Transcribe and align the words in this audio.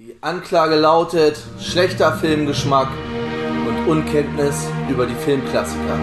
Die 0.00 0.14
Anklage 0.20 0.76
lautet 0.76 1.42
schlechter 1.58 2.12
Filmgeschmack 2.12 2.88
und 3.66 3.88
Unkenntnis 3.88 4.68
über 4.88 5.06
die 5.06 5.14
Filmklassiker. 5.16 5.94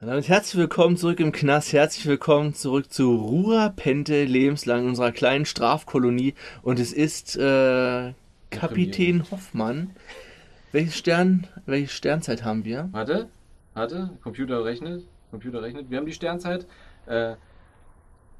Und 0.00 0.08
damit 0.08 0.28
herzlich 0.28 0.56
willkommen 0.56 0.96
zurück 0.96 1.20
im 1.20 1.30
Knast, 1.30 1.72
herzlich 1.72 2.06
willkommen 2.06 2.52
zurück 2.54 2.92
zu 2.92 3.14
Rura 3.14 3.68
Pente 3.68 4.24
lebenslang 4.24 4.88
unserer 4.88 5.12
kleinen 5.12 5.44
Strafkolonie 5.44 6.34
und 6.62 6.80
es 6.80 6.92
ist 6.92 7.36
äh, 7.36 8.12
Kapitän 8.50 9.22
Hoffmann. 9.30 9.90
Welches 10.72 10.98
Stern, 10.98 11.46
welche 11.64 11.92
Sternzeit 11.92 12.42
haben 12.42 12.64
wir? 12.64 12.88
Warte, 12.90 13.28
warte, 13.74 14.10
Computer 14.22 14.64
rechnet, 14.64 15.04
Computer 15.30 15.62
rechnet. 15.62 15.90
Wir 15.90 15.98
haben 15.98 16.06
die 16.06 16.12
Sternzeit, 16.12 16.66
äh, 17.06 17.34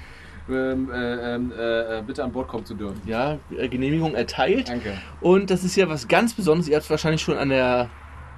Ähm, 0.49 0.89
äh, 0.91 1.35
ähm, 1.35 1.53
äh, 1.55 1.99
äh, 1.99 2.02
bitte 2.02 2.23
an 2.23 2.31
Bord 2.31 2.47
kommen 2.47 2.66
zu 2.66 2.73
dürfen. 2.73 2.99
Ja, 3.05 3.38
äh, 3.55 3.67
Genehmigung 3.67 4.16
erteilt. 4.16 4.69
Danke. 4.69 4.97
Und 5.21 5.52
das 5.52 5.63
ist 5.63 5.75
ja 5.75 5.88
was 5.89 6.07
ganz 6.07 6.33
Besonderes. 6.33 6.67
Ihr 6.67 6.75
habt 6.75 6.85
es 6.85 6.89
wahrscheinlich 6.89 7.21
schon 7.21 7.38
an 7.38 7.49
der 7.49 7.88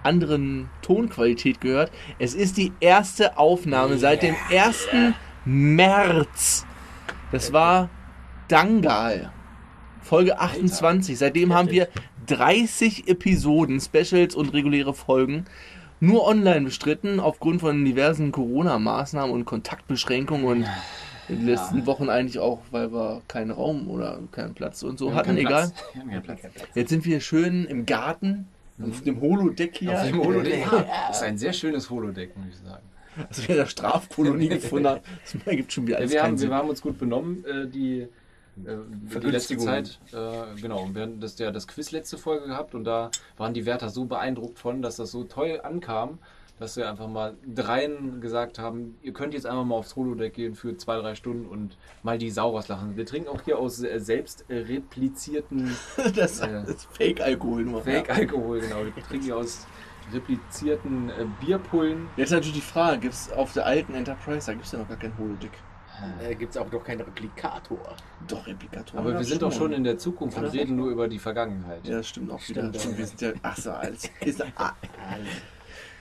anderen 0.03 0.69
Tonqualität 0.81 1.61
gehört. 1.61 1.91
Es 2.19 2.33
ist 2.33 2.57
die 2.57 2.71
erste 2.79 3.37
Aufnahme 3.37 3.97
seit 3.97 4.23
dem 4.23 4.35
1. 4.49 4.87
März. 5.45 6.65
Das 7.31 7.53
war 7.53 7.89
Dangal. 8.47 9.31
Folge 10.01 10.39
28. 10.39 11.17
Seitdem 11.17 11.53
haben 11.53 11.71
wir 11.71 11.87
30 12.27 13.07
Episoden, 13.07 13.79
Specials 13.79 14.35
und 14.35 14.53
reguläre 14.53 14.93
Folgen 14.93 15.45
nur 16.01 16.27
online 16.27 16.61
bestritten, 16.61 17.19
aufgrund 17.19 17.61
von 17.61 17.85
diversen 17.85 18.31
Corona-Maßnahmen 18.31 19.31
und 19.31 19.45
Kontaktbeschränkungen 19.45 20.45
und 20.45 20.65
in 21.29 21.37
den 21.37 21.45
letzten 21.45 21.85
Wochen 21.85 22.09
eigentlich 22.09 22.39
auch, 22.39 22.59
weil 22.71 22.91
wir 22.91 23.21
keinen 23.27 23.51
Raum 23.51 23.87
oder 23.87 24.19
keinen 24.31 24.53
Platz 24.53 24.83
und 24.83 24.97
so 24.97 25.13
hatten, 25.13 25.37
egal. 25.37 25.71
Jetzt 26.73 26.89
sind 26.89 27.05
wir 27.05 27.21
schön 27.21 27.65
im 27.65 27.85
Garten, 27.85 28.47
auf 28.81 29.01
dem 29.01 29.21
Holodeck 29.21 29.77
hier. 29.77 29.93
Auf 29.93 30.07
dem 30.07 30.19
Holodeck. 30.23 30.65
Das 31.07 31.17
ist 31.17 31.23
ein 31.23 31.37
sehr 31.37 31.53
schönes 31.53 31.89
Holodeck, 31.89 32.35
muss 32.37 32.47
ich 32.49 32.57
sagen. 32.57 32.83
Also 33.29 33.41
wir 33.43 33.49
in 33.49 33.55
der 33.57 33.65
Strafkolonie 33.65 34.47
gefunden 34.49 34.87
haben. 34.87 35.01
Das 35.23 35.35
ergibt 35.45 35.73
schon 35.73 35.85
wieder 35.85 35.97
Ja, 35.97 35.99
alles 35.99 36.11
wir, 36.11 36.19
keinen 36.19 36.27
haben, 36.31 36.37
Sinn. 36.37 36.49
wir 36.49 36.55
haben 36.55 36.69
uns 36.69 36.81
gut 36.81 36.97
benommen, 36.97 37.43
äh, 37.45 37.67
die, 37.67 38.01
äh, 38.01 38.09
die 39.21 39.27
letzte. 39.27 39.57
Zeit. 39.57 39.99
Äh, 40.13 40.59
genau, 40.61 40.83
und 40.83 40.95
wir 40.95 41.03
hatten 41.03 41.19
das, 41.19 41.37
ja, 41.37 41.51
das 41.51 41.67
Quiz 41.67 41.91
letzte 41.91 42.17
Folge 42.17 42.47
gehabt 42.47 42.73
und 42.73 42.85
da 42.85 43.11
waren 43.37 43.53
die 43.53 43.65
Wärter 43.65 43.89
so 43.89 44.05
beeindruckt 44.05 44.59
von, 44.59 44.81
dass 44.81 44.95
das 44.95 45.11
so 45.11 45.25
toll 45.25 45.59
ankam, 45.61 46.19
dass 46.61 46.77
wir 46.77 46.89
einfach 46.89 47.07
mal 47.07 47.35
dreien 47.45 48.21
gesagt 48.21 48.59
haben, 48.59 48.97
ihr 49.01 49.13
könnt 49.13 49.33
jetzt 49.33 49.45
einfach 49.45 49.65
mal 49.65 49.75
aufs 49.75 49.95
Holodeck 49.95 50.33
gehen 50.33 50.55
für 50.55 50.77
zwei, 50.77 50.97
drei 50.99 51.15
Stunden 51.15 51.45
und 51.47 51.77
mal 52.03 52.17
die 52.17 52.29
Sau 52.29 52.51
rauslachen. 52.51 52.95
Wir 52.95 53.05
trinken 53.05 53.29
auch 53.29 53.41
hier 53.41 53.57
aus 53.59 53.83
äh, 53.83 53.99
selbst 53.99 54.45
äh, 54.49 54.59
replizierten 54.59 55.75
Das 56.15 56.39
Ja. 56.39 56.61
ist 56.61 56.87
Fake-Alkohol 56.95 57.63
nur. 57.63 57.81
Fake-Alkohol, 57.81 58.61
genau. 58.61 58.85
Wir 58.85 59.03
trinken 59.03 59.25
hier 59.25 59.37
aus 59.37 59.65
replizierten 60.13 61.09
äh, 61.09 61.25
Bierpullen. 61.43 62.07
Jetzt 62.15 62.31
natürlich 62.31 62.53
die 62.55 62.61
Frage, 62.61 62.99
gibt 62.99 63.13
es 63.13 63.31
auf 63.31 63.53
der 63.53 63.65
alten 63.65 63.93
Enterprise, 63.95 64.45
da 64.45 64.53
gibt 64.53 64.65
es 64.65 64.71
ja 64.71 64.79
noch 64.79 64.87
gar 64.87 64.97
kein 64.97 65.17
Holodeck. 65.17 65.51
Äh, 66.19 66.35
Gibt 66.35 66.51
es 66.51 66.57
auch 66.57 66.71
noch 66.71 66.83
keinen 66.83 67.01
Replikator. 67.01 67.95
Doch, 68.27 68.47
Replikator. 68.47 68.99
Aber 68.99 69.13
wir 69.13 69.23
sind 69.23 69.41
doch 69.41 69.51
schon 69.51 69.71
in 69.71 69.83
der 69.83 69.97
Zukunft 69.97 70.37
und 70.37 70.45
reden 70.45 70.75
nur 70.75 70.89
über 70.89 71.07
die 71.07 71.19
Vergangenheit. 71.19 71.85
Ja, 71.85 71.97
das 71.97 72.09
stimmt 72.09 72.31
auch 72.31 72.39
wieder. 72.47 72.61
Stimmt, 72.61 72.77
Stimmt, 72.77 72.93
ja. 72.93 72.97
wir 72.97 73.05
sind 73.05 73.21
ja... 73.21 73.31
Ach 73.43 73.57
so, 73.57 73.71
alles. 73.71 74.09
Ist, 74.25 74.43
ah, 74.55 74.73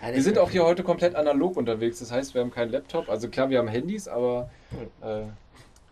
Wir 0.03 0.23
sind 0.23 0.39
auch 0.39 0.51
hier 0.51 0.65
heute 0.65 0.83
komplett 0.83 1.15
analog 1.15 1.57
unterwegs. 1.57 1.99
Das 1.99 2.11
heißt, 2.11 2.35
wir 2.35 2.41
haben 2.41 2.51
keinen 2.51 2.71
Laptop. 2.73 3.09
Also 3.09 3.29
klar, 3.29 3.51
wir 3.51 3.59
haben 3.59 3.69
Handys, 3.69 4.09
aber 4.09 4.51
äh, 5.03 5.23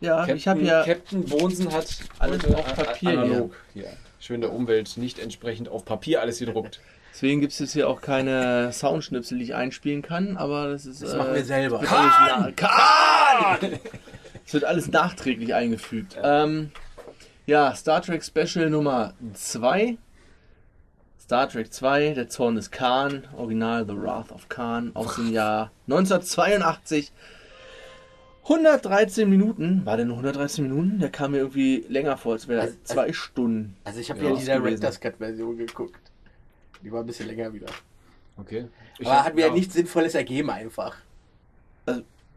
ja, 0.00 0.18
Captain, 0.18 0.36
ich 0.36 0.48
habe 0.48 0.62
ja... 0.62 0.84
Captain 0.84 1.24
Bonsen 1.24 1.72
hat 1.72 1.86
Alles 2.18 2.44
auf 2.46 2.74
Papier 2.74 3.10
analog 3.10 3.54
hier. 3.74 3.88
Schön 4.20 4.40
der 4.40 4.52
Umwelt 4.52 4.96
nicht 4.96 5.18
entsprechend 5.18 5.68
auf 5.68 5.84
Papier 5.84 6.20
alles 6.20 6.38
gedruckt. 6.38 6.80
Deswegen 7.12 7.40
gibt 7.40 7.52
es 7.52 7.58
jetzt 7.58 7.72
hier 7.72 7.88
auch 7.88 8.00
keine 8.00 8.72
Soundschnipsel, 8.72 9.38
die 9.38 9.44
ich 9.44 9.54
einspielen 9.54 10.02
kann, 10.02 10.36
aber 10.36 10.68
das 10.68 10.86
ist... 10.86 11.02
Das 11.02 11.16
machen 11.16 11.34
wir 11.34 11.44
selber. 11.44 11.80
na- 11.82 12.52
Kahn! 12.54 13.78
Es 14.46 14.54
wird 14.54 14.64
alles 14.64 14.88
nachträglich 14.88 15.52
eingefügt. 15.54 16.16
Ähm, 16.22 16.70
ja, 17.46 17.74
Star 17.74 18.00
Trek 18.02 18.24
Special 18.24 18.70
Nummer 18.70 19.14
2. 19.34 19.96
Star 21.28 21.46
Trek 21.46 21.70
2, 21.70 22.14
Der 22.14 22.30
Zorn 22.30 22.54
des 22.54 22.70
Khan, 22.70 23.28
Original 23.36 23.84
The 23.86 23.94
Wrath 24.00 24.32
of 24.32 24.48
Khan 24.48 24.92
aus 24.94 25.16
dem 25.16 25.30
Jahr 25.30 25.70
1982. 25.86 27.12
113 28.44 29.28
Minuten. 29.28 29.84
War 29.84 29.98
der 29.98 30.06
nur 30.06 30.16
113 30.16 30.66
Minuten? 30.66 31.00
Der 31.00 31.10
kam 31.10 31.32
mir 31.32 31.36
irgendwie 31.36 31.84
länger 31.90 32.16
vor, 32.16 32.32
als 32.32 32.48
wäre 32.48 32.62
Also- 32.62 32.76
das 32.82 32.94
zwei 32.94 33.12
Stunden. 33.12 33.76
Also 33.84 34.00
ich 34.00 34.08
habe 34.10 34.24
Ja, 34.24 34.34
die. 34.34 34.42
Director's 34.42 34.98
Cut 35.00 35.16
Version 35.18 35.58
geguckt. 35.58 36.00
Die 36.82 36.90
war 36.90 37.00
ein 37.00 37.06
bisschen 37.06 37.26
länger 37.26 37.52
wieder. 37.52 37.66
Okay. 38.38 38.68
Aber 39.00 39.22
hat 39.22 39.34
mir 39.34 39.42
ja, 39.42 39.46
ja 39.48 39.52
nichts 39.52 39.74
Sinnvolles 39.74 40.14
ergeben 40.14 40.48
einfach. 40.48 40.96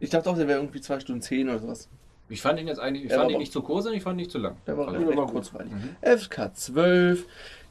Ich 0.00 0.10
dachte 0.10 0.28
auch, 0.28 0.36
der 0.36 0.48
wäre 0.48 0.58
irgendwie 0.58 0.82
2 0.82 1.00
Stunden 1.00 1.22
10 1.22 1.48
oder 1.48 1.60
sowas. 1.60 1.88
Ich 2.28 2.42
fand 2.42 2.60
ihn 2.60 2.68
jetzt 2.68 2.78
eigentlich, 2.78 3.04
ich 3.06 3.12
fand 3.12 3.30
ihn 3.30 3.38
nicht 3.38 3.52
zu 3.54 3.62
kurz 3.62 3.86
und 3.86 3.94
ich 3.94 4.02
fand 4.02 4.16
ihn 4.16 4.24
nicht 4.24 4.30
zu 4.30 4.38
lang. 4.38 4.56
Der 4.66 4.76
war 4.76 4.88
Also, 4.88 4.98
recht 5.06 5.16
war 5.16 5.24
gut. 5.24 5.32
kurzweilig. 5.34 5.72
FK 6.02 6.52
12. 6.54 7.24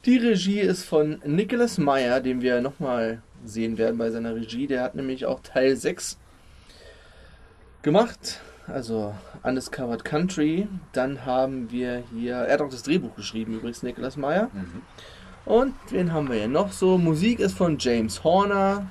Die 0.04 0.16
Regie 0.16 0.58
ist 0.58 0.82
von 0.82 1.20
Nicholas 1.24 1.78
Meyer, 1.78 2.20
den 2.20 2.42
wir 2.42 2.60
nochmal 2.60 3.22
sehen 3.44 3.78
werden 3.78 3.98
bei 3.98 4.10
seiner 4.10 4.34
Regie. 4.34 4.66
Der 4.66 4.82
hat 4.82 4.96
nämlich 4.96 5.26
auch 5.26 5.38
Teil 5.40 5.76
6 5.76 6.18
gemacht. 7.82 8.40
Also 8.66 9.14
Undiscovered 9.44 10.04
Country. 10.04 10.66
Dann 10.92 11.24
haben 11.24 11.70
wir 11.70 12.02
hier, 12.12 12.34
er 12.34 12.54
hat 12.54 12.62
auch 12.62 12.68
das 12.68 12.82
Drehbuch 12.82 13.14
geschrieben, 13.14 13.54
übrigens 13.54 13.84
Nicholas 13.84 14.16
Meyer. 14.16 14.50
Mhm. 14.52 14.82
Und 15.44 15.74
wen 15.90 16.12
haben 16.12 16.28
wir 16.28 16.36
hier 16.36 16.48
noch 16.48 16.72
so? 16.72 16.98
Musik 16.98 17.38
ist 17.38 17.56
von 17.56 17.78
James 17.78 18.24
Horner. 18.24 18.88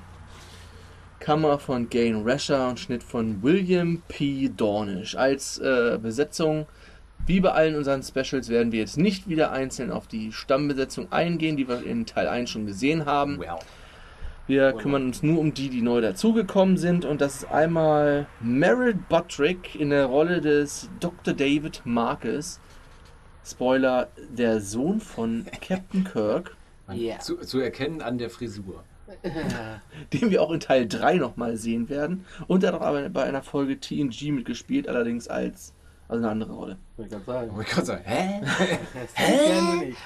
Kammer 1.19 1.59
von 1.59 1.89
Gain 1.89 2.23
Rasher 2.25 2.69
und 2.69 2.79
Schnitt 2.79 3.03
von 3.03 3.43
William 3.43 4.01
P. 4.07 4.47
Dornish. 4.47 5.17
Als 5.17 5.57
äh, 5.57 5.99
Besetzung, 6.01 6.67
wie 7.27 7.39
bei 7.39 7.51
allen 7.51 7.75
unseren 7.75 8.03
Specials, 8.03 8.49
werden 8.49 8.71
wir 8.71 8.79
jetzt 8.79 8.97
nicht 8.97 9.29
wieder 9.29 9.51
einzeln 9.51 9.91
auf 9.91 10.07
die 10.07 10.31
Stammbesetzung 10.31 11.11
eingehen, 11.11 11.57
die 11.57 11.67
wir 11.67 11.83
in 11.83 12.05
Teil 12.05 12.27
1 12.27 12.49
schon 12.49 12.65
gesehen 12.65 13.05
haben. 13.05 13.39
Well. 13.39 13.59
Wir 14.47 14.73
kümmern 14.73 15.05
uns 15.05 15.23
nur 15.23 15.39
um 15.39 15.53
die, 15.53 15.69
die 15.69 15.81
neu 15.81 16.01
dazugekommen 16.01 16.75
sind. 16.75 17.05
Und 17.05 17.21
das 17.21 17.37
ist 17.37 17.45
einmal 17.45 18.27
Merrill 18.41 18.95
Buttrick 18.95 19.75
in 19.75 19.91
der 19.91 20.07
Rolle 20.07 20.41
des 20.41 20.89
Dr. 20.99 21.33
David 21.33 21.81
Marcus. 21.85 22.59
Spoiler, 23.45 24.09
der 24.29 24.59
Sohn 24.59 24.99
von 24.99 25.45
Captain 25.61 26.03
Kirk, 26.03 26.55
Ja. 26.91 27.19
Zu, 27.19 27.37
zu 27.37 27.59
erkennen 27.59 28.01
an 28.01 28.17
der 28.17 28.29
Frisur. 28.29 28.83
den 30.13 30.31
wir 30.31 30.41
auch 30.41 30.51
in 30.51 30.59
Teil 30.59 30.87
3 30.87 31.15
nochmal 31.15 31.57
sehen 31.57 31.89
werden. 31.89 32.25
Und 32.47 32.63
er 32.63 32.73
hat 32.73 32.81
auch 32.81 33.09
bei 33.09 33.23
einer 33.23 33.43
Folge 33.43 33.79
TNG 33.79 34.31
mitgespielt, 34.31 34.87
allerdings 34.87 35.27
als 35.27 35.73
also 36.11 36.23
eine 36.23 36.31
andere 36.31 36.53
Rolle. 36.53 36.77
Wollte 36.97 37.15
ich 37.17 37.25
gerade 37.25 37.47
sagen. 37.49 37.61
Ich 37.61 37.67
kann 37.67 37.85
sagen, 37.85 38.03
hä? 38.05 38.41
Nicht. 39.85 39.97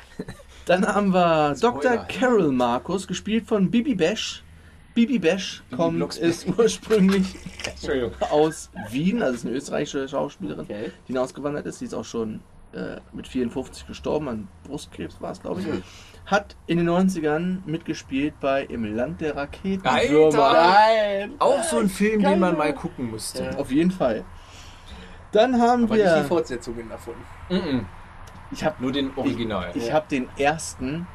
Dann 0.65 0.87
haben 0.87 1.13
wir 1.13 1.55
Spoiler. 1.57 1.81
Dr. 1.81 1.97
Carol 2.07 2.51
Marcus, 2.51 3.07
gespielt 3.07 3.47
von 3.47 3.69
Bibi 3.69 3.95
Bash. 3.95 4.43
Bibi 4.93 5.19
Bash 5.19 5.61
kommt, 5.75 5.97
Blocksberg. 5.97 6.29
ist 6.29 6.47
ursprünglich 6.57 7.35
aus 8.31 8.69
Wien, 8.89 9.21
also 9.21 9.35
ist 9.35 9.45
eine 9.45 9.55
österreichische 9.55 10.07
Schauspielerin, 10.07 10.61
Okay. 10.63 10.91
die 11.07 11.13
hinausgewandert 11.13 11.65
ist. 11.65 11.81
Die 11.81 11.85
ist 11.85 11.93
auch 11.93 12.05
schon 12.05 12.39
äh, 12.71 12.97
mit 13.11 13.27
54 13.27 13.87
gestorben, 13.87 14.29
an 14.29 14.47
Brustkrebs 14.63 15.19
war 15.19 15.31
es, 15.31 15.41
glaube 15.41 15.61
ich. 15.61 15.67
Hat 16.25 16.55
in 16.65 16.77
den 16.77 16.89
90ern 16.89 17.57
mitgespielt 17.65 18.33
bei 18.39 18.63
Im 18.63 18.95
Land 18.95 19.21
der. 19.21 19.35
Alter! 19.37 20.31
Nein! 20.31 21.33
Auch 21.39 21.61
so 21.63 21.77
ein 21.79 21.89
Film, 21.89 22.21
Geil. 22.21 22.31
den 22.31 22.39
man 22.39 22.57
mal 22.57 22.73
gucken 22.73 23.11
musste. 23.11 23.43
Ja. 23.43 23.57
Auf 23.57 23.71
jeden 23.71 23.91
Fall. 23.91 24.23
Dann 25.35 25.59
haben 25.61 25.83
Aber 25.83 25.95
nicht 25.95 26.05
die 26.07 26.15
wir. 26.15 26.23
Fortsetzungen 26.23 26.87
davon. 26.89 27.13
Mhm. 27.49 27.85
Ich 28.51 28.63
habe 28.63 28.81
Nur 28.81 28.91
den 28.91 29.11
Original. 29.17 29.71
ich 29.73 29.87
Ja. 29.87 29.93
hab 29.95 30.07
den 30.07 30.29
ersten 30.37 31.05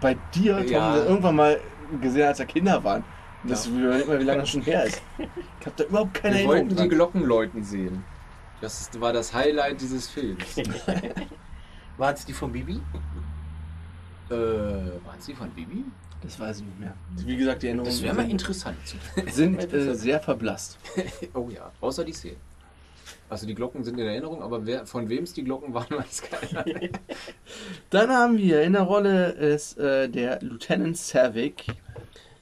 bei 0.00 0.16
dir, 0.34 0.56
Tom, 0.58 0.66
Ja. 0.66 0.96
irgendwann 0.96 1.36
mal 1.36 1.60
gesehen, 2.00 2.26
als 2.26 2.38
wir 2.40 2.46
Kinder 2.46 2.82
waren. 2.82 3.04
Das 3.44 3.66
ich 3.66 3.72
überleg 3.72 4.08
mal, 4.08 4.18
wie 4.18 4.24
lange 4.24 4.40
das 4.40 4.48
schon 4.50 4.62
her 4.62 4.84
ist. 4.84 5.00
Ich 5.60 5.66
habe 5.66 5.76
da 5.76 5.84
überhaupt 5.84 6.14
keine 6.14 6.34
Wir 6.34 6.40
Erinnerung 6.46 6.68
wollten 6.70 6.82
die. 6.82 6.88
Glocken 6.88 7.22
läuten 7.22 7.62
sehen. 7.62 8.04
Das 8.60 8.90
war 9.00 9.12
das 9.12 9.32
Highlight 9.32 9.80
dieses 9.80 10.08
Films. 10.08 10.56
Waren 11.98 12.14
es 12.14 12.24
die 12.24 12.32
von 12.32 12.50
Bibi? 12.52 12.80
äh, 14.30 14.34
waren 14.34 15.20
sie 15.20 15.34
von 15.34 15.48
Bibi? 15.50 15.84
Das 16.20 16.38
weiß 16.40 16.58
ich 16.58 16.64
nicht 16.64 16.80
mehr. 16.80 16.94
Wie 17.16 17.36
gesagt, 17.36 17.62
die 17.62 17.68
Erinnerungen 17.68 17.92
Das 17.92 18.02
wäre 18.02 18.14
mal 18.14 18.22
sind, 18.22 18.32
interessant. 18.32 18.76
sind 19.30 19.72
äh, 19.72 19.94
sehr 19.94 20.18
verblasst. 20.20 20.78
oh 21.34 21.48
ja, 21.48 21.70
außer 21.80 22.04
die 22.04 22.12
Szene. 22.12 22.36
Also 23.30 23.46
die 23.46 23.54
Glocken 23.54 23.84
sind 23.84 23.98
in 23.98 24.06
Erinnerung, 24.06 24.42
aber 24.42 24.64
wer, 24.64 24.86
von 24.86 25.08
wem 25.08 25.24
es 25.24 25.34
die 25.34 25.44
Glocken 25.44 25.74
waren, 25.74 25.90
weiß 25.98 26.22
keiner. 26.22 26.64
Dann 27.90 28.10
haben 28.10 28.38
wir 28.38 28.62
in 28.62 28.72
der 28.72 28.82
Rolle 28.82 29.30
ist 29.32 29.78
äh, 29.78 30.08
der 30.08 30.40
Lieutenant 30.40 30.96
Savick 30.96 31.66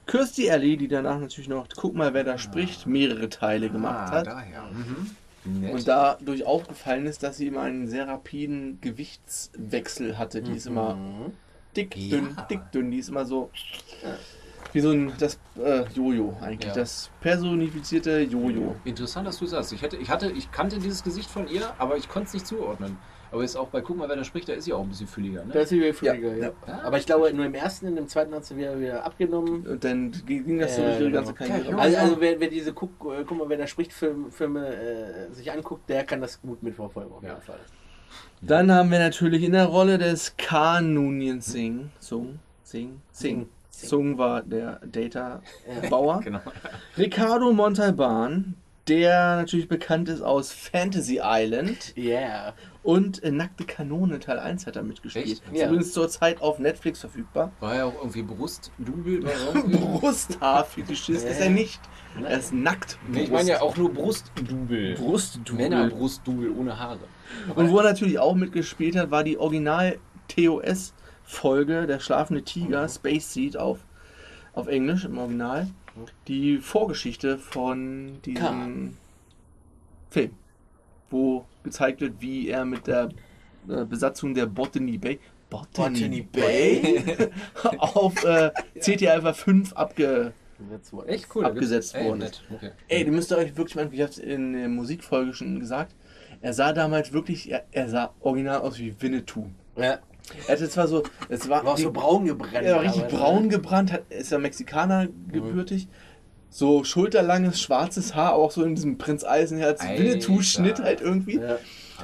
Kirstie 0.06 0.50
Alley, 0.50 0.76
die 0.76 0.86
danach 0.86 1.18
natürlich 1.18 1.48
noch 1.48 1.66
Guck 1.76 1.94
mal, 1.94 2.14
wer 2.14 2.22
da 2.22 2.38
spricht, 2.38 2.86
mehrere 2.86 3.28
Teile 3.28 3.68
gemacht 3.68 4.12
hat. 4.12 4.28
Ah, 4.28 4.34
daher. 4.34 4.62
Mhm. 5.44 5.70
Und 5.70 5.88
dadurch 5.88 6.44
aufgefallen 6.44 7.06
ist, 7.06 7.22
dass 7.22 7.36
sie 7.36 7.48
immer 7.48 7.62
einen 7.62 7.88
sehr 7.88 8.06
rapiden 8.06 8.80
Gewichtswechsel 8.80 10.18
hatte. 10.18 10.42
Die 10.42 10.52
ist 10.52 10.66
immer 10.66 10.96
dick, 11.76 11.96
Ja. 11.96 12.18
dünn, 12.18 12.36
dick, 12.50 12.60
dünn. 12.72 12.90
Die 12.90 12.98
ist 12.98 13.08
immer 13.08 13.24
so 13.24 13.50
wie 14.72 14.80
so 14.80 14.90
ein 14.90 15.12
das 15.18 15.38
äh, 15.62 15.84
Jojo 15.94 16.36
eigentlich. 16.40 16.68
Ja. 16.68 16.74
Das 16.74 17.10
personifizierte 17.20 18.20
Jojo. 18.20 18.76
Interessant, 18.84 19.26
dass 19.26 19.38
du 19.38 19.46
sagst. 19.46 19.72
Ich, 19.72 19.82
hätte, 19.82 19.96
ich, 19.96 20.10
hatte, 20.10 20.30
ich 20.30 20.50
kannte 20.52 20.78
dieses 20.78 21.02
Gesicht 21.02 21.30
von 21.30 21.48
ihr, 21.48 21.72
aber 21.78 21.96
ich 21.96 22.08
konnte 22.08 22.28
es 22.28 22.34
nicht 22.34 22.46
zuordnen. 22.46 22.98
Aber 23.32 23.42
ist 23.42 23.56
auch 23.56 23.68
bei 23.68 23.80
Guck 23.80 23.96
mal, 23.96 24.08
wer 24.08 24.16
da 24.16 24.22
spricht, 24.24 24.48
da 24.48 24.52
ist 24.52 24.64
sie 24.66 24.72
auch 24.72 24.82
ein 24.82 24.88
bisschen 24.88 25.08
fülliger. 25.08 25.44
Ne? 25.44 25.52
Da 25.52 25.60
ist 25.60 25.70
sie 25.70 25.80
wieder 25.80 25.92
fülliger, 25.92 26.36
Ja, 26.36 26.46
ja. 26.46 26.52
ja. 26.66 26.80
Aber 26.84 26.96
ich 26.96 27.06
glaube, 27.06 27.32
nur 27.34 27.44
im 27.44 27.54
ersten, 27.54 27.86
in 27.86 27.96
dem 27.96 28.06
zweiten 28.06 28.32
hat 28.34 28.44
sie 28.44 28.56
wieder, 28.56 28.78
wieder 28.78 29.04
abgenommen. 29.04 29.66
Und 29.66 29.82
dann 29.82 30.12
ging 30.26 30.58
das 30.58 30.76
so 30.76 30.82
Äh, 30.82 30.86
durch 30.86 31.00
ihre 31.00 31.10
ganze 31.10 31.34
genau. 31.34 31.50
Karriere. 31.54 31.78
Also, 31.78 31.96
also 31.98 32.20
wer, 32.20 32.38
wer 32.38 32.48
diese 32.48 32.72
guck, 32.72 32.90
äh, 33.12 33.24
guck 33.26 33.36
mal, 33.36 33.48
wer 33.48 33.58
da 33.58 33.66
spricht, 33.66 33.92
Film, 33.92 34.30
Filme 34.30 34.66
äh, 34.68 35.32
sich 35.34 35.50
anguckt, 35.50 35.88
der 35.88 36.04
kann 36.04 36.20
das 36.20 36.40
gut 36.40 36.62
mitverfolgen 36.62 37.12
auf 37.12 37.22
jeden 37.22 37.34
Ja. 37.34 37.40
Fall. 37.40 37.58
Dann 38.42 38.70
haben 38.70 38.90
wir 38.90 38.98
natürlich 39.00 39.42
in 39.42 39.52
der 39.52 39.66
Rolle 39.66 39.98
des 39.98 40.36
Khan 40.36 40.94
Noonien 40.94 41.40
Singh, 41.40 41.88
Sung, 41.98 42.38
Sing, 42.62 43.00
Sing. 43.10 43.48
Sung 43.80 44.18
war 44.18 44.42
der 44.42 44.80
Data-Bauer. 44.86 46.20
Genau. 46.24 46.40
Ricardo 46.96 47.52
Montalban, 47.52 48.54
der 48.88 49.36
natürlich 49.36 49.68
bekannt 49.68 50.08
ist 50.08 50.22
aus 50.22 50.52
Fantasy 50.52 51.20
Island 51.22 51.92
Yeah. 51.96 52.54
und 52.82 53.22
äh, 53.22 53.30
Nackte 53.32 53.64
Kanone 53.64 54.18
Teil 54.20 54.38
1 54.38 54.66
hat 54.66 54.76
er 54.76 54.82
mitgespielt. 54.82 55.26
Echt? 55.26 55.42
Ist 55.52 55.60
Ja. 55.60 55.66
übrigens 55.66 55.92
zurzeit 55.92 56.40
auf 56.40 56.58
Netflix 56.58 57.00
verfügbar. 57.00 57.50
War 57.60 57.74
ja 57.74 57.84
auch 57.84 57.94
irgendwie 57.98 58.22
Brustdubel. 58.22 59.20
Brusthaarfetischist 60.00 61.24
ist 61.26 61.40
er 61.40 61.50
nicht. 61.50 61.80
Er 62.22 62.38
ist 62.38 62.52
nackt. 62.54 62.98
Nee, 63.08 63.24
ich 63.24 63.30
meine 63.30 63.50
ja 63.50 63.60
auch 63.60 63.76
nur 63.76 63.92
Brustdubel. 63.92 64.94
Brustdubel. 64.94 65.68
Männerbrustdubel 65.68 66.50
ohne 66.50 66.78
Haare. 66.78 67.00
Und 67.54 67.70
wo 67.70 67.78
er 67.78 67.84
natürlich 67.84 68.18
auch 68.18 68.34
mitgespielt 68.34 68.96
hat, 68.96 69.10
war 69.10 69.22
die 69.24 69.36
Original 69.38 69.98
TOS-Folge 71.26 71.86
Der 71.86 72.00
schlafende 72.00 72.42
Tiger, 72.42 72.88
Space 72.88 73.32
Seed 73.32 73.56
auf, 73.56 73.80
auf 74.54 74.66
Englisch 74.68 75.04
im 75.04 75.18
Original. 75.18 75.68
Die 76.28 76.58
Vorgeschichte 76.58 77.38
von 77.38 78.20
diesem 78.24 78.40
Khan. 78.40 78.96
Film, 80.10 80.30
wo 81.10 81.46
gezeigt 81.62 82.00
wird, 82.00 82.20
wie 82.20 82.48
er 82.48 82.64
mit 82.64 82.86
der 82.86 83.08
äh, 83.68 83.84
Besatzung 83.84 84.34
der 84.34 84.46
Botany 84.46 84.98
Bay, 84.98 85.18
Botany 85.48 86.22
Bay? 86.22 87.30
auf 87.78 88.22
äh, 88.24 88.50
CT 88.78 89.06
Alpha 89.06 89.32
5 89.32 89.72
abge. 89.72 90.32
Echt 91.06 91.34
cool. 91.34 91.44
Abgesetzt 91.44 91.94
Ey, 91.94 92.06
worden 92.06 92.18
nett. 92.18 92.42
Okay. 92.50 92.70
Ey, 92.88 93.04
du 93.04 93.12
müsst 93.12 93.32
euch 93.32 93.56
wirklich 93.56 93.74
mal, 93.74 93.88
ich 93.92 94.00
hab's 94.00 94.18
in 94.18 94.54
der 94.54 94.68
Musikfolge 94.68 95.34
schon 95.34 95.60
gesagt, 95.60 95.94
er 96.40 96.52
sah 96.54 96.72
damals 96.72 97.12
wirklich, 97.12 97.50
er, 97.50 97.64
er 97.72 97.88
sah 97.88 98.14
original 98.20 98.60
aus 98.60 98.78
wie 98.78 98.94
Winnetou. 99.00 99.50
Ja. 99.76 99.98
Er 100.46 100.54
hatte 100.54 100.68
zwar 100.68 100.88
so, 100.88 101.02
es 101.28 101.48
war, 101.48 101.64
War 101.64 101.76
so 101.76 101.92
braun 101.92 102.24
gebrannt. 102.26 102.54
er 102.54 102.76
war 102.76 102.82
richtig 102.82 103.02
ne? 103.02 103.08
braun 103.08 103.48
gebrannt, 103.48 103.92
hat, 103.92 104.02
ist 104.10 104.30
ja 104.32 104.38
Mexikaner 104.38 105.08
gebürtig. 105.30 105.88
So 106.50 106.84
schulterlanges, 106.84 107.60
schwarzes 107.60 108.14
Haar, 108.14 108.34
auch 108.34 108.50
so 108.50 108.62
in 108.64 108.74
diesem 108.74 108.98
Prinz 108.98 109.24
Eisenherz. 109.24 109.82
Winnetou-Schnitt 109.82 110.80
halt 110.80 111.00
irgendwie. 111.00 111.36
Ja. 111.36 111.58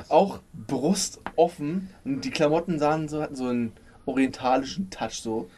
Auch 0.08 0.40
Brust 0.52 1.20
offen 1.36 1.90
und 2.04 2.24
die 2.24 2.30
Klamotten 2.30 2.78
sahen 2.78 3.08
so, 3.08 3.22
hatten 3.22 3.36
so 3.36 3.46
einen 3.46 3.72
orientalischen 4.06 4.90
Touch, 4.90 5.20
so 5.22 5.48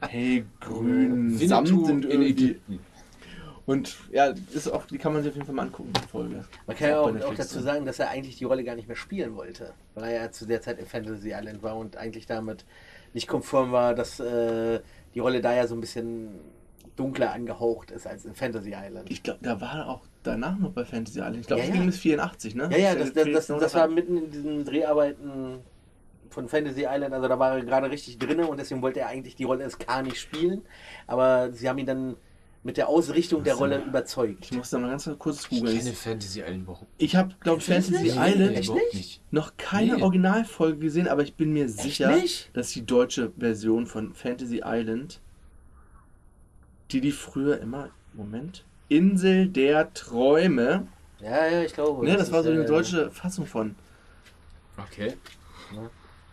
hellgrün, 0.00 1.36
samtend 1.38 2.04
in 2.04 2.10
irgendwie. 2.10 2.44
Ägypten. 2.44 2.80
Und 3.72 3.96
ja, 4.10 4.34
ist 4.52 4.70
auch, 4.70 4.84
die 4.86 4.98
kann 4.98 5.12
man 5.14 5.22
sich 5.22 5.30
auf 5.30 5.36
jeden 5.36 5.46
Fall 5.46 5.54
mal 5.54 5.62
angucken, 5.62 5.92
die 5.94 6.08
Folge. 6.08 6.44
Man 6.66 6.76
kann 6.76 6.90
ja 6.90 7.00
Auch 7.00 7.08
auch, 7.08 7.24
auch 7.24 7.34
dazu 7.34 7.60
sagen, 7.60 7.86
dass 7.86 7.98
er 7.98 8.10
eigentlich 8.10 8.36
die 8.36 8.44
Rolle 8.44 8.64
gar 8.64 8.74
nicht 8.76 8.86
mehr 8.86 8.96
spielen 8.96 9.34
wollte. 9.34 9.72
Weil 9.94 10.04
er 10.12 10.22
ja 10.24 10.30
zu 10.30 10.46
der 10.46 10.60
Zeit 10.60 10.78
in 10.78 10.86
Fantasy 10.86 11.32
Island 11.32 11.62
war 11.62 11.76
und 11.76 11.96
eigentlich 11.96 12.26
damit 12.26 12.64
nicht 13.14 13.28
konform 13.28 13.72
war, 13.72 13.94
dass 13.94 14.20
äh, 14.20 14.80
die 15.14 15.20
Rolle 15.20 15.40
da 15.40 15.54
ja 15.54 15.66
so 15.66 15.74
ein 15.74 15.80
bisschen 15.80 16.28
dunkler 16.96 17.32
angehaucht 17.32 17.90
ist 17.90 18.06
als 18.06 18.26
in 18.26 18.34
Fantasy 18.34 18.74
Island. 18.76 19.10
Ich 19.10 19.22
glaube, 19.22 19.40
da 19.42 19.60
war 19.60 19.74
er 19.76 19.88
auch 19.88 20.02
danach 20.22 20.58
noch 20.58 20.72
bei 20.72 20.84
Fantasy 20.84 21.18
Island. 21.20 21.38
Ich 21.38 21.46
glaube, 21.46 21.62
Ja, 21.62 21.68
es 21.68 21.74
ja. 21.74 21.76
ging 21.76 21.86
bis 21.86 21.98
84, 21.98 22.54
ne? 22.54 22.68
Ja, 22.72 22.76
ja, 22.78 22.94
das, 22.94 23.12
das, 23.14 23.28
das, 23.32 23.46
das 23.46 23.74
war 23.74 23.88
mitten 23.88 24.18
in 24.18 24.30
diesen 24.30 24.64
Dreharbeiten 24.66 25.60
von 26.28 26.48
Fantasy 26.48 26.86
Island, 26.88 27.12
also 27.12 27.28
da 27.28 27.38
war 27.38 27.56
er 27.56 27.64
gerade 27.64 27.90
richtig 27.90 28.18
drin 28.18 28.40
und 28.40 28.58
deswegen 28.58 28.82
wollte 28.82 29.00
er 29.00 29.08
eigentlich 29.08 29.36
die 29.36 29.44
Rolle 29.44 29.64
des 29.64 29.78
K 29.78 30.02
nicht 30.02 30.18
spielen, 30.18 30.62
aber 31.06 31.52
sie 31.52 31.68
haben 31.68 31.78
ihn 31.78 31.86
dann 31.86 32.16
mit 32.64 32.76
der 32.76 32.88
Ausrichtung 32.88 33.42
der. 33.42 33.54
Rolle 33.54 33.82
überzeugt. 33.84 34.44
Ich 34.46 34.52
muss 34.52 34.70
da 34.70 34.78
mal 34.78 34.90
ganz 34.90 35.10
kurz 35.18 35.42
Ich 35.42 35.48
googeln. 35.48 35.76
kenne 35.78 35.90
Ich, 35.90 35.98
Fantasy 35.98 36.40
Island 36.40 36.62
überhaupt 36.62 36.86
ich 36.98 37.16
habe, 37.16 37.34
glaube 37.40 37.58
ich, 37.60 37.66
das 37.66 37.86
Fantasy 37.86 38.04
nicht? 38.04 38.16
Island 38.16 38.38
Nee, 38.52 38.56
Echt 38.58 38.68
überhaupt 38.68 38.94
nicht? 38.94 39.20
noch 39.32 39.56
keine 39.56 39.96
Nee. 39.96 40.02
Originalfolge 40.02 40.78
gesehen, 40.78 41.08
aber 41.08 41.22
ich 41.22 41.34
bin 41.34 41.52
mir 41.52 41.68
sicher, 41.68 42.14
nicht? 42.14 42.50
dass 42.52 42.70
die 42.70 42.86
deutsche 42.86 43.32
Version 43.36 43.86
von 43.86 44.14
Fantasy 44.14 44.62
Island, 44.64 45.20
die 46.92 47.00
die 47.00 47.12
früher 47.12 47.60
immer, 47.60 47.90
Moment, 48.14 48.64
Insel 48.88 49.48
der 49.48 49.92
Träume, 49.94 50.86
Ja, 51.20 51.46
ja, 51.46 51.62
ich 51.62 51.72
glaube. 51.72 52.04
ne, 52.04 52.16
das 52.16 52.30
war 52.30 52.42
so 52.42 52.50
eine 52.50 52.62
äh, 52.62 52.66
deutsche 52.66 53.10
Fassung 53.10 53.46
von 53.46 53.74
Okay. 54.76 55.14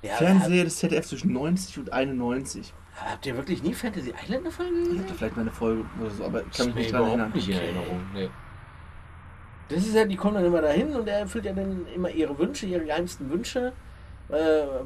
Ja, 0.02 0.16
Fernsehserie 0.16 0.64
des 0.64 0.78
ZDF 0.78 1.08
zwischen 1.08 1.34
90 1.34 1.78
und 1.80 1.92
91. 1.94 2.74
aber 3.02 3.12
Habt 3.12 3.26
ihr 3.26 3.36
wirklich 3.38 3.64
nie 3.64 3.74
Fantasy 3.74 4.14
Island 4.24 4.42
eine 4.46 4.52
Folge 4.52 4.72
Ich 4.80 4.84
gesehen? 4.90 5.04
hatte 5.04 5.14
vielleicht 5.14 5.36
mal 5.36 5.42
eine 5.44 5.52
Folge 5.52 5.86
oder 6.02 6.10
so, 6.12 6.24
aber 6.26 6.42
ich 6.50 6.58
kann 6.58 6.66
mich 6.68 6.76
Nee, 6.76 6.82
nicht 6.82 6.94
dran 6.94 7.04
erinnern. 7.08 7.32
nicht 7.34 7.50
in 7.50 7.56
Erinnerung. 7.56 8.02
Nee. 8.14 8.30
Das 9.70 9.80
ist 9.86 9.94
ja, 9.96 10.06
die 10.06 10.16
kommen 10.16 10.34
dann 10.36 10.46
immer 10.46 10.62
dahin 10.62 10.96
und 10.96 11.08
er 11.08 11.20
erfüllt 11.20 11.46
ja 11.46 11.54
dann 11.54 11.86
immer 11.94 12.10
ihre 12.10 12.38
Wünsche, 12.40 12.66
ihre 12.66 12.84
geheimsten 12.86 13.30
Wünsche. 13.30 13.72
Äh, 14.30 14.34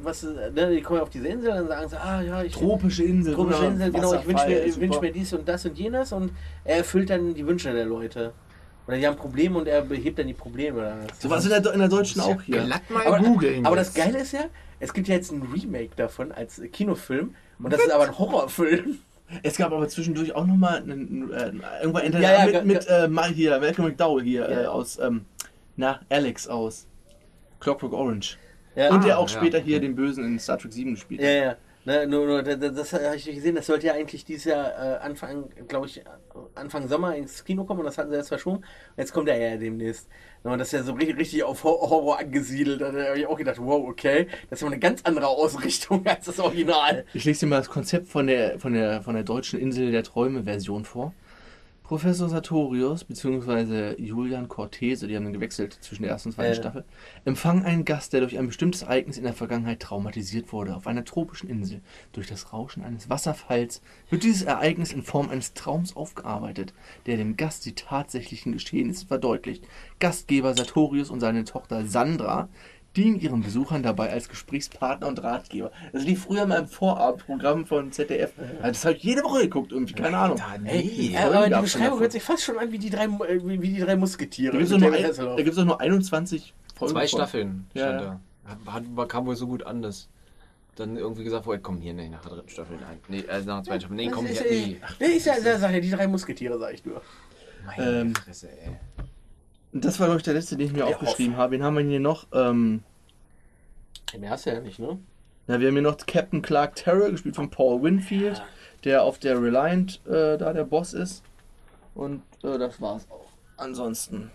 was, 0.02 0.22
ne, 0.22 0.70
die 0.74 0.80
kommen 0.82 1.00
auf 1.00 1.10
diese 1.10 1.28
Insel 1.28 1.50
und 1.50 1.56
dann 1.56 1.68
sagen 1.68 1.88
sie, 1.88 2.00
ah 2.00 2.20
ja, 2.22 2.42
ich 2.42 2.52
Tropische 2.54 3.02
Insel, 3.04 3.34
Tropische 3.34 3.66
Insel, 3.66 3.92
genau, 3.92 4.14
ich 4.14 4.26
wünsche 4.26 4.46
mir, 4.46 4.64
ich 4.64 4.80
wünsch 4.80 5.00
mir 5.02 5.12
dies 5.12 5.32
und 5.34 5.46
das 5.46 5.66
und 5.66 5.76
jenes 5.78 6.12
und 6.12 6.32
er 6.64 6.78
erfüllt 6.78 7.10
dann 7.10 7.34
die 7.34 7.46
Wünsche 7.46 7.70
der 7.72 7.84
Leute. 7.84 8.32
Oder 8.86 8.96
die 8.98 9.06
haben 9.06 9.16
Probleme 9.16 9.58
und 9.58 9.66
er 9.68 9.80
behebt 9.82 10.18
dann 10.18 10.26
die 10.26 10.34
Probleme. 10.34 10.78
Oder 10.78 10.96
So 11.18 11.28
was 11.30 11.44
in 11.44 11.50
der, 11.50 11.72
in 11.72 11.78
der 11.78 11.88
deutschen 11.88 12.20
auch 12.22 12.40
hier. 12.42 12.62
Glatt 12.64 12.88
mal 12.90 13.06
aber, 13.06 13.18
googeln. 13.20 13.64
aber 13.66 13.76
jetzt. 13.78 13.96
das 13.96 14.04
Geile 14.04 14.18
ist 14.18 14.32
ja, 14.32 14.44
es 14.80 14.92
gibt 14.92 15.08
ja 15.08 15.14
jetzt 15.14 15.30
ein 15.32 15.42
Remake 15.42 15.90
davon 15.96 16.32
als 16.32 16.60
Kinofilm 16.72 17.34
und 17.58 17.72
das 17.72 17.80
ist 17.80 17.90
aber 17.90 18.04
ein 18.04 18.18
Horrorfilm. 18.18 18.98
Es 19.42 19.56
gab 19.56 19.72
aber 19.72 19.88
zwischendurch 19.88 20.34
auch 20.34 20.46
nochmal 20.46 20.82
einen, 20.82 21.32
äh, 21.32 21.50
irgendwann 21.82 22.12
Ja, 22.22 22.46
ja, 22.46 22.62
mit, 22.62 22.66
mit 22.66 22.86
äh, 22.88 23.08
mal 23.08 23.30
hier, 23.30 23.58
Malcolm 23.58 23.88
McDowell 23.88 24.22
hier 24.22 24.42
Ja. 24.50 24.62
äh, 24.62 24.66
aus, 24.66 24.98
ähm, 24.98 25.24
na, 25.76 26.00
Alex 26.10 26.46
aus 26.46 26.86
Clockwork 27.58 27.94
Orange. 27.94 28.36
Ja. 28.76 28.90
Und 28.90 29.02
der 29.04 29.16
Ah, 29.16 29.20
auch 29.20 29.28
ja, 29.30 29.36
später 29.38 29.58
hier 29.58 29.80
den 29.80 29.94
Bösen 29.96 30.24
in 30.24 30.38
Star 30.38 30.58
Trek 30.58 30.72
7 30.74 30.92
gespielt 30.94 31.22
Ja, 31.22 31.26
hat. 31.28 31.34
ja. 31.42 31.56
Ne, 31.86 32.06
nur, 32.06 32.26
nur, 32.26 32.42
das, 32.42 32.58
das 32.74 32.92
habe 32.92 33.16
ich 33.16 33.26
nicht 33.26 33.36
gesehen, 33.36 33.54
das 33.56 33.66
sollte 33.66 33.86
ja 33.86 33.94
eigentlich 33.94 34.24
dieses 34.24 34.44
Jahr 34.44 34.68
äh, 34.68 34.98
Anfang, 34.98 35.50
glaube 35.68 35.86
ich, 35.86 36.02
Anfang 36.54 36.86
Sommer 36.88 37.14
ins 37.16 37.44
Kino 37.44 37.64
kommen 37.64 37.80
und 37.80 37.86
das 37.86 37.98
hatten 37.98 38.10
sie 38.10 38.16
jetzt 38.16 38.28
verschoben. 38.28 38.58
Und 38.58 38.64
jetzt 38.96 39.12
kommt 39.12 39.28
er 39.28 39.36
ja 39.38 39.56
demnächst. 39.56 40.08
Und 40.44 40.58
das 40.58 40.68
ist 40.68 40.72
ja 40.72 40.82
so 40.82 40.92
richtig, 40.92 41.16
richtig 41.16 41.42
auf 41.42 41.64
Hor- 41.64 41.80
Horror 41.88 42.18
angesiedelt. 42.18 42.82
Da 42.82 42.88
habe 42.92 43.18
ich 43.18 43.26
auch 43.26 43.38
gedacht, 43.38 43.56
wow, 43.58 43.88
okay, 43.88 44.26
das 44.50 44.58
ist 44.58 44.62
ja 44.62 44.66
eine 44.66 44.78
ganz 44.78 45.00
andere 45.04 45.26
Ausrichtung 45.26 46.06
als 46.06 46.26
das 46.26 46.38
Original. 46.38 47.06
Ich 47.14 47.24
lese 47.24 47.40
dir 47.40 47.46
mal 47.46 47.56
das 47.56 47.70
Konzept 47.70 48.08
von 48.08 48.26
der, 48.26 48.58
von 48.58 48.74
der, 48.74 49.00
von 49.02 49.14
der 49.14 49.24
deutschen 49.24 49.58
Insel 49.58 49.90
der 49.90 50.02
Träume-Version 50.02 50.84
vor. 50.84 51.14
Professor 51.84 52.30
Sartorius 52.30 53.04
bzw. 53.04 54.00
Julian 54.00 54.48
Cortese, 54.48 55.06
die 55.06 55.16
haben 55.16 55.24
dann 55.24 55.34
gewechselt 55.34 55.76
zwischen 55.82 56.02
der 56.02 56.12
ersten 56.12 56.30
und 56.30 56.34
zweiten 56.34 56.52
Äh. 56.52 56.54
Staffel, 56.54 56.84
empfangen 57.26 57.62
einen 57.62 57.84
Gast, 57.84 58.14
der 58.14 58.20
durch 58.20 58.38
ein 58.38 58.46
bestimmtes 58.46 58.80
Ereignis 58.80 59.18
in 59.18 59.24
der 59.24 59.34
Vergangenheit 59.34 59.80
traumatisiert 59.80 60.50
wurde. 60.50 60.76
Auf 60.76 60.86
einer 60.86 61.04
tropischen 61.04 61.50
Insel. 61.50 61.82
Durch 62.12 62.26
das 62.26 62.54
Rauschen 62.54 62.82
eines 62.84 63.10
Wasserfalls 63.10 63.82
wird 64.08 64.22
dieses 64.22 64.44
Ereignis 64.44 64.94
in 64.94 65.02
Form 65.02 65.28
eines 65.28 65.52
Traums 65.52 65.94
aufgearbeitet, 65.94 66.72
der 67.04 67.18
dem 67.18 67.36
Gast 67.36 67.66
die 67.66 67.74
tatsächlichen 67.74 68.52
Geschehnisse 68.52 69.04
verdeutlicht. 69.04 69.64
Gastgeber 70.00 70.54
Sartorius 70.54 71.10
und 71.10 71.20
seine 71.20 71.44
Tochter 71.44 71.84
Sandra 71.84 72.48
dienen 72.96 73.18
ihren 73.20 73.42
Besuchern 73.42 73.82
dabei 73.82 74.10
als 74.10 74.28
Gesprächspartner 74.28 75.06
und 75.08 75.22
Ratgeber. 75.22 75.70
Das 75.92 76.04
lief 76.04 76.22
früher 76.24 76.46
mal 76.46 76.60
im 76.60 76.68
Vorabendprogramm 76.68 77.66
von 77.66 77.90
ZDF. 77.92 78.32
Also 78.58 78.68
das 78.68 78.84
habe 78.84 78.94
ich 78.96 79.02
jede 79.02 79.22
Woche 79.24 79.42
geguckt, 79.42 79.72
irgendwie, 79.72 79.94
keine 79.94 80.16
Ahnung. 80.16 80.40
Ey, 80.64 80.84
nee. 80.84 81.10
ja, 81.12 81.26
aber 81.30 81.48
die 81.48 81.60
Beschreibung 81.60 81.98
hört 82.00 82.12
sich 82.12 82.22
fast 82.22 82.44
schon 82.44 82.58
an 82.58 82.70
wie 82.72 82.78
die 82.78 82.90
drei, 82.90 83.04
äh, 83.04 83.40
wie, 83.46 83.60
wie 83.62 83.68
die 83.74 83.80
drei 83.80 83.96
Musketiere. 83.96 84.52
Da 84.52 84.58
gibt 84.58 84.70
es 84.70 84.72
mit 84.72 84.82
doch, 84.82 84.86
nur 84.86 84.90
David 84.92 85.04
ein- 85.04 85.10
Hasselhoff. 85.10 85.36
da 85.36 85.42
gibt's 85.42 85.56
doch 85.58 85.64
nur 85.64 85.80
21 85.80 86.54
Folgen. 86.74 86.94
Zwei. 86.94 87.06
Staffeln 87.06 87.66
Ja, 87.74 87.82
stand 87.88 88.00
ja. 88.00 88.20
da. 88.44 88.50
Hat, 88.72 88.82
hat, 88.96 89.08
kam 89.08 89.26
wohl 89.26 89.36
so 89.36 89.46
gut 89.46 89.64
an, 89.66 89.82
das. 89.82 90.08
dann 90.76 90.96
irgendwie 90.96 91.24
gesagt 91.24 91.46
wurde, 91.46 91.60
komm 91.60 91.78
hier, 91.80 91.94
nee, 91.94 92.08
nach 92.08 92.20
der 92.22 92.32
dritten 92.32 92.48
Staffel, 92.50 92.76
nein. 92.80 92.98
Nee, 93.08 93.24
also 93.28 93.46
nach 93.48 93.56
der 93.56 93.64
zweiten 93.64 93.80
Staffel, 93.80 93.96
nee, 93.96 94.08
komm 94.10 94.26
hier, 94.26 94.42
nee. 94.42 94.72
äh, 94.72 94.76
nee, 95.00 95.16
ist 95.16 95.26
ja, 95.26 95.34
da 95.42 95.58
sag 95.58 95.72
ja, 95.72 95.80
die 95.80 95.90
drei 95.90 96.06
Musketiere, 96.08 96.58
sag 96.58 96.74
ich 96.74 96.84
nur. 96.84 97.00
Meine 97.66 98.00
Ähm, 98.00 98.14
Fresse, 98.14 98.48
ey. 98.50 98.76
Das 99.76 99.98
war, 99.98 100.06
glaube 100.06 100.18
ich, 100.18 100.22
der 100.24 100.34
letzte, 100.34 100.56
den 100.56 100.66
ich 100.68 100.72
mir 100.72 100.78
Der 100.78 100.86
aufgeschrieben 100.86 101.36
habe. 101.36 101.52
Wen 101.52 101.62
haben 101.64 101.76
wir 101.76 101.84
hier 101.84 102.00
noch? 102.00 102.26
Ähm, 102.32 102.82
Mehr 104.18 104.30
hast 104.30 104.46
du 104.46 104.50
ja 104.50 104.60
nicht, 104.60 104.78
ne? 104.78 104.98
ja, 105.48 105.58
wir 105.60 105.66
haben 105.68 105.74
hier 105.74 105.82
noch 105.82 105.96
Captain 106.06 106.40
Clark 106.40 106.76
Terrell, 106.76 107.10
gespielt 107.10 107.34
von 107.34 107.50
Paul 107.50 107.82
Winfield, 107.82 108.40
der 108.84 109.02
auf 109.02 109.18
der 109.18 109.42
Reliant 109.42 110.00
äh, 110.06 110.38
da 110.38 110.52
der 110.52 110.64
Boss 110.64 110.94
ist. 110.94 111.24
Und 111.94 112.22
äh, 112.44 112.56
das 112.58 112.80
war's 112.80 113.06
auch. 113.10 113.26
Ansonsten. 113.56 114.30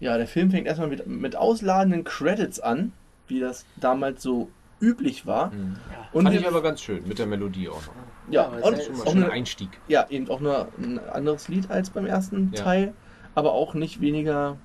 Ja, 0.00 0.16
der 0.18 0.26
Film 0.26 0.50
fängt 0.50 0.66
erstmal 0.66 0.88
mit, 0.88 1.06
mit 1.06 1.36
ausladenden 1.36 2.04
Credits 2.04 2.60
an, 2.60 2.92
wie 3.28 3.40
das 3.40 3.64
damals 3.76 4.22
so 4.22 4.50
üblich 4.80 5.26
war. 5.26 5.50
Mhm. 5.50 5.76
Und 6.12 6.24
Fand 6.24 6.36
ich 6.36 6.46
aber 6.46 6.62
ganz 6.62 6.82
schön, 6.82 7.06
mit 7.06 7.18
der 7.18 7.26
Melodie 7.26 7.68
auch 7.68 7.86
noch. 7.86 7.94
ja, 8.30 8.50
Ja, 8.58 8.66
und 8.66 8.74
auch 8.74 9.12
schön 9.12 9.24
eine, 9.24 9.30
Einstieg. 9.32 9.68
ja, 9.88 10.06
eben 10.10 10.28
auch 10.30 10.40
nur 10.40 10.68
ein 10.78 10.98
anderes 10.98 11.48
Lied 11.48 11.70
als 11.70 11.90
beim 11.90 12.06
ersten 12.06 12.50
Ja. 12.54 12.62
Teil, 12.62 12.94
aber 13.40 13.52
auch 13.52 13.74
nicht 13.74 14.00
weniger 14.00 14.56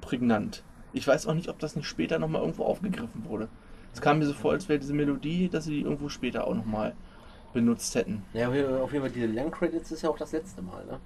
prägnant. 0.00 0.62
Ich 0.92 1.06
weiß 1.06 1.26
auch 1.26 1.34
nicht, 1.34 1.48
ob 1.48 1.58
das 1.58 1.76
nicht 1.76 1.86
später 1.88 2.18
nochmal 2.18 2.42
irgendwo 2.42 2.64
aufgegriffen 2.64 3.24
wurde. 3.26 3.48
Es 3.92 4.00
kam 4.00 4.18
mir 4.18 4.26
so 4.26 4.34
vor, 4.34 4.52
als 4.52 4.68
wäre 4.68 4.78
diese 4.78 4.92
Melodie, 4.92 5.48
dass 5.48 5.64
sie 5.64 5.70
die 5.76 5.82
irgendwo 5.82 6.08
später 6.08 6.46
auch 6.46 6.54
nochmal 6.54 6.94
benutzt 7.52 7.94
hätten. 7.94 8.24
Ja, 8.32 8.48
auf 8.48 8.54
jeden 8.92 9.02
Fall- 9.02 9.10
diese 9.10 9.26
Lang-Credits 9.26 9.92
ist 9.92 10.02
ja 10.02 10.10
auch 10.10 10.18
das 10.18 10.32
letzte 10.32 10.60
Mal, 10.62 10.84
ne? 10.84 10.98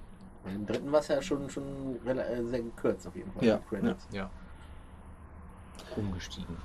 Im 0.45 0.65
dritten 0.65 0.91
war 0.91 0.99
es 1.01 1.07
ja 1.07 1.21
schon, 1.21 1.49
schon 1.49 1.63
äh, 2.05 2.43
sehr 2.45 2.61
gekürzt, 2.61 3.05
auf 3.05 3.15
jeden 3.15 3.31
Fall. 3.31 3.43
Ja, 3.45 3.59
Credits. 3.69 4.07
Ja. 4.11 4.29
Umgestiegen. 5.95 6.57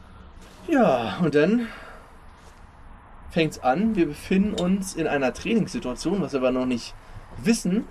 Ja, 0.69 1.19
und 1.23 1.35
dann 1.35 1.67
fängt's 3.31 3.59
an. 3.59 3.97
Wir 3.97 4.07
befinden 4.07 4.55
uns 4.55 4.95
in 4.95 5.07
einer 5.07 5.35
Trainingssituation, 5.35 6.23
was 6.23 6.33
wir 6.33 6.41
aber 6.41 6.53
noch 6.53 6.67
nicht 6.67 6.95
wissen. 7.43 7.85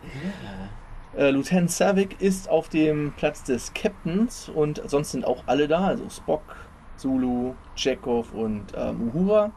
Äh, 1.15 1.29
Lieutenant 1.31 1.69
Savick 1.71 2.19
ist 2.21 2.49
auf 2.49 2.69
dem 2.69 3.13
Platz 3.17 3.43
des 3.43 3.73
Captains 3.73 4.49
und 4.49 4.81
sonst 4.85 5.11
sind 5.11 5.25
auch 5.25 5.43
alle 5.45 5.67
da, 5.67 5.87
also 5.87 6.09
Spock, 6.09 6.41
Zulu, 6.97 7.53
Chekhov 7.75 8.33
und 8.33 8.73
ähm, 8.75 9.11
Uhura. 9.13 9.51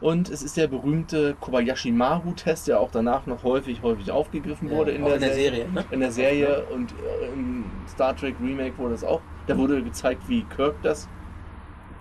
Und 0.00 0.30
es 0.30 0.42
ist 0.42 0.56
der 0.56 0.66
berühmte 0.66 1.34
Kobayashi 1.40 1.92
Maru-Test, 1.92 2.68
der 2.68 2.80
auch 2.80 2.90
danach 2.90 3.26
noch 3.26 3.42
häufig, 3.44 3.82
häufig 3.82 4.10
aufgegriffen 4.10 4.70
Ja, 4.70 4.76
wurde 4.78 4.92
in, 4.92 5.02
auch 5.02 5.08
der, 5.08 5.16
in 5.16 5.20
der 5.20 5.34
Serie. 5.34 5.50
Serie, 5.58 5.72
ne? 5.72 5.84
In 5.90 6.00
der 6.00 6.10
Serie 6.12 6.64
und 6.74 6.92
äh, 6.92 7.26
im 7.34 7.64
Star 7.86 8.16
Trek 8.16 8.36
Remake 8.40 8.78
wurde 8.78 8.92
das 8.92 9.04
auch. 9.04 9.20
Da 9.46 9.58
wurde 9.58 9.82
gezeigt, 9.82 10.22
wie 10.28 10.44
Kirk 10.44 10.76
das 10.82 11.06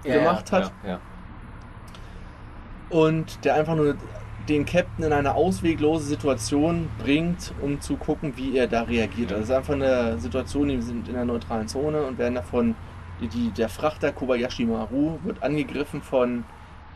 Ja, 0.05 0.13
gemacht 0.13 0.49
hat. 0.53 0.71
Ja, 0.83 0.89
ja. 0.91 0.99
und 2.89 3.43
der 3.43 3.55
einfach 3.55 3.75
nur 3.75 3.95
den 4.49 4.65
Captain 4.65 5.05
in 5.05 5.13
eine 5.13 5.35
ausweglose 5.35 6.05
Situation 6.05 6.89
bringt, 6.97 7.53
um 7.61 7.79
zu 7.79 7.95
gucken, 7.95 8.33
wie 8.35 8.57
er 8.57 8.67
da 8.67 8.81
reagiert. 8.83 9.31
Also 9.31 9.43
es 9.43 9.49
ist 9.49 9.55
einfach 9.55 9.75
eine 9.75 10.17
Situation, 10.19 10.67
die 10.69 10.81
sind 10.81 11.07
in 11.07 11.13
der 11.13 11.25
neutralen 11.25 11.67
Zone 11.67 12.03
und 12.03 12.17
werden 12.17 12.35
davon, 12.35 12.75
die, 13.21 13.51
der 13.51 13.69
Frachter 13.69 14.11
Kobayashi 14.11 14.65
Maru 14.65 15.19
wird 15.23 15.43
angegriffen 15.43 16.01
von 16.01 16.43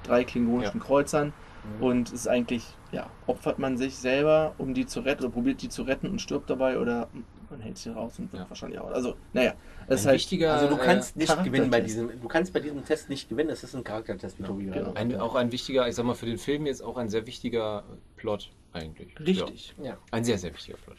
drei 0.03 0.23
klingonischen 0.23 0.79
Kreuzern 0.79 1.33
Mhm. 1.63 1.83
und 1.83 2.07
es 2.09 2.13
ist 2.13 2.27
eigentlich, 2.27 2.65
ja, 2.91 3.07
opfert 3.25 3.57
man 3.59 3.77
sich 3.77 3.95
selber, 3.95 4.53
um 4.57 4.73
die 4.73 4.85
zu 4.85 4.99
retten 4.99 5.23
oder 5.23 5.33
probiert 5.33 5.61
die 5.61 5.69
zu 5.69 5.83
retten 5.83 6.07
und 6.09 6.19
stirbt 6.19 6.49
dabei 6.49 6.77
oder 6.77 7.07
man 7.53 7.61
hält 7.61 7.77
sie 7.77 7.89
raus 7.89 8.19
und 8.19 8.31
wird 8.33 8.43
Ja. 8.43 8.49
wahrscheinlich 8.49 8.79
auch. 8.79 8.91
Also, 8.91 9.15
naja, 9.33 9.53
es 9.87 10.01
ist 10.01 10.05
halt 10.07 10.15
wichtiger, 10.15 10.53
Also 10.53 10.67
du 10.67 10.77
kannst 10.77 11.15
nicht 11.15 11.27
Charaktertest. 11.27 11.53
gewinnen 11.53 11.71
bei 11.71 11.81
diesem, 11.81 12.21
du 12.21 12.27
kannst 12.27 12.51
bei 12.53 12.59
diesem 12.59 12.83
Test 12.83 13.09
nicht 13.09 13.29
gewinnen, 13.29 13.49
es 13.49 13.63
ist 13.63 13.75
ein 13.75 13.83
Charaktertest, 13.83 14.39
wie 14.39 14.43
Tobi 14.43 14.65
genau. 14.65 14.93
ein, 14.93 15.15
auch 15.19 15.35
ein 15.35 15.51
wichtiger, 15.51 15.87
ich 15.87 15.95
sag 15.95 16.05
mal, 16.05 16.15
für 16.15 16.25
den 16.25 16.37
Film 16.37 16.65
jetzt 16.65 16.83
auch 16.83 16.97
ein 16.97 17.09
sehr 17.09 17.25
wichtiger 17.25 17.83
Plot 18.17 18.51
eigentlich. 18.73 19.17
richtig. 19.19 19.73
Ja. 19.77 19.85
Ja. 19.91 19.97
Ein 20.11 20.23
sehr, 20.23 20.37
sehr 20.37 20.53
wichtiger 20.53 20.77
Plot. 20.77 20.97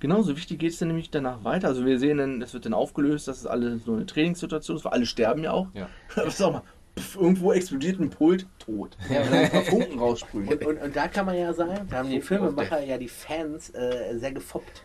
Genauso 0.00 0.36
wichtig 0.36 0.58
geht 0.58 0.72
es 0.72 0.78
dann 0.78 0.88
nämlich 0.88 1.10
danach 1.10 1.44
weiter. 1.44 1.68
Also 1.68 1.84
wir 1.84 1.98
sehen 1.98 2.18
dann, 2.18 2.40
es 2.42 2.54
wird 2.54 2.64
dann 2.66 2.74
aufgelöst, 2.74 3.28
das 3.28 3.38
ist 3.38 3.46
alles 3.46 3.86
nur 3.86 3.96
eine 3.96 4.06
Trainingssituation, 4.06 4.76
ist, 4.76 4.84
weil 4.84 4.92
alle 4.92 5.06
sterben 5.06 5.42
ja 5.44 5.52
auch. 5.52 5.68
Ja. 5.74 5.88
Das 6.16 6.40
auch 6.40 6.52
mal, 6.52 6.62
pff, 6.98 7.16
irgendwo 7.16 7.52
explodiert 7.52 8.00
ein 8.00 8.10
Pult, 8.10 8.46
tot. 8.58 8.96
Ja, 9.10 9.22
und 9.22 9.30
dann 9.32 9.38
ein 9.44 9.50
paar 9.50 9.62
Funken 9.62 9.98
raussprühen. 9.98 10.48
Und, 10.48 10.64
und, 10.64 10.82
und 10.82 10.96
da 10.96 11.08
kann 11.08 11.26
man 11.26 11.36
ja 11.36 11.52
sagen, 11.52 11.86
da 11.90 11.98
haben 11.98 12.10
die 12.10 12.20
Filmemacher 12.20 12.82
ja 12.84 12.96
die 12.98 13.08
Fans 13.08 13.70
äh, 13.74 14.16
sehr 14.18 14.32
gefoppt. 14.32 14.82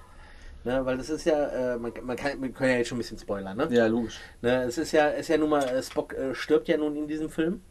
Ne, 0.69 0.85
weil 0.85 0.97
das 0.97 1.09
ist 1.09 1.25
ja, 1.25 1.47
äh, 1.47 1.77
man, 1.79 1.91
man, 2.03 2.15
kann, 2.15 2.39
wir 2.39 2.51
können 2.51 2.69
ja 2.69 2.77
jetzt 2.77 2.89
schon 2.89 2.97
ein 2.97 3.01
bisschen 3.01 3.17
spoilern, 3.17 3.57
ne? 3.57 3.67
Ja, 3.71 3.87
logisch. 3.87 4.19
Ne, 4.43 4.65
es 4.65 4.77
ist 4.77 4.91
ja, 4.91 5.07
ist 5.07 5.27
ja 5.27 5.35
nun 5.39 5.49
mal, 5.49 5.63
äh, 5.63 5.81
Spock 5.81 6.13
äh, 6.13 6.35
stirbt 6.35 6.67
ja 6.67 6.77
nun 6.77 6.95
in 6.95 7.07
diesem 7.07 7.31
Film. 7.31 7.61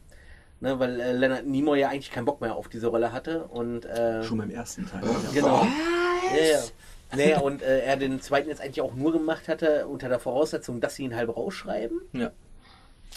Ne, 0.58 0.80
weil 0.80 0.98
äh, 0.98 1.12
Leonard 1.12 1.46
Nimoy 1.46 1.78
ja 1.78 1.90
eigentlich 1.90 2.10
keinen 2.10 2.24
Bock 2.24 2.40
mehr 2.40 2.56
auf 2.56 2.66
diese 2.66 2.88
Rolle 2.88 3.12
hatte. 3.12 3.44
Und, 3.44 3.84
äh, 3.84 4.24
Schon 4.24 4.38
beim 4.38 4.50
ersten 4.50 4.84
Teil. 4.84 5.02
Genau. 5.32 5.64
Ja, 6.36 6.44
ja. 6.44 6.58
Naja, 7.16 7.38
und 7.38 7.62
äh, 7.62 7.82
er 7.84 7.96
den 7.96 8.20
zweiten 8.20 8.48
jetzt 8.48 8.60
eigentlich 8.60 8.80
auch 8.80 8.94
nur 8.94 9.12
gemacht 9.12 9.46
hatte, 9.46 9.86
unter 9.86 10.08
der 10.08 10.18
Voraussetzung, 10.18 10.80
dass 10.80 10.96
sie 10.96 11.04
ihn 11.04 11.14
halb 11.14 11.36
rausschreiben. 11.36 12.00
Ja. 12.14 12.32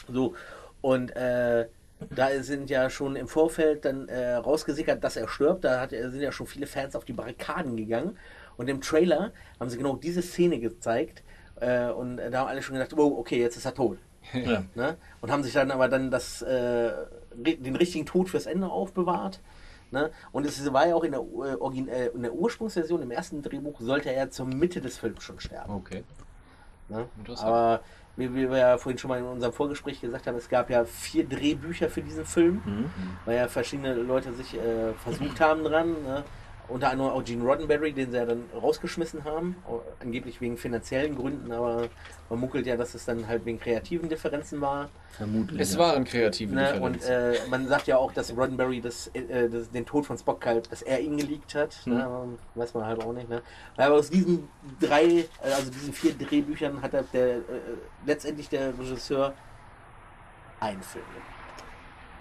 So, 0.08 0.36
und 0.82 1.16
äh, 1.16 1.66
da 2.12 2.44
sind 2.44 2.70
ja 2.70 2.92
schon 2.92 3.16
im 3.16 3.28
Vorfeld 3.28 3.86
dann 3.86 4.08
äh, 4.10 4.36
rausgesickert, 4.36 5.04
dass 5.04 5.16
er 5.16 5.28
stirbt. 5.28 5.64
Da 5.64 5.82
hat, 5.82 5.90
sind 5.90 6.22
ja 6.22 6.32
schon 6.32 6.46
viele 6.46 6.68
Fans 6.68 6.96
auf 6.96 7.04
die 7.04 7.14
Barrikaden 7.14 7.76
gegangen. 7.76 8.18
Und 8.62 8.68
im 8.68 8.80
Trailer 8.80 9.32
haben 9.60 9.70
sie 9.72 9.78
genau 9.80 9.96
diese 9.96 10.22
Szene 10.22 10.60
gezeigt. 10.60 11.24
Äh, 11.60 11.90
und 11.90 12.18
da 12.18 12.42
haben 12.42 12.48
alle 12.48 12.62
schon 12.62 12.76
gedacht, 12.76 12.96
wow, 12.96 13.18
okay, 13.18 13.40
jetzt 13.42 13.58
ist 13.58 13.66
er 13.66 13.74
tot. 13.74 13.98
ja. 14.34 14.64
Ne? 14.76 14.98
Und 15.20 15.32
haben 15.32 15.42
sich 15.42 15.54
dann 15.54 15.72
aber 15.72 15.88
dann 15.88 16.12
das, 16.12 16.44
äh, 16.44 16.92
den 17.36 17.76
richtigen 17.76 18.06
Tod 18.06 18.30
fürs 18.30 18.46
Ende 18.46 18.68
aufbewahrt. 18.70 19.40
Ne? 19.90 20.12
Und 20.32 20.46
es 20.46 20.72
war 20.72 20.88
ja 20.88 20.94
auch 20.94 21.04
in 21.04 21.12
der, 21.14 21.22
äh, 21.22 21.80
äh, 21.90 22.12
in 22.14 22.22
der 22.22 22.34
Ursprungsversion, 22.34 23.02
im 23.02 23.10
ersten 23.10 23.42
Drehbuch, 23.42 23.80
sollte 23.82 24.14
er 24.14 24.30
zur 24.30 24.46
Mitte 24.46 24.80
des 24.80 25.00
Films 25.00 25.24
schon 25.24 25.40
sterben. 25.40 25.74
Okay. 25.74 26.04
Ne? 26.88 27.08
Interessant. 27.18 27.48
Aber 27.48 27.82
wie, 28.16 28.32
wie 28.36 28.48
wir 28.48 28.58
ja 28.60 28.78
vorhin 28.78 29.00
schon 29.00 29.10
mal 29.10 29.18
in 29.18 29.26
unserem 29.26 29.54
Vorgespräch 29.54 30.02
gesagt 30.02 30.28
haben, 30.28 30.38
es 30.38 30.50
gab 30.50 30.70
ja 30.70 30.86
vier 30.86 31.28
Drehbücher 31.28 31.90
für 31.90 32.04
diesen 32.04 32.26
Film, 32.26 32.62
Mhm. 32.64 32.90
weil 33.26 33.38
ja 33.38 33.48
verschiedene 33.48 33.96
Leute 33.96 34.32
sich 34.34 34.54
äh, 34.56 34.94
versucht 35.04 35.42
haben 35.42 35.64
dran. 35.64 35.94
Ne? 36.04 36.24
Unter 36.68 36.90
anderem 36.90 37.12
auch 37.12 37.24
Gene 37.24 37.44
Roddenberry, 37.44 37.92
den 37.92 38.12
sie 38.12 38.18
ja 38.18 38.26
dann 38.26 38.46
rausgeschmissen 38.54 39.26
haben, 39.26 39.56
angeblich 40.00 40.40
wegen 40.40 40.58
finanziellen 40.58 41.16
Gründen, 41.16 41.52
aber 41.52 41.90
man 42.30 42.40
munkelt 42.40 42.66
ja, 42.66 42.78
dass 42.78 42.96
es 42.96 43.04
dann 43.04 43.28
halt 43.28 43.46
wegen 43.46 43.60
kreativen 43.60 44.08
Differenzen 44.08 44.62
war. 44.62 44.90
Vermutlich. 45.12 45.60
Es 45.60 45.74
ja. 45.74 45.80
waren 45.80 46.06
kreative 46.06 46.56
Ne? 46.56 46.80
Und 46.80 46.96
Differenzen. 46.96 47.46
äh, 47.46 47.50
man 47.50 47.68
sagt 47.68 47.88
ja 47.88 47.98
auch, 47.98 48.14
dass 48.14 48.36
Roddenberry 48.36 48.80
das, 48.80 49.08
äh, 49.14 49.50
das, 49.50 49.70
den 49.70 49.86
Tod 49.86 50.06
von 50.06 50.18
Spock 50.18 50.46
halt, 50.46 50.72
dass 50.72 50.82
er 50.82 51.02
ihn 51.02 51.18
geleakt 51.18 51.56
hat. 51.56 51.76
Mhm. 51.86 51.94
Ne? 51.94 52.06
Aber 52.06 52.28
Weiß 52.56 52.74
man 52.74 52.86
halt 52.86 53.04
auch 53.04 53.12
nicht. 53.12 53.28
Ne? 53.28 53.42
Aber 53.76 53.96
aus 53.96 54.10
diesen 54.10 54.48
drei, 54.80 55.04
äh, 55.04 55.26
also 55.44 55.72
diesen 55.72 55.94
vier 55.94 56.14
Drehbüchern 56.14 56.82
hat 56.82 56.94
er 56.94 57.04
der, 57.04 57.38
äh, 57.38 57.42
letztendlich 58.06 58.48
der 58.48 58.78
Regisseur 58.80 59.34
einen 60.62 60.82
Film 60.82 61.06
gemacht. 61.14 61.42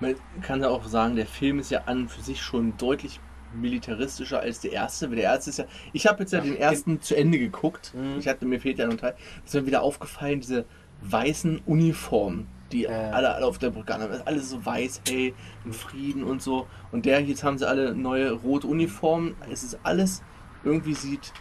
Man 0.00 0.42
kann 0.42 0.62
ja 0.62 0.68
auch 0.68 0.84
sagen, 0.86 1.14
der 1.14 1.26
Film 1.26 1.58
ist 1.58 1.70
ja 1.70 1.82
an 1.84 2.02
und 2.02 2.10
für 2.10 2.22
sich 2.22 2.40
schon 2.40 2.76
deutlich 2.78 3.20
militaristischer 3.54 4.40
als 4.40 4.60
der 4.60 4.72
erste. 4.72 5.08
Weil 5.08 5.16
Der 5.16 5.24
erste 5.24 5.50
ist 5.50 5.58
ja. 5.58 5.64
Ich 5.92 6.06
habe 6.06 6.20
jetzt 6.20 6.32
ja, 6.32 6.40
den 6.40 6.56
ersten 6.56 7.00
zu 7.00 7.16
Ende 7.16 7.38
geguckt. 7.38 7.92
Mhm. 7.94 8.18
Ich 8.18 8.28
hatte 8.28 8.44
mir 8.46 8.60
fehlt 8.60 8.78
ja 8.78 8.86
noch 8.86 8.92
ein 8.94 8.98
Teil. 8.98 9.14
Es 9.44 9.54
ist 9.54 9.60
mir 9.60 9.66
wieder 9.66 9.82
aufgefallen, 9.82 10.40
diese 10.40 10.64
weißen 11.02 11.60
Uniformen, 11.66 12.46
die 12.72 12.82
Ja. 12.82 13.10
alle, 13.10 13.34
alle 13.34 13.46
auf 13.46 13.58
der 13.58 13.70
Brücke 13.70 13.94
haben. 13.94 14.06
Alles 14.24 14.50
so 14.50 14.64
weiß, 14.64 15.02
hey, 15.08 15.34
in 15.64 15.72
Frieden 15.72 16.24
und 16.24 16.42
so. 16.42 16.66
Und 16.92 17.06
der 17.06 17.20
jetzt 17.22 17.42
haben 17.42 17.58
sie 17.58 17.66
alle 17.68 17.94
neue 17.94 18.32
rote 18.32 18.66
Uniformen. 18.66 19.34
Es 19.50 19.62
ist 19.62 19.78
alles 19.82 20.22
irgendwie 20.64 20.94
sieht, 20.94 21.32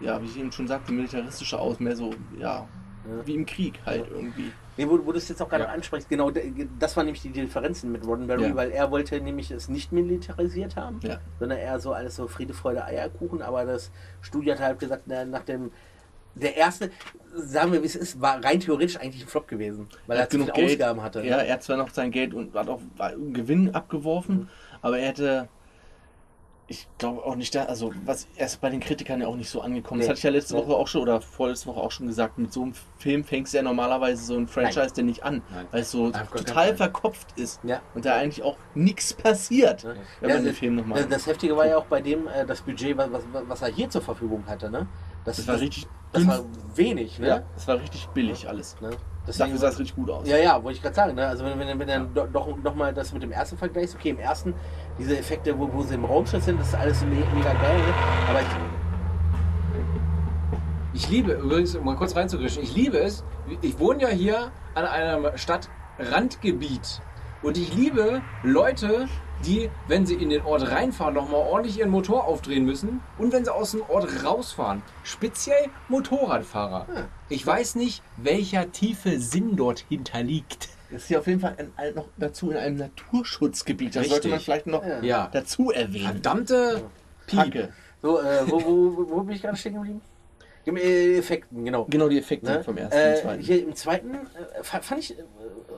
ja, 0.00 0.20
wie 0.20 0.26
ich 0.26 0.36
eben 0.38 0.50
schon 0.50 0.66
sagte, 0.66 0.92
militaristischer 0.92 1.60
aus. 1.60 1.78
Mehr 1.78 1.94
so, 1.96 2.10
ja, 2.38 2.66
Ja. 3.08 3.26
wie 3.26 3.34
im 3.34 3.46
Krieg 3.46 3.80
halt 3.86 4.06
irgendwie. 4.10 4.50
Nee, 4.76 4.88
wo, 4.88 4.98
wo 5.04 5.12
du 5.12 5.18
es 5.18 5.28
jetzt 5.28 5.42
auch 5.42 5.48
gerade 5.48 5.64
Ja. 5.64 5.70
ansprichst, 5.70 6.08
genau, 6.08 6.30
das 6.78 6.96
waren 6.96 7.04
nämlich 7.06 7.22
die 7.22 7.28
Differenzen 7.30 7.92
mit 7.92 8.06
Roddenberry, 8.06 8.48
Ja. 8.48 8.54
weil 8.56 8.70
er 8.70 8.90
wollte 8.90 9.20
nämlich 9.20 9.50
es 9.50 9.68
nicht 9.68 9.92
militarisiert 9.92 10.76
haben, 10.76 10.98
Ja. 11.02 11.18
sondern 11.38 11.58
eher 11.58 11.78
so 11.78 11.92
alles 11.92 12.16
so 12.16 12.26
Friede, 12.26 12.54
Freude, 12.54 12.84
Eierkuchen, 12.84 13.42
aber 13.42 13.64
das 13.66 13.90
Studio 14.22 14.54
hat 14.54 14.60
halt 14.60 14.78
gesagt, 14.78 15.02
na, 15.06 15.24
nach 15.26 15.42
dem, 15.42 15.70
der 16.34 16.56
erste, 16.56 16.90
sagen 17.34 17.72
wir 17.72 17.82
wie 17.82 17.86
es 17.86 17.96
ist, 17.96 18.18
war 18.22 18.42
rein 18.42 18.60
theoretisch 18.60 18.96
eigentlich 18.98 19.22
ein 19.24 19.28
Flop 19.28 19.46
gewesen, 19.46 19.88
weil 20.06 20.16
er, 20.18 20.26
viele 20.26 20.44
genug 20.44 20.56
Geld. 20.56 20.80
Ausgaben 20.80 21.02
hatte. 21.02 21.22
Ja, 21.22 21.36
er 21.38 21.52
hat 21.54 21.62
zwar 21.62 21.76
noch 21.76 21.90
sein 21.90 22.10
Geld 22.10 22.32
und 22.32 22.54
hat 22.54 22.68
auch 22.70 22.80
Gewinn 23.32 23.74
abgeworfen, 23.74 24.36
Mhm. 24.36 24.48
aber 24.80 24.98
er 24.98 25.08
hätte. 25.08 25.48
Ich 26.68 26.86
glaube 26.96 27.22
auch 27.24 27.34
nicht 27.34 27.54
da, 27.54 27.64
also 27.64 27.92
was 28.06 28.28
erst 28.36 28.60
bei 28.60 28.70
den 28.70 28.80
Kritikern 28.80 29.20
ja 29.20 29.26
auch 29.26 29.36
nicht 29.36 29.50
so 29.50 29.60
angekommen. 29.60 30.00
Das 30.00 30.06
Nee. 30.06 30.10
hatte 30.12 30.18
ich 30.18 30.22
ja 30.24 30.30
letzte 30.30 30.54
Nee. 30.54 30.60
Woche 30.62 30.76
auch 30.76 30.86
schon 30.86 31.02
oder 31.02 31.20
vorletzte 31.20 31.66
Woche 31.66 31.80
auch 31.80 31.90
schon 31.90 32.06
gesagt. 32.06 32.38
Mit 32.38 32.52
so 32.52 32.62
einem 32.62 32.72
Film 32.98 33.24
fängst 33.24 33.52
du 33.52 33.58
ja 33.58 33.62
normalerweise 33.62 34.24
so 34.24 34.36
ein 34.36 34.46
Franchise 34.46 34.94
denn 34.94 35.06
nicht 35.06 35.22
an, 35.24 35.42
Nein. 35.50 35.66
weil 35.70 35.82
es 35.82 35.90
so 35.90 36.10
keinen 36.10 36.28
total 36.30 36.74
verkopft 36.76 37.38
ist 37.38 37.60
Ja. 37.64 37.82
und 37.94 38.04
da 38.06 38.14
eigentlich 38.16 38.42
auch 38.42 38.56
nichts 38.74 39.12
passiert, 39.12 39.82
Ja. 39.82 39.90
wenn 40.20 40.30
Ja, 40.30 40.36
man 40.36 40.44
den 40.44 40.52
das- 40.52 40.58
Film 40.58 40.74
nochmal. 40.76 40.98
Das, 41.00 41.08
das 41.10 41.26
Heftige 41.26 41.56
war 41.56 41.66
ja 41.66 41.76
auch 41.76 41.86
bei 41.86 42.00
dem, 42.00 42.26
äh, 42.28 42.46
das 42.46 42.62
Budget, 42.62 42.96
was, 42.96 43.10
was, 43.10 43.22
was 43.48 43.62
er 43.62 43.68
hier 43.68 43.90
zur 43.90 44.00
Verfügung 44.02 44.44
hatte, 44.46 44.70
ne? 44.70 44.86
Das, 45.24 45.36
Das 45.36 45.48
war 45.48 45.60
richtig 45.60 45.86
das 46.12 46.26
war 46.26 46.40
wenig, 46.74 47.18
ne? 47.18 47.26
Ja, 47.28 47.42
das 47.54 47.66
war 47.68 47.76
richtig 47.80 48.06
billig 48.08 48.46
alles. 48.48 48.76
ne? 48.80 48.90
Dafür 49.26 49.56
sah 49.56 49.68
es 49.68 49.78
richtig 49.78 49.94
gut 49.96 50.10
aus. 50.10 50.28
Ja, 50.28 50.36
ja, 50.36 50.62
wollte 50.62 50.76
ich 50.76 50.82
gerade 50.82 50.94
sagen. 50.96 51.14
Ne? 51.14 51.26
Also 51.26 51.44
wenn, 51.44 51.58
wenn, 51.58 51.78
wenn 51.78 51.86
dann 51.88 52.12
do- 52.12 52.26
doch 52.30 52.54
nochmal 52.58 52.92
das 52.92 53.12
mit 53.12 53.22
dem 53.22 53.30
ersten 53.32 53.56
vergleichst, 53.56 53.94
okay, 53.94 54.10
im 54.10 54.18
ersten, 54.18 54.52
diese 54.98 55.16
Effekte, 55.16 55.56
wo, 55.58 55.72
wo 55.72 55.82
sie 55.82 55.94
im 55.94 56.04
Raumschiff 56.04 56.42
sind, 56.42 56.60
das 56.60 56.68
ist 56.68 56.74
alles 56.74 57.00
me 57.02 57.10
mega 57.34 57.52
geil. 57.54 57.78
Ne? 57.78 57.94
Aber 58.28 58.40
ich, 58.40 58.46
Ich 60.94 61.08
liebe, 61.08 61.32
übrigens, 61.32 61.74
um 61.76 61.84
mal 61.86 61.96
kurz 61.96 62.14
reinzugrischen, 62.14 62.62
ich 62.62 62.74
liebe 62.74 62.98
es, 62.98 63.24
ich 63.62 63.78
wohne 63.78 64.02
ja 64.02 64.08
hier 64.08 64.50
an 64.74 64.84
einem 64.84 65.26
Stadtrandgebiet 65.36 67.00
und 67.42 67.58
ich 67.58 67.74
liebe 67.74 68.22
Leute, 68.42 69.08
die, 69.44 69.68
wenn 69.88 70.06
sie 70.06 70.14
in 70.14 70.30
den 70.30 70.42
Ort 70.42 70.70
reinfahren, 70.70 71.14
nochmal 71.14 71.40
ordentlich 71.40 71.78
ihren 71.78 71.90
Motor 71.90 72.26
aufdrehen 72.26 72.64
müssen 72.64 73.00
und 73.18 73.32
wenn 73.32 73.44
sie 73.44 73.52
aus 73.52 73.72
dem 73.72 73.82
Ort 73.88 74.24
rausfahren. 74.24 74.82
Speziell 75.02 75.66
Motorradfahrer. 75.88 76.86
Ich 77.28 77.44
weiß 77.46 77.74
nicht, 77.74 78.02
welcher 78.16 78.70
tiefe 78.70 79.18
Sinn 79.18 79.56
dort 79.56 79.80
hinterliegt. 79.88 80.68
Das 80.90 81.02
ist 81.02 81.08
hier 81.08 81.18
auf 81.20 81.26
jeden 81.26 81.40
Fall 81.40 81.54
ein, 81.58 81.72
ein, 81.76 81.94
noch 81.94 82.06
dazu 82.18 82.50
in 82.50 82.56
einem 82.56 82.76
Naturschutzgebiet. 82.76 83.96
Das 83.96 84.08
sollte 84.08 84.28
man 84.28 84.38
Richtig. 84.38 84.44
vielleicht 84.44 84.66
noch 84.66 84.84
Ja. 85.02 85.28
Dazu 85.32 85.70
erwähnen. 85.70 86.04
verdammte. 86.12 86.82
Hacke. 87.34 87.72
so, 88.02 88.20
äh, 88.20 88.42
wo, 88.46 88.62
wo, 88.62 88.96
wo, 88.96 89.10
wo 89.10 89.20
bin 89.22 89.34
ich 89.36 89.42
gerade 89.42 89.56
stehen 89.56 89.74
geblieben? 89.74 90.02
Im 90.64 90.76
Effekten, 90.76 91.64
genau. 91.64 91.86
Genau 91.90 92.08
die 92.08 92.18
Effekte 92.18 92.46
Ne? 92.50 92.62
vom 92.64 92.76
ersten 92.76 92.96
und 92.96 93.02
äh, 93.04 93.20
zweiten. 93.22 93.42
Hier 93.42 93.62
im 93.64 93.74
zweiten 93.74 94.14
äh, 94.14 94.62
fa- 94.62 94.80
fand 94.80 95.00
ich, 95.00 95.18
äh, 95.18 95.22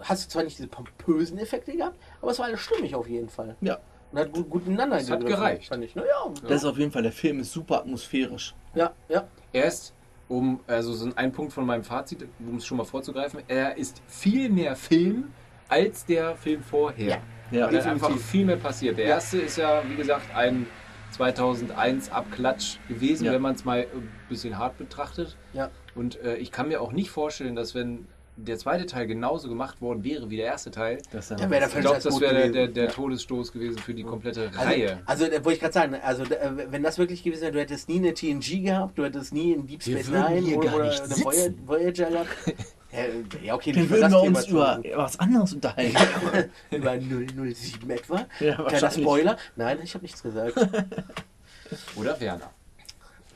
hast 0.02 0.26
du 0.26 0.28
zwar 0.30 0.42
nicht 0.44 0.58
diese 0.58 0.68
pompösen 0.68 1.38
Effekte 1.38 1.74
gehabt, 1.76 1.96
aber 2.20 2.30
es 2.32 2.38
war 2.38 2.46
alles 2.46 2.60
stimmig 2.60 2.94
auf 2.94 3.08
jeden 3.08 3.28
Fall. 3.30 3.56
Ja, 3.62 3.78
Und 4.12 4.18
hat 4.18 4.32
gut, 4.32 4.50
gut 4.50 4.66
ineinander 4.66 4.98
Das 4.98 5.10
hat 5.10 5.24
gereicht. 5.24 5.68
Fand 5.68 5.84
ich. 5.84 5.94
Na, 5.94 6.02
ja, 6.02 6.30
das 6.42 6.62
ist 6.62 6.64
auf 6.66 6.76
jeden 6.78 6.92
Fall, 6.92 7.02
der 7.02 7.12
Film 7.12 7.40
ist 7.40 7.52
super 7.52 7.78
atmosphärisch. 7.78 8.54
ja, 8.74 8.92
ja. 9.08 9.26
Er 9.52 9.64
ist, 9.66 9.94
um, 10.28 10.60
also 10.66 10.92
so 10.92 11.10
ein 11.14 11.32
Punkt 11.32 11.52
von 11.52 11.64
meinem 11.64 11.84
Fazit, 11.84 12.26
um 12.40 12.56
es 12.56 12.66
schon 12.66 12.76
mal 12.76 12.84
vorzugreifen, 12.84 13.40
er 13.48 13.76
ist 13.78 14.02
viel 14.08 14.48
mehr 14.50 14.74
Film 14.76 15.32
als 15.68 16.04
der 16.04 16.36
Film 16.36 16.62
vorher. 16.62 17.08
Ja. 17.08 17.18
Ja, 17.50 17.66
Weil 17.66 17.74
da 17.74 17.78
einfach 17.90 18.06
definitiv. 18.08 18.26
viel 18.26 18.44
mehr 18.46 18.56
passiert. 18.56 18.98
Der 18.98 19.04
erste 19.04 19.38
ist 19.38 19.56
ja, 19.58 19.82
wie 19.88 19.94
gesagt, 19.96 20.24
ein 20.34 20.66
2001 21.14 22.10
Abklatsch 22.10 22.78
gewesen, 22.88 23.24
Ja. 23.26 23.32
wenn 23.32 23.42
man 23.42 23.54
es 23.54 23.64
mal 23.64 23.86
ein 23.94 24.10
bisschen 24.28 24.58
hart 24.58 24.76
betrachtet. 24.76 25.36
ja. 25.52 25.70
Und 25.94 26.20
äh, 26.22 26.36
ich 26.38 26.50
kann 26.50 26.66
mir 26.66 26.80
auch 26.82 26.90
nicht 26.90 27.10
vorstellen, 27.10 27.54
dass 27.54 27.72
wenn 27.76 28.08
der 28.36 28.58
zweite 28.58 28.84
Teil 28.84 29.06
genauso 29.06 29.48
gemacht 29.48 29.80
worden 29.80 30.02
wäre 30.02 30.28
wie 30.28 30.36
der 30.36 30.46
erste 30.46 30.72
Teil, 30.72 30.98
Das 31.12 31.28
Ja, 31.28 31.38
wäre 31.38 31.50
der 31.50 31.68
ich 31.68 31.80
glaube, 31.80 32.00
das 32.02 32.20
wäre 32.20 32.34
der, 32.34 32.48
der, 32.48 32.66
der 32.66 32.84
Ja. 32.86 32.90
Todesstoß 32.90 33.52
gewesen 33.52 33.78
für 33.78 33.94
die 33.94 34.02
komplette 34.02 34.50
Also, 34.56 34.58
Reihe. 34.60 35.02
also 35.06 35.26
da 35.26 35.32
wollte 35.44 35.52
ich 35.52 35.60
gerade 35.60 35.72
sagen, 35.72 35.94
also 36.02 36.24
äh, 36.24 36.50
wenn 36.68 36.82
das 36.82 36.98
wirklich 36.98 37.22
gewesen 37.22 37.42
wäre, 37.42 37.52
du 37.52 37.60
hättest 37.60 37.88
nie 37.88 37.98
eine 37.98 38.12
TNG 38.12 38.64
gehabt, 38.64 38.98
du 38.98 39.04
hättest 39.04 39.32
nie 39.32 39.54
einen 39.54 39.68
Deep 39.68 39.84
Space 39.84 40.08
Nine 40.08 40.56
oder, 40.56 40.74
oder 40.74 40.90
eine 41.04 41.54
Voyager 41.64 42.10
gehabt. 42.10 42.28
ja, 42.94 43.40
ja, 43.42 43.54
okay, 43.54 43.72
Dann 43.72 43.90
würden 43.90 44.02
das 44.02 44.12
wir 44.12 44.22
uns 44.22 44.46
über 44.46 44.82
was 44.94 45.18
anderes 45.18 45.52
unterhalten. 45.52 45.96
über 46.70 46.98
007 46.98 47.90
etwa. 47.90 48.26
Ja, 48.40 48.56
Kleiner. 48.62 48.90
Spoiler. 48.90 49.36
Nein, 49.56 49.78
ich 49.82 49.94
habe 49.94 50.02
nichts 50.04 50.22
gesagt. 50.22 50.56
Oder 51.96 52.20
Werner, 52.20 52.50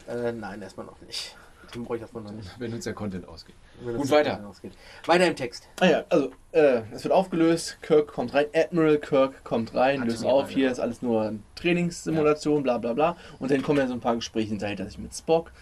äh, 0.09 0.33
nein, 0.33 0.63
erstmal 0.63 0.87
noch 0.87 1.01
nicht. 1.03 1.37
Den 1.75 1.85
brauche 1.85 1.97
ich 1.97 2.03
erstmal 2.03 2.23
noch 2.23 2.33
nicht. 2.33 2.49
wenn 2.59 2.73
uns 2.73 2.85
der 2.85 2.95
Content 2.95 3.29
ausgeht. 3.29 3.55
Wenn 3.83 3.97
Gut, 3.97 4.11
weiter. 4.11 4.47
Ausgeht. 4.49 4.73
Weiter 5.05 5.27
im 5.27 5.37
Text. 5.37 5.69
Ah 5.81 5.87
ja, 5.87 6.05
also 6.09 6.31
äh, 6.53 6.81
es 6.93 7.05
wird 7.05 7.13
aufgelöst, 7.13 7.79
Kirk 7.83 8.09
kommt 8.09 8.33
rein, 8.33 8.47
Admiral 8.55 8.99
Kirk 8.99 9.45
kommt 9.45 9.75
rein, 9.75 10.03
löst 10.03 10.25
auf, 10.25 10.49
hier 10.49 10.67
ja. 10.67 10.71
ist 10.71 10.81
alles 10.81 11.03
nur 11.03 11.23
eine 11.23 11.41
Trainingssimulation, 11.57 12.63
bla 12.63 12.79
bla 12.79 12.95
bla. 12.95 13.17
Und 13.39 13.51
dann 13.51 13.63
kommen 13.63 13.79
ja 13.79 13.87
so 13.87 13.93
ein 13.93 14.01
paar 14.01 14.15
Gespräche 14.15 14.49
hinterher 14.49 14.83
sich 14.87 14.99
mit 14.99 15.15
Spock 15.15 15.53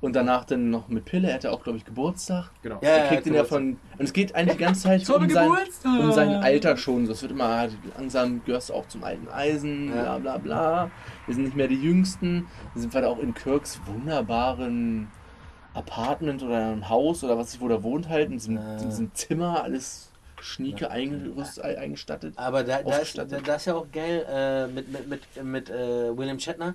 und 0.00 0.14
danach 0.14 0.44
dann 0.44 0.70
noch 0.70 0.88
mit 0.88 1.04
Pille, 1.06 1.28
er 1.28 1.34
hat 1.34 1.44
ja 1.44 1.50
auch, 1.50 1.62
glaube 1.62 1.78
ich, 1.78 1.84
Geburtstag. 1.84 2.50
Genau. 2.62 2.78
Ja, 2.82 2.88
Er 2.90 3.08
kriegt 3.08 3.26
ja, 3.26 3.32
ihn 3.32 3.36
ja 3.36 3.44
von. 3.44 3.78
Und 3.98 4.04
es 4.04 4.12
geht 4.12 4.34
eigentlich 4.34 4.58
die 4.58 4.64
ganze 4.64 4.82
Zeit 4.82 5.08
um 5.08 5.28
sein, 5.30 5.50
um 5.84 6.12
sein 6.12 6.34
Alter 6.34 6.76
schon. 6.76 7.06
So, 7.06 7.12
es 7.12 7.22
wird 7.22 7.32
immer, 7.32 7.68
langsam 7.96 8.44
gehörst 8.44 8.68
du 8.68 8.74
auch 8.74 8.86
zum 8.88 9.04
alten 9.04 9.28
Eisen, 9.28 9.90
bla 9.90 10.04
Ja. 10.04 10.18
bla 10.18 10.38
bla. 10.38 10.90
Wir 11.26 11.34
sind 11.34 11.44
nicht 11.44 11.56
mehr 11.56 11.68
die 11.68 11.80
Jüngsten. 11.82 12.46
Wir 12.74 12.82
sind 12.82 12.94
weiter 12.94 13.08
auch 13.08 13.18
in 13.18 13.32
Kirks 13.34 13.80
wunderbaren 13.86 15.08
Apartment 15.74 16.42
oder 16.42 16.56
einem 16.56 16.88
Haus 16.88 17.22
oder 17.24 17.36
was 17.38 17.54
ich 17.54 17.60
wo 17.60 17.68
der 17.68 17.82
wohnt 17.82 18.08
halt, 18.08 18.26
in 18.30 18.32
diesem, 18.38 18.56
in 18.56 18.88
diesem 18.88 19.14
Zimmer, 19.14 19.62
alles 19.62 20.10
schnieke 20.40 20.90
eingestattet. 20.90 22.34
Aber 22.36 22.62
da, 22.64 22.74
da, 22.74 22.78
ist, 22.78 22.86
da, 22.86 22.90
Ausgestattet. 23.22 23.48
da 23.48 23.54
ist 23.56 23.64
ja 23.66 23.74
auch 23.74 23.86
geil 23.90 24.26
äh, 24.28 24.66
mit, 24.68 24.92
mit, 24.92 25.08
mit, 25.08 25.44
mit 25.44 25.70
äh, 25.70 26.16
William 26.16 26.38
Shatner. 26.38 26.74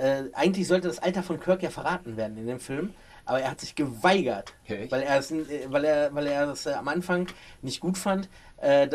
Äh, 0.00 0.24
eigentlich 0.32 0.66
sollte 0.66 0.88
das 0.88 0.98
Alter 0.98 1.22
von 1.22 1.38
Kirk 1.38 1.62
ja 1.62 1.68
verraten 1.70 2.16
werden 2.16 2.36
in 2.38 2.46
dem 2.46 2.58
Film, 2.60 2.94
aber 3.26 3.40
er 3.40 3.50
hat 3.50 3.60
sich 3.60 3.74
geweigert, 3.74 4.54
echt? 4.66 4.90
weil 4.90 5.02
er 5.02 5.18
es, 5.18 5.30
äh, 5.30 5.66
weil 5.68 5.84
er, 5.84 6.14
weil 6.14 6.26
er 6.26 6.46
das 6.46 6.64
äh, 6.64 6.72
am 6.72 6.88
Anfang 6.88 7.26
nicht 7.60 7.80
gut 7.80 7.98
fand, 7.98 8.28
äh, 8.58 8.88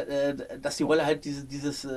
dass 0.60 0.78
die 0.78 0.84
Rolle 0.84 1.06
halt 1.06 1.24
diese, 1.26 1.46
dieses, 1.46 1.88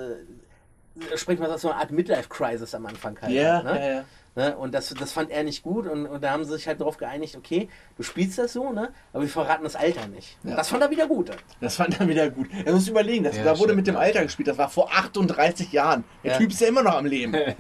sprechen 1.16 1.40
wir 1.40 1.59
so 1.59 1.71
eine 1.71 1.81
Art 1.81 1.90
Midlife-Crisis 1.90 2.75
am 2.75 2.85
Anfang 2.87 3.16
halt. 3.23 3.23
Hat, 3.23 3.64
ne? 3.64 3.81
ja, 3.81 3.90
ja. 3.94 4.05
Ne? 4.35 4.57
Und 4.57 4.73
das, 4.73 4.94
das 4.94 5.11
fand 5.11 5.31
er 5.31 5.42
nicht 5.42 5.64
gut 5.64 5.87
und, 5.88 6.07
und 6.07 6.23
da 6.23 6.31
haben 6.31 6.44
sie 6.44 6.53
sich 6.53 6.68
halt 6.68 6.81
darauf 6.81 6.97
geeinigt, 6.97 7.35
okay, 7.37 7.68
du 7.97 8.05
spielst 8.05 8.38
das 8.38 8.53
so, 8.53 8.73
ne? 8.73 8.90
aber 9.12 9.23
wir 9.23 9.31
verraten 9.31 9.64
das 9.64 9.75
Alter 9.75 10.07
nicht. 10.07 10.37
Ja. 10.44 10.55
Das 10.55 10.68
fand 10.68 10.83
er 10.83 10.90
wieder 10.90 11.09
gut. 11.09 11.33
Das 11.61 11.75
fand 11.75 11.99
er 11.99 12.07
wieder 12.07 12.31
gut. 12.31 12.47
Er 12.64 12.73
muss 12.73 12.87
überlegen, 12.87 13.25
das, 13.25 13.37
Ja, 13.37 13.42
da 13.42 13.51
wurde 13.53 13.71
stimmt, 13.71 13.77
mit 13.79 13.87
dem. 13.88 13.97
Alter 13.97 14.23
gespielt, 14.23 14.47
das 14.47 14.59
war 14.59 14.68
vor 14.68 14.92
38 14.92 15.73
Jahren. 15.73 16.05
Der 16.23 16.33
Ja. 16.33 16.38
Typ 16.38 16.53
ist 16.53 16.61
ja 16.61 16.68
immer 16.68 16.85
noch 16.85 16.94
am 16.94 17.07
Leben. 17.07 17.35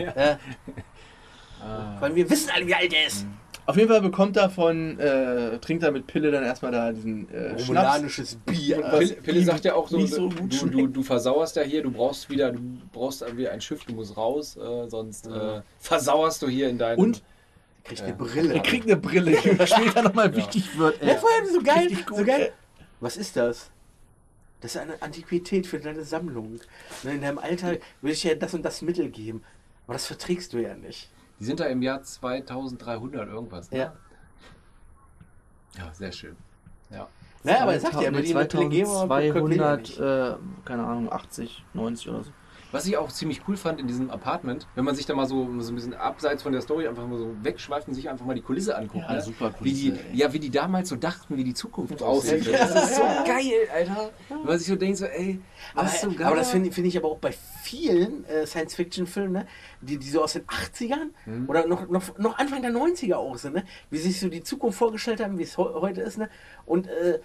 Ah. 1.62 1.96
Weil 2.00 2.14
wir 2.14 2.28
wissen 2.30 2.50
alle, 2.54 2.66
wie 2.66 2.74
alt 2.74 2.92
er 2.92 3.06
ist. 3.06 3.26
Auf 3.66 3.76
jeden 3.76 3.90
Fall 3.90 4.00
bekommt 4.00 4.36
er 4.38 4.48
von, 4.48 4.98
äh, 4.98 5.58
trinkt 5.58 5.82
er 5.82 5.90
mit 5.92 6.06
Pille 6.06 6.30
dann 6.30 6.42
erstmal 6.42 6.72
da 6.72 6.90
diesen 6.90 7.28
äh, 7.28 7.50
Schnaps. 7.50 7.68
Romulanisches 7.68 8.36
Bier. 8.46 8.80
Pille, 8.80 9.14
Pille 9.16 9.42
sagt 9.42 9.66
ja 9.66 9.74
auch 9.74 9.88
so, 9.88 9.98
nicht 9.98 10.14
so 10.14 10.28
du, 10.28 10.36
gut 10.36 10.72
du, 10.72 10.86
du 10.86 11.02
versauerst 11.02 11.56
ja 11.56 11.62
hier, 11.62 11.82
du 11.82 11.90
brauchst 11.90 12.30
wieder, 12.30 12.52
du 12.52 12.60
brauchst 12.92 13.36
wieder 13.36 13.50
ein 13.52 13.60
Schiff, 13.60 13.84
du 13.84 13.92
musst 13.92 14.16
raus, 14.16 14.56
äh, 14.56 14.88
sonst 14.88 15.26
äh, 15.26 15.60
versauerst 15.80 16.40
du 16.40 16.48
hier 16.48 16.70
in 16.70 16.78
deinem... 16.78 16.98
Und 16.98 17.22
Kriegt 17.84 18.00
Ja. 18.00 18.06
eine 18.06 18.16
Brille. 18.16 18.54
er 18.54 18.60
kriegt 18.60 18.84
eine 18.84 18.96
Brille, 18.96 19.32
die 19.32 19.38
später 19.66 20.02
nochmal 20.02 20.34
wichtig 20.34 20.78
wird. 20.78 21.02
Ja, 21.02 21.14
vor 21.16 21.30
allem 21.30 21.52
so 21.52 21.62
geil. 21.62 21.88
So 22.14 22.24
geil. 22.24 22.52
Was 23.00 23.16
ist 23.16 23.36
das? 23.36 23.70
Das 24.60 24.74
ist 24.74 24.80
eine 24.80 25.00
Antiquität 25.00 25.66
für 25.66 25.78
deine 25.78 26.04
Sammlung. 26.04 26.60
In 27.04 27.20
deinem 27.20 27.38
Alter 27.38 27.76
würde 28.00 28.12
ich 28.12 28.24
ja 28.24 28.34
das 28.34 28.54
und 28.54 28.62
das 28.62 28.82
Mittel 28.82 29.08
geben. 29.08 29.42
Aber 29.86 29.94
das 29.94 30.06
verträgst 30.06 30.52
du 30.52 30.58
ja 30.58 30.74
nicht. 30.74 31.08
Die 31.40 31.44
sind 31.44 31.60
da 31.60 31.66
im 31.66 31.82
Jahr 31.82 32.02
2300 32.02 33.28
irgendwas. 33.28 33.70
Ne? 33.70 33.78
Ja. 33.78 33.92
Ja, 35.76 35.92
sehr 35.94 36.12
schön. 36.12 36.36
Ja. 36.90 37.06
Naja, 37.44 37.62
aber 37.62 37.74
er 37.74 37.80
sagt 37.80 38.00
ja, 38.00 38.10
mit 38.10 38.26
ihm 38.26 38.36
eine 38.36 38.48
Pille 38.48 38.68
geben, 38.68 38.90
aber 38.90 39.20
Kirk 39.20 39.34
will 39.36 39.56
ja 39.56 39.78
2200, 39.78 39.80
nicht. 39.80 40.00
äh, 40.00 40.34
keine 40.64 40.84
Ahnung, 40.84 41.12
80, 41.12 41.64
90 41.74 42.08
oder 42.08 42.24
so. 42.24 42.30
Was 42.70 42.86
ich 42.86 42.96
auch 42.98 43.10
ziemlich 43.10 43.40
cool 43.48 43.56
fand 43.56 43.80
in 43.80 43.86
diesem 43.86 44.10
Apartment, 44.10 44.66
wenn 44.74 44.84
man 44.84 44.94
sich 44.94 45.06
da 45.06 45.14
mal 45.14 45.26
so, 45.26 45.48
so 45.60 45.72
ein 45.72 45.74
bisschen 45.74 45.94
abseits 45.94 46.42
von 46.42 46.52
der 46.52 46.60
Story 46.60 46.86
einfach 46.86 47.06
mal 47.06 47.16
so 47.18 47.34
wegschweift 47.42 47.88
und 47.88 47.94
sich 47.94 48.10
einfach 48.10 48.26
mal 48.26 48.34
die 48.34 48.42
Kulisse 48.42 48.76
anguckt. 48.76 49.04
Ja, 49.08 49.14
ne? 49.14 49.22
super 49.22 49.54
wie 49.60 49.72
die, 49.72 49.90
Kulisse. 49.90 50.04
Ja, 50.12 50.32
wie 50.34 50.38
die 50.38 50.50
damals 50.50 50.90
so 50.90 50.96
dachten, 50.96 51.36
wie 51.38 51.44
die 51.44 51.54
Zukunft 51.54 52.02
aussieht. 52.02 52.40
aussieht. 52.40 52.52
Das 52.54 52.74
ist 52.90 52.96
so 52.96 53.02
geil, 53.02 53.68
Alter. 53.74 54.10
Wenn 54.28 54.44
man 54.44 54.58
sich 54.58 54.68
so 54.68 54.76
denkt, 54.76 54.98
so, 54.98 55.06
ey, 55.06 55.40
Aber, 55.74 55.84
was 55.86 55.94
ist 55.94 56.00
so 56.02 56.12
geil. 56.12 56.26
aber 56.26 56.36
das 56.36 56.50
finde 56.50 56.70
finde 56.70 56.88
ich 56.88 56.96
aber 56.98 57.08
auch 57.08 57.18
bei 57.18 57.32
vielen 57.62 58.24
äh, 58.26 58.46
Science-Fiction-Filmen, 58.46 59.32
ne, 59.32 59.46
die, 59.80 59.96
die 59.98 60.08
so 60.10 60.22
aus 60.22 60.34
den 60.34 60.42
80ern 60.44 61.08
Mhm. 61.24 61.48
oder 61.48 61.66
noch, 61.66 61.88
noch, 61.88 62.18
noch 62.18 62.38
Anfang 62.38 62.60
der 62.62 62.70
90er 62.72 63.14
auch 63.14 63.36
sind, 63.38 63.54
ne, 63.54 63.64
wie 63.90 63.96
sie 63.98 64.10
sich 64.10 64.20
so 64.20 64.28
die 64.28 64.42
Zukunft 64.42 64.78
vorgestellt 64.78 65.20
haben, 65.22 65.38
wie 65.38 65.42
es 65.44 65.56
heu- 65.56 65.80
heute 65.80 66.02
ist. 66.02 66.18
Ne, 66.18 66.28
und 66.66 66.86
äh, 66.86 67.18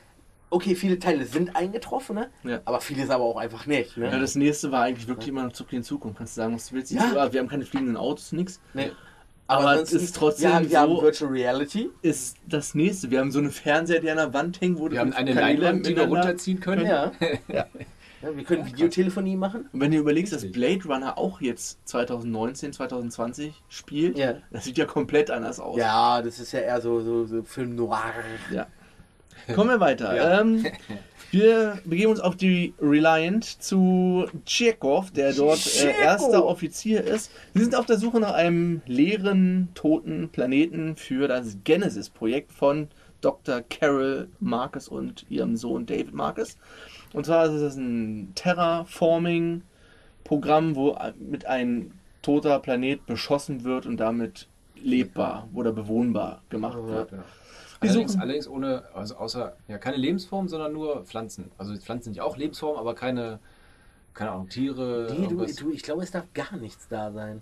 okay, 0.53 0.75
viele 0.75 0.99
Teile 0.99 1.25
sind 1.25 1.55
eingetroffen, 1.55 2.15
ne, 2.15 2.29
Ja. 2.43 2.61
aber 2.65 2.79
vieles 2.81 3.09
aber 3.09 3.23
auch 3.23 3.37
einfach 3.37 3.65
nicht. 3.65 3.97
Ne. 3.97 4.05
Ja, 4.11 4.19
das 4.19 4.35
nächste 4.35 4.71
war 4.71 4.83
eigentlich 4.83 5.07
wirklich 5.07 5.27
immer 5.29 5.43
noch 5.43 5.51
zurück 5.53 5.73
in 5.73 5.79
die 5.79 5.83
Zukunft. 5.87 6.17
Kannst 6.17 6.37
du 6.37 6.41
sagen, 6.41 6.55
was 6.55 6.69
du 6.69 6.75
willst. 6.75 6.91
Ja. 6.91 7.11
Ja. 7.13 7.33
Wir 7.33 7.39
haben 7.39 7.47
keine 7.49 7.65
fliegenden 7.65 7.97
Autos, 7.97 8.31
nix. 8.31 8.59
Nee. 8.73 8.91
Aber 9.47 9.63
es 9.73 9.79
ansonsten- 9.81 9.95
ist 9.97 10.15
trotzdem 10.15 10.51
ja, 10.51 10.69
wir 10.69 10.79
haben 10.79 10.95
so- 10.95 11.01
Virtual 11.01 11.31
Reality. 11.31 11.89
Ist 12.01 12.37
das 12.47 12.75
nächste. 12.75 13.11
Wir 13.11 13.19
haben 13.19 13.31
so 13.31 13.39
einen 13.39 13.51
Fernseher, 13.51 13.99
der 13.99 14.11
an 14.13 14.17
der 14.17 14.33
Wand 14.33 14.61
hängt, 14.61 14.79
wo 14.79 14.87
du 14.87 14.93
wir 14.93 15.01
haben 15.01 15.11
eine 15.13 15.33
Leinwand, 15.33 15.85
die 15.85 15.95
wir 15.95 16.03
runterziehen 16.07 16.59
können. 16.61 16.85
Ja. 16.85 17.11
Ja. 17.49 17.65
ja. 18.21 18.37
Wir 18.37 18.45
können 18.45 18.65
Videotelefonie 18.65 19.35
machen. 19.35 19.67
Und 19.73 19.81
wenn 19.81 19.91
du 19.91 19.97
überlegst, 19.97 20.31
dass. 20.31 20.49
Blade 20.49 20.79
Runner 20.85 21.17
auch 21.17 21.41
jetzt 21.41 21.85
2019, 21.89 22.71
2020 22.71 23.61
spielt, 23.67 24.17
Ja. 24.17 24.35
das 24.49 24.63
sieht 24.63 24.77
ja 24.77 24.85
komplett 24.85 25.29
anders 25.29 25.59
aus. 25.59 25.77
Ja, 25.77 26.21
das 26.21 26.39
ist 26.39 26.53
ja 26.53 26.59
eher 26.61 26.79
so, 26.79 27.01
so, 27.01 27.25
so 27.25 27.43
Film 27.43 27.75
noir. 27.75 28.01
Ja. 28.49 28.67
Kommen 29.55 29.69
wir 29.69 29.79
weiter. 29.79 30.15
Ja. 30.15 30.41
Ähm, 30.41 30.65
wir 31.31 31.79
begeben 31.83 32.11
uns 32.11 32.19
auf 32.19 32.35
die 32.35 32.75
Reliant 32.79 33.43
zu 33.43 34.27
Tschechow, 34.45 35.09
der 35.11 35.33
dort 35.33 35.83
äh, 35.83 35.99
erster 35.99 36.45
Offizier 36.45 37.03
ist. 37.03 37.31
Sie 37.55 37.61
sind 37.61 37.75
auf 37.75 37.87
der 37.87 37.97
Suche 37.97 38.19
nach 38.19 38.33
einem 38.33 38.83
leeren, 38.85 39.69
toten 39.73 40.29
Planeten 40.29 40.95
für 40.95 41.27
das 41.27 41.57
Genesis-Projekt 41.63 42.51
von 42.51 42.89
Dr. 43.21 43.61
Carol 43.61 44.27
Marcus 44.39 44.87
und 44.87 45.25
ihrem 45.29 45.57
Sohn 45.57 45.87
David 45.87 46.13
Marcus. 46.13 46.57
Und 47.13 47.25
zwar 47.25 47.45
ist 47.45 47.53
es 47.53 47.77
ein 47.77 48.33
Terraforming-Programm, 48.35 50.75
wo 50.75 50.95
mit 51.17 51.47
ein 51.47 51.93
toter 52.21 52.59
Planet 52.59 53.03
beschossen 53.07 53.63
wird 53.63 53.87
und 53.87 53.97
damit 53.97 54.47
lebbar 54.75 55.47
oder 55.53 55.71
bewohnbar 55.71 56.41
gemacht 56.49 56.77
wird. 56.83 57.11
Ja. 57.11 57.23
Allerdings, 57.89 58.17
allerdings 58.17 58.47
ohne, 58.47 58.83
also 58.93 59.15
außer, 59.15 59.55
ja, 59.67 59.77
keine 59.77 59.97
Lebensform, 59.97 60.47
sondern 60.47 60.73
nur 60.73 61.03
Pflanzen. 61.05 61.51
Also 61.57 61.75
Pflanzen 61.75 62.05
sind 62.05 62.17
ja 62.17 62.23
auch 62.23 62.37
Lebensform, 62.37 62.77
aber 62.77 62.95
keine, 62.95 63.39
keine 64.13 64.31
Ahnung, 64.31 64.49
Tiere. 64.49 65.13
Nee, 65.17 65.27
du, 65.27 65.45
du, 65.45 65.71
ich 65.71 65.83
glaube, 65.83 66.03
es 66.03 66.11
darf 66.11 66.25
gar 66.33 66.55
nichts 66.57 66.87
da 66.87 67.11
sein. 67.11 67.41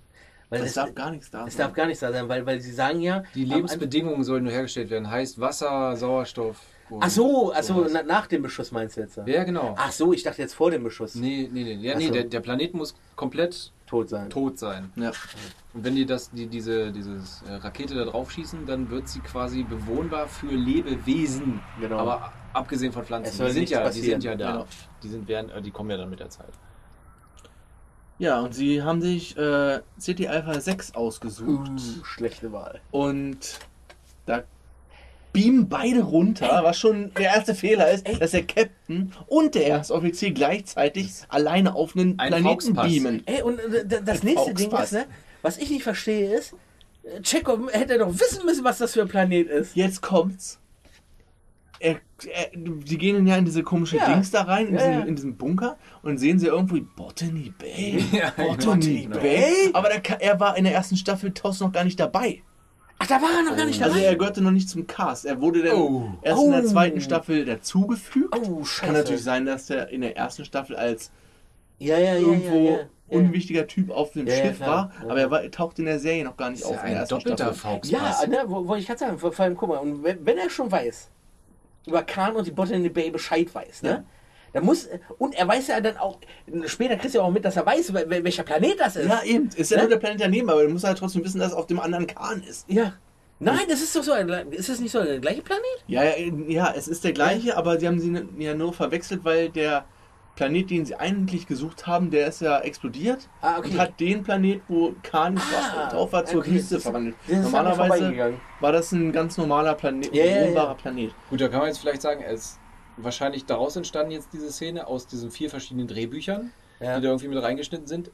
Weil 0.50 0.62
Es 0.62 0.68
es, 0.70 0.74
darf 0.74 0.94
gar 0.94 1.12
nichts 1.12 1.32
da 1.32 1.48
es 1.48 1.54
sein. 1.56 1.66
darf 1.68 1.74
gar 1.74 1.86
nichts 1.86 2.02
da 2.02 2.12
sein, 2.12 2.28
weil, 2.28 2.46
weil 2.46 2.60
sie 2.60 2.74
sagen 2.74 3.00
ja. 3.00 3.24
Die 3.36 3.46
Lebensbedingungen 3.46 4.24
sollen 4.26 4.44
nur 4.44 4.52
hergestellt 4.52 4.90
werden. 4.90 5.10
Heißt 5.10 5.40
Wasser, 5.40 5.96
Sauerstoff. 5.96 6.58
Ach 7.00 7.10
so, 7.10 7.54
ach 7.54 7.64
so 7.64 7.76
sowas. 7.76 7.94
na, 7.94 8.04
nach 8.04 8.28
dem 8.28 8.42
Beschuss 8.42 8.72
meinst 8.74 8.98
du 8.98 9.02
jetzt? 9.02 9.18
Ja, 9.26 9.46
genau. 9.46 9.76
Ach 9.78 9.94
so, 9.94 10.12
ich 10.12 10.24
dachte 10.24 10.42
jetzt 10.42 10.54
vor 10.54 10.70
dem 10.72 10.84
Beschuss 10.84 11.16
Nee, 11.16 11.50
nee, 11.50 11.64
nee. 11.64 11.76
Ja, 11.76 11.96
nee 11.98 12.08
so. 12.08 12.14
der, 12.14 12.26
der 12.26 12.42
Planet 12.42 12.74
muss 12.74 12.96
komplett 13.16 13.72
tot 13.92 14.10
sein. 14.10 14.30
tot 14.30 14.58
sein. 14.58 14.92
Ja. 14.96 15.12
Und 15.74 15.84
wenn 15.84 15.96
die 15.96 16.06
das, 16.06 16.32
die, 16.32 16.48
diese 16.48 16.92
dieses, 16.92 17.42
äh, 17.44 17.56
Rakete 17.56 17.94
da 17.94 18.06
drauf 18.06 18.32
schießen, 18.32 18.66
dann 18.66 18.90
wird 18.90 19.10
sie 19.10 19.20
quasi 19.20 19.64
bewohnbar 19.64 20.28
für 20.28 20.48
Lebewesen. 20.48 21.60
Genau. 21.80 21.98
Aber 22.00 22.32
abgesehen 22.54 22.94
von 22.94 23.02
Es 23.02 23.08
Pflanzen. 23.08 23.46
Die 23.46 23.52
sind, 23.52 23.70
ja, 23.70 23.90
die 23.90 24.00
sind 24.00 24.24
ja 24.24 24.36
da. 24.36 24.52
Genau. 24.52 24.66
Die, 25.04 25.10
sind, 25.10 25.30
äh, 25.30 25.62
die 25.62 25.72
kommen 25.72 25.90
ja 25.90 25.98
dann 25.98 26.10
mit 26.10 26.22
der 26.22 26.30
Zeit. 26.30 26.54
ja, 28.18 28.40
und 28.40 28.54
sie 28.54 28.82
haben 28.82 29.02
sich 29.02 29.36
äh, 29.36 29.82
City 30.00 30.28
Alpha 30.28 30.60
6 30.60 30.96
ausgesucht. 30.96 31.72
Uh, 31.72 32.06
schlechte 32.06 32.54
Wahl. 32.54 32.80
Und 32.92 33.60
da 34.26 34.44
beamen 35.34 35.70
beide 35.70 36.02
runter, 36.02 36.60
was 36.64 36.78
schon 36.78 37.14
der 37.14 37.34
erste 37.36 37.56
Fehler 37.56 37.92
ist, 37.92 38.06
dass 38.20 38.32
der 38.32 38.44
Captain 38.44 39.14
und 39.28 39.56
der 39.56 39.66
erste 39.68 39.94
Offizier 39.94 40.32
gleichzeitig 40.32 41.12
alleine 41.30 41.74
auf 41.76 41.96
einen 41.96 42.20
Ein 42.20 42.30
Planeten 42.30 42.76
Fauxpass. 42.76 42.88
beamen. 42.92 43.24
Ey, 43.26 43.42
und 43.42 43.60
äh, 43.60 44.02
das 44.04 44.24
nächste 44.24 44.54
Ding 44.54 44.70
Fauxpass. 44.70 44.92
ist, 44.94 44.98
ne, 45.00 45.06
was 45.42 45.58
ich 45.58 45.70
nicht 45.70 45.84
verstehe 45.84 46.36
ist, 46.38 46.54
äh, 47.04 47.22
Chekhov 47.22 47.72
hätte 47.72 47.98
doch 47.98 48.14
wissen 48.14 48.46
müssen, 48.46 48.64
was 48.64 48.78
das 48.80 48.94
für 48.94 49.02
ein 49.02 49.08
Planet 49.08 49.48
ist. 49.48 49.76
Jetzt 49.76 50.02
kommt's. 50.02 50.60
Er, 51.80 51.96
er, 52.32 52.52
die 52.56 52.98
gehen 53.00 53.26
ja 53.26 53.38
in 53.38 53.46
diese 53.46 53.64
komische 53.64 53.98
Ja. 53.98 54.14
Dings 54.14 54.30
da 54.30 54.44
rein, 54.44 54.68
in, 54.68 54.76
Ja, 54.76 54.80
diesen, 54.82 54.94
ja. 55.00 55.06
in 55.08 55.16
diesen 55.16 55.36
Bunker 55.38 55.78
und 56.04 56.20
sehen 56.20 56.38
sie 56.38 56.46
irgendwie 56.46 56.82
Botany 56.82 57.52
Bay. 57.58 58.04
Ja, 58.12 58.30
Botany 58.38 59.04
genau. 59.06 59.18
Bay. 59.20 59.72
Aber 59.74 59.90
der, 59.90 60.00
Ka- 60.02 60.18
er 60.20 60.40
war 60.40 60.56
in 60.58 60.66
der 60.66 60.74
ersten 60.74 60.96
Staffel 60.96 61.32
Taus 61.34 61.60
noch 61.60 61.72
gar 61.72 61.84
nicht 61.84 62.00
dabei. 62.00 62.44
Ach, 63.04 63.08
da 63.08 63.16
war 63.22 63.30
er 63.36 63.44
noch 63.50 63.58
gar 63.58 63.66
nicht 63.66 63.82
Also 63.82 63.96
dabei. 63.96 64.06
er 64.08 64.16
gehörte 64.16 64.42
noch 64.42 64.52
nicht 64.52 64.70
zum 64.70 64.86
Cast. 64.86 65.26
Er 65.26 65.42
wurde 65.42 65.64
dann 65.64 65.76
Oh. 65.76 66.04
erst 66.22 66.44
in 66.44 66.52
der 66.52 66.64
Oh. 66.64 66.68
zweiten 66.68 67.02
Staffel 67.02 67.46
dazugefügt. 67.46 68.36
Oh, 68.38 68.64
scheiße. 68.64 68.86
Kann 68.86 68.94
natürlich 68.96 69.24
sein, 69.24 69.46
dass 69.48 69.70
er 69.72 69.90
in 69.90 70.02
der 70.02 70.16
ersten 70.16 70.46
Staffel 70.46 70.76
als 70.76 71.12
ja, 71.80 71.98
ja, 71.98 72.16
irgendwo 72.16 72.56
ja, 72.58 72.72
ja, 72.74 72.78
ja. 72.78 72.86
unwichtiger 73.10 73.66
Typ 73.66 73.90
auf 73.90 74.12
dem 74.12 74.28
Schiff 74.30 74.60
war, 74.60 74.92
aber 75.02 75.20
er 75.20 75.32
war, 75.32 75.50
taucht 75.50 75.80
in 75.80 75.86
der 75.86 75.98
Serie 76.00 76.24
noch 76.24 76.38
gar 76.38 76.52
nicht 76.52 76.62
Das 76.62 76.70
auf 76.70 76.76
ist 76.76 76.82
ja 76.84 76.88
in 76.88 76.92
der 76.92 76.98
ein 77.00 77.02
ersten 77.02 77.16
doppelter 77.16 77.44
Staffel. 77.46 77.60
Fauxpass. 77.60 78.22
Ja, 78.22 78.28
ne, 78.28 78.44
wo- 78.46 78.68
wollte 78.68 78.82
ich 78.82 78.88
gerade 78.88 79.00
sagen, 79.00 79.18
vor 79.18 79.32
vor 79.32 79.46
allem, 79.46 79.58
guck 79.58 79.70
mal, 79.70 79.78
und 79.80 80.04
wenn, 80.04 80.24
wenn 80.24 80.38
er 80.38 80.50
schon 80.52 80.72
weiß, 80.72 81.10
über 81.88 82.04
Khan 82.04 82.36
und 82.36 82.46
die 82.46 82.52
Botany 82.52 82.88
Bay 82.90 83.10
Bescheid 83.10 83.54
weiß, 83.54 83.82
ne? 83.82 83.90
Ja. 83.90 84.04
Da 84.54 84.62
muss, 84.62 84.90
und 85.18 85.34
er 85.36 85.48
weiß 85.48 85.68
ja 85.68 85.80
dann 85.80 85.98
auch, 85.98 86.18
später 86.66 86.98
kriegst 86.98 87.16
du 87.16 87.20
ja 87.20 87.24
auch 87.26 87.32
mit, 87.32 87.46
dass 87.46 87.56
er 87.56 87.66
weiß, 87.66 87.94
wel- 87.94 88.08
wel- 88.10 88.24
welcher 88.24 88.44
Planet 88.44 88.80
das 88.80 88.96
ist. 88.98 89.08
Ja, 89.08 89.22
eben. 89.24 89.50
Ist 89.56 89.72
ja 89.72 89.78
Ne? 89.78 89.84
nur 89.84 89.90
der 89.92 89.98
Planet 89.98 90.22
daneben, 90.22 90.50
aber 90.50 90.64
du 90.64 90.70
musst 90.70 90.84
halt 90.84 90.98
trotzdem 90.98 91.24
wissen, 91.24 91.40
dass 91.40 91.50
es 91.50 91.54
auf 91.58 91.68
dem 91.68 91.80
anderen 91.80 92.06
Kahn 92.08 92.44
ist. 92.44 92.70
Ja. 92.70 92.94
Nein, 93.40 93.62
das 93.70 93.82
ist 93.82 93.96
doch 93.96 94.04
so 94.04 94.12
ein, 94.12 94.30
ist 94.52 94.70
das 94.70 94.80
nicht 94.80 94.92
so 94.92 95.02
der 95.04 95.20
gleiche 95.20 95.42
Planet? 95.42 95.64
Ja, 95.88 96.04
ja, 96.04 96.12
ja, 96.48 96.74
es 96.76 96.88
ist 96.88 97.04
der 97.04 97.12
gleiche, 97.14 97.58
aber 97.58 97.80
sie 97.80 97.88
haben 97.88 98.00
sie 98.00 98.24
ja 98.38 98.54
nur 98.54 98.72
verwechselt, 98.74 99.22
weil 99.24 99.50
der 99.50 99.86
Planet, 100.36 100.70
den 100.70 100.86
sie 100.86 100.96
eigentlich 100.96 101.48
gesucht 101.48 101.88
haben, 101.88 102.12
der 102.12 102.28
ist 102.28 102.42
ja 102.42 102.60
explodiert 102.60 103.28
Ah, 103.42 103.58
okay. 103.58 103.70
und 103.72 103.80
hat 103.80 104.00
den 104.00 104.22
Planet, 104.24 104.62
wo 104.68 104.94
Khan 105.02 105.38
Ah, 105.40 105.90
drauf 105.90 106.14
war, 106.14 106.24
zur 106.26 106.42
okay, 106.42 106.52
Wüste 106.52 106.80
verwandelt. 106.80 107.16
Normalerweise 107.28 108.34
war 108.60 108.72
das 108.72 108.92
ein 108.92 109.12
ganz 109.12 109.38
normaler 109.38 109.74
Planet, 109.76 110.14
Ja, 110.16 110.24
ja, 110.24 110.32
ja. 110.32 110.42
bewohnbarer 110.42 110.76
Planet. 110.76 111.12
Gut, 111.30 111.42
da 111.42 111.48
kann 111.48 111.60
man 111.60 111.68
jetzt 111.70 111.80
vielleicht 111.80 112.02
sagen, 112.02 112.22
es 112.24 112.42
ist 112.42 112.60
wahrscheinlich 112.98 113.46
daraus 113.46 113.76
entstanden 113.76 114.12
jetzt 114.12 114.30
diese 114.34 114.52
Szene 114.52 114.88
aus 114.88 115.08
diesen 115.08 115.32
vier 115.32 115.50
verschiedenen 115.50 115.88
Drehbüchern, 115.88 116.52
Ja. 116.80 116.98
die 116.98 117.04
da 117.04 117.10
irgendwie 117.10 117.28
mit 117.30 117.42
reingeschnitten 117.42 117.88
sind. 117.88 118.12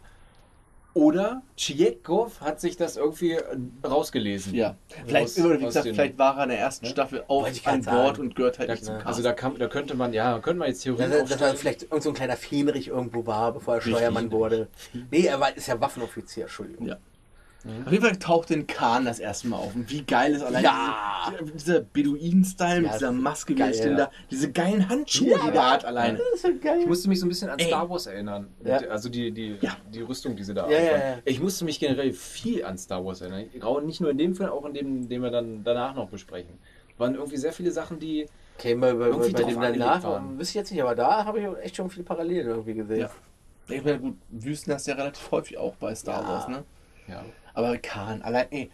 Oder 0.94 1.44
Tschekov 1.56 2.42
hat 2.42 2.60
sich 2.60 2.76
das 2.76 2.98
irgendwie 2.98 3.34
äh, 3.34 3.44
rausgelesen. 3.86 4.56
Ja, 4.56 4.78
vielleicht, 5.06 5.38
Aus- 5.38 5.46
oder 5.46 5.60
wie 5.60 5.66
gesagt, 5.66 5.86
den- 5.86 5.94
vielleicht 5.94 6.18
war 6.18 6.38
er 6.38 6.44
in 6.44 6.50
der 6.50 6.60
ersten 6.60 6.88
Staffel 6.88 7.24
auch 7.28 7.48
an 7.66 7.84
Bord 7.84 8.18
und 8.18 8.36
gehört 8.36 8.58
halt 8.58 8.70
Da, 8.70 8.74
nicht 8.74 8.86
zum 8.86 8.96
Cast. 8.96 9.06
also 9.06 9.22
da, 9.22 9.34
kann, 9.34 9.60
da 9.60 9.68
könnte 9.68 9.94
man, 9.96 10.12
ja, 10.14 10.40
könnte 10.40 10.58
man 10.58 10.70
jetzt 10.70 10.88
Dass 10.88 11.00
er, 11.00 11.24
dass 11.24 11.40
er 11.42 11.54
vielleicht 11.56 11.84
irgend 11.84 12.02
so 12.02 12.10
ein 12.10 12.16
kleiner 12.16 12.36
Fähnrich 12.36 12.88
irgendwo 12.88 13.28
war, 13.28 13.52
bevor 13.54 13.76
er 13.76 13.82
Steuermann 13.82 14.32
wurde. 14.32 14.70
Nee, 15.12 15.26
er 15.28 15.40
war, 15.40 15.56
ist 15.56 15.68
ja 15.68 15.80
Waffenoffizier, 15.80 16.44
Entschuldigung. 16.46 16.88
Ja. 16.88 16.98
Auf 17.86 17.92
jeden 17.92 18.04
Fall 18.06 18.16
taucht 18.18 18.50
den 18.50 18.66
Kahn 18.66 19.04
das 19.06 19.20
erste 19.20 19.48
Mal 19.50 19.58
auf. 19.58 19.76
Und 19.76 19.90
wie 19.92 20.02
geil 20.04 20.34
ist 20.34 20.42
allein 20.42 20.64
Ja. 20.64 21.34
diese, 21.42 21.52
dieser 21.54 21.80
Beduinen-Style 21.82 22.82
mit 22.82 22.92
Ja, 22.92 22.94
dieser 22.98 23.12
Maske, 23.12 23.54
wie 23.54 23.58
geil, 23.58 23.72
den 23.74 23.92
ja. 23.92 23.98
da, 23.98 24.12
diese 24.32 24.52
geilen 24.52 24.88
Handschuhe, 24.88 25.38
die 25.46 25.52
der 25.52 25.72
hat 25.72 25.84
alleine. 25.84 26.18
Das 26.18 26.28
ist 26.36 26.42
so 26.44 26.50
geil. 26.62 26.80
Ich 26.82 26.88
musste 26.88 27.10
mich 27.10 27.20
so 27.20 27.26
ein 27.26 27.30
bisschen 27.30 27.50
an 27.50 27.60
Ey. 27.60 27.68
Star 27.68 27.90
Wars 27.90 28.06
erinnern. 28.06 28.48
Ja. 28.64 28.78
Also 28.90 29.10
die, 29.10 29.32
die, 29.32 29.58
Ja. 29.60 29.76
die 29.94 30.02
Rüstung, 30.02 30.36
die 30.36 30.44
sie 30.44 30.54
da 30.54 30.70
Ja, 30.70 30.80
ja, 30.80 30.92
ja. 30.92 31.18
Ich 31.26 31.42
musste 31.42 31.66
mich 31.66 31.80
generell 31.80 32.14
viel 32.14 32.64
an 32.64 32.78
Star 32.78 33.04
Wars 33.04 33.22
erinnern. 33.22 33.46
Nicht 33.86 34.02
nur 34.02 34.12
in 34.12 34.18
dem 34.18 34.36
Film, 34.36 34.50
auch 34.50 34.66
in 34.66 34.74
dem, 34.74 35.10
den 35.10 35.22
wir 35.22 35.32
dann 35.32 35.64
danach 35.64 35.94
noch 35.96 36.08
besprechen. 36.10 36.58
Waren 36.98 37.16
irgendwie 37.16 37.38
sehr 37.38 37.54
viele 37.54 37.72
Sachen, 37.72 38.00
die. 38.00 38.28
Okay, 38.58 38.74
bei, 38.76 38.94
bei, 38.94 39.06
Irgendwie 39.08 39.32
bei 39.32 39.44
dem 39.44 39.60
danach, 39.80 40.04
wüsste 40.38 40.52
ich 40.52 40.54
jetzt 40.56 40.72
nicht, 40.72 40.82
aber 40.82 40.96
da 40.96 41.26
habe 41.26 41.40
ich 41.40 41.48
echt 41.64 41.76
schon 41.76 41.90
viele 41.90 42.04
Parallelen 42.06 42.48
irgendwie 42.48 42.74
gesehen. 42.74 43.02
Ja. 43.02 43.10
Ich 43.68 43.84
meine, 43.84 44.00
gut, 44.00 44.18
Wüsten 44.30 44.74
hast 44.74 44.88
du 44.88 44.92
ja 44.92 44.98
relativ 44.98 45.30
häufig 45.32 45.58
auch 45.58 45.76
bei 45.76 45.94
Star 45.94 46.22
Ja. 46.24 46.28
Wars, 46.28 46.48
ne? 46.48 46.64
Ja. 47.08 47.24
Aber 47.58 47.76
Khan, 47.80 48.22
allein, 48.22 48.46
ey, 48.52 48.70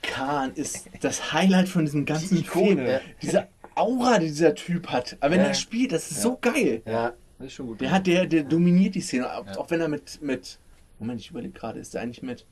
Khan 0.00 0.52
ist 0.54 0.88
das 1.02 1.34
Highlight 1.34 1.68
von 1.68 1.84
diesem 1.84 2.06
ganzen 2.06 2.36
Die 2.36 2.40
Ikone, 2.40 2.66
Film. 2.76 2.86
ja. 2.86 3.00
Diese 3.20 3.48
Aura, 3.74 4.18
die 4.18 4.28
dieser 4.28 4.54
Typ 4.54 4.86
hat. 4.88 5.18
Aber 5.20 5.32
wenn 5.32 5.40
Ja. 5.40 5.48
er 5.48 5.54
spielt, 5.54 5.92
das 5.92 6.10
ist 6.10 6.22
so 6.22 6.38
geil. 6.40 6.80
Ja. 6.86 7.12
Das 7.38 7.48
ist 7.48 7.52
schon 7.52 7.66
gut. 7.66 7.82
Der 7.82 7.90
hat, 7.90 8.06
der, 8.06 8.24
der 8.26 8.44
dominiert 8.44 8.94
die 8.94 9.02
Szene, 9.02 9.30
auch, 9.30 9.46
Ja. 9.46 9.58
auch 9.58 9.70
wenn 9.70 9.80
er 9.82 9.88
mit, 9.88 10.22
mit, 10.22 10.58
Moment, 10.98 11.20
ich 11.20 11.28
überlege 11.30 11.52
gerade, 11.52 11.80
ist 11.80 11.92
der 11.92 12.00
eigentlich 12.00 12.22
mit, 12.22 12.46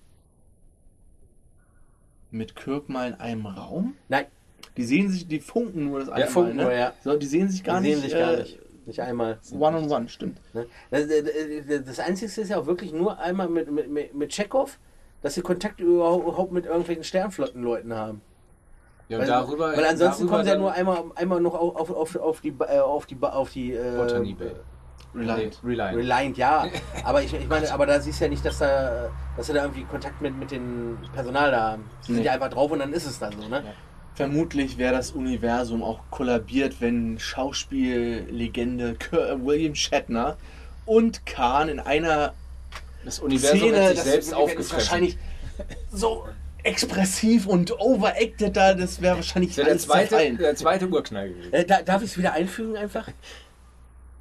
mit 2.30 2.54
Kirk 2.54 2.88
mal 2.90 3.08
in 3.08 3.14
einem 3.14 3.46
Raum? 3.46 3.94
Nein, 4.08 4.26
Die 4.76 4.84
sehen 4.84 5.10
sich, 5.10 5.26
die 5.26 5.40
funken 5.40 5.84
nur 5.86 6.00
das 6.00 6.08
eine 6.10 6.26
funken 6.26 6.56
Mal, 6.56 6.62
nur, 6.64 6.72
ne? 6.72 6.78
ja. 6.78 6.92
So, 7.02 7.16
die 7.16 7.26
sehen 7.26 7.48
sich 7.48 7.64
gar 7.64 7.80
die 7.80 7.88
nicht. 7.88 8.00
sehen 8.00 8.10
sich 8.10 8.18
gar 8.18 8.34
äh, 8.34 8.42
nicht. 8.42 8.58
Nicht 8.86 9.00
einmal. 9.00 9.38
One 9.52 9.76
on 9.78 9.90
one, 9.90 10.08
stimmt. 10.08 10.38
Ne? 10.54 10.66
Das, 10.90 11.06
das, 11.08 11.84
das 11.84 11.98
Einzige 12.00 12.40
ist 12.42 12.48
ja 12.50 12.58
auch 12.58 12.66
wirklich 12.66 12.92
nur 12.92 13.18
einmal 13.18 13.48
mit, 13.48 13.70
mit, 13.70 13.88
mit, 13.90 14.14
mit 14.14 14.30
Chekhov, 14.32 14.78
dass 15.22 15.34
sie 15.34 15.42
Kontakt 15.42 15.80
überhaupt 15.80 16.52
mit 16.52 16.66
irgendwelchen 16.66 17.04
Sternflottenleuten 17.04 17.94
haben. 17.94 18.20
Ja, 19.08 19.18
Weil, 19.18 19.24
und 19.24 19.30
darüber, 19.30 19.76
weil 19.76 19.84
ansonsten 19.84 20.22
darüber 20.26 20.30
kommen 20.32 20.44
sie 20.44 20.50
ja 20.50 20.58
nur 20.58 20.72
einmal, 20.72 21.04
einmal 21.16 21.40
noch 21.40 21.54
auf, 21.54 21.76
auf, 21.76 21.90
auf, 21.90 22.16
auf 22.16 22.40
die 22.40 22.48
äh, 22.50 22.78
auf 22.80 23.06
die 23.06 23.16
auf 23.20 23.50
die 23.50 23.72
äh, 23.74 23.96
Botany 23.96 24.34
Bay. 24.34 24.52
Reliant. 25.14 25.60
Reliant. 25.62 25.96
Reliant, 25.98 26.36
ja. 26.38 26.66
Aber 27.04 27.22
ich, 27.22 27.34
ich 27.34 27.46
meine, 27.46 27.70
aber 27.70 27.84
da 27.84 28.00
siehst 28.00 28.20
du 28.20 28.24
ja 28.24 28.30
nicht, 28.30 28.44
dass 28.46 28.58
da, 28.60 29.10
dass 29.36 29.46
sie 29.46 29.52
da 29.52 29.62
irgendwie 29.62 29.84
Kontakt 29.84 30.22
mit, 30.22 30.38
mit 30.38 30.50
dem 30.50 30.96
Personal 31.12 31.50
da 31.50 31.72
haben. 31.72 31.84
Sie 32.00 32.12
sind 32.14 32.22
Nee. 32.22 32.26
ja 32.28 32.32
einfach 32.32 32.48
drauf 32.48 32.70
und 32.70 32.78
dann 32.78 32.94
ist 32.94 33.04
es 33.06 33.18
dann 33.18 33.32
so, 33.38 33.46
ne? 33.46 33.56
Ja. 33.56 33.72
Vermutlich 34.14 34.78
wäre 34.78 34.94
das 34.94 35.10
Universum 35.10 35.82
auch 35.82 36.00
kollabiert, 36.10 36.80
wenn 36.80 37.18
Schauspiellegende 37.18 38.96
William 39.42 39.74
Shatner 39.74 40.36
und 40.86 41.26
Khan 41.26 41.68
in 41.68 41.80
einer 41.80 42.32
Das 43.04 43.18
Universum 43.18 43.58
Szene, 43.58 43.80
hat 43.80 43.88
sich 43.88 43.96
das 43.98 44.04
selbst 44.04 44.26
ist 44.28 44.34
aufgefressen. 44.34 44.72
wahrscheinlich 44.76 45.18
so 45.92 46.26
expressiv 46.62 47.46
und 47.46 47.72
overacted 47.80 48.56
da, 48.56 48.74
das 48.74 49.02
wäre 49.02 49.16
wahrscheinlich 49.16 49.50
Das 49.50 49.58
wäre 49.58 49.68
der 49.70 49.78
zweite, 49.78 50.08
zerfallen. 50.08 50.38
der 50.38 50.56
zweite 50.56 50.88
Urknall 50.88 51.28
gewesen. 51.30 51.52
Äh, 51.52 51.64
da, 51.64 51.82
darf 51.82 52.02
ich 52.02 52.10
es 52.10 52.18
wieder 52.18 52.32
einfügen 52.32 52.76
einfach? 52.76 53.08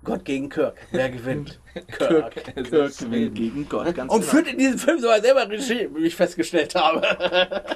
Gott 0.04 0.26
gegen 0.26 0.50
Kirk. 0.50 0.76
Wer 0.92 1.12
gewinnt? 1.12 1.60
Kirk, 1.98 2.32
Kirk. 2.34 2.56
Kirk 2.70 2.98
gewinnt 2.98 3.36
gegen 3.36 3.70
Gott, 3.70 3.94
ganz 3.94 4.12
Und 4.12 4.22
genau. 4.22 4.32
führt 4.32 4.48
in 4.48 4.58
diesem 4.58 4.80
Film 4.80 5.00
sogar 5.00 5.22
selber 5.22 5.48
Regie, 5.48 5.88
wie 5.94 6.06
ich 6.06 6.16
festgestellt 6.16 6.74
habe. 6.76 7.02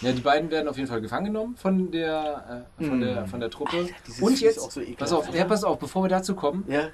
Ja, 0.00 0.12
die 0.12 0.20
beiden 0.20 0.48
werden 0.52 0.68
auf 0.68 0.76
jeden 0.76 0.88
Fall 0.88 1.00
gefangen 1.00 1.26
genommen 1.26 1.56
von 1.56 1.90
der, 1.90 2.64
äh, 2.78 2.84
von 2.84 3.00
der, 3.00 3.26
von 3.26 3.40
der 3.40 3.50
Truppe. 3.50 3.88
dieses 4.06 4.22
Und 4.22 4.40
jetzt, 4.40 4.60
auch 4.60 4.70
so 4.70 4.80
ekelhaft. 4.80 4.98
pass 5.00 5.12
auf, 5.12 5.34
ja, 5.34 5.44
pass 5.44 5.64
auf, 5.64 5.76
bevor 5.80 6.04
wir 6.04 6.08
dazu 6.08 6.36
kommen, 6.36 6.64
ja. 6.68 6.90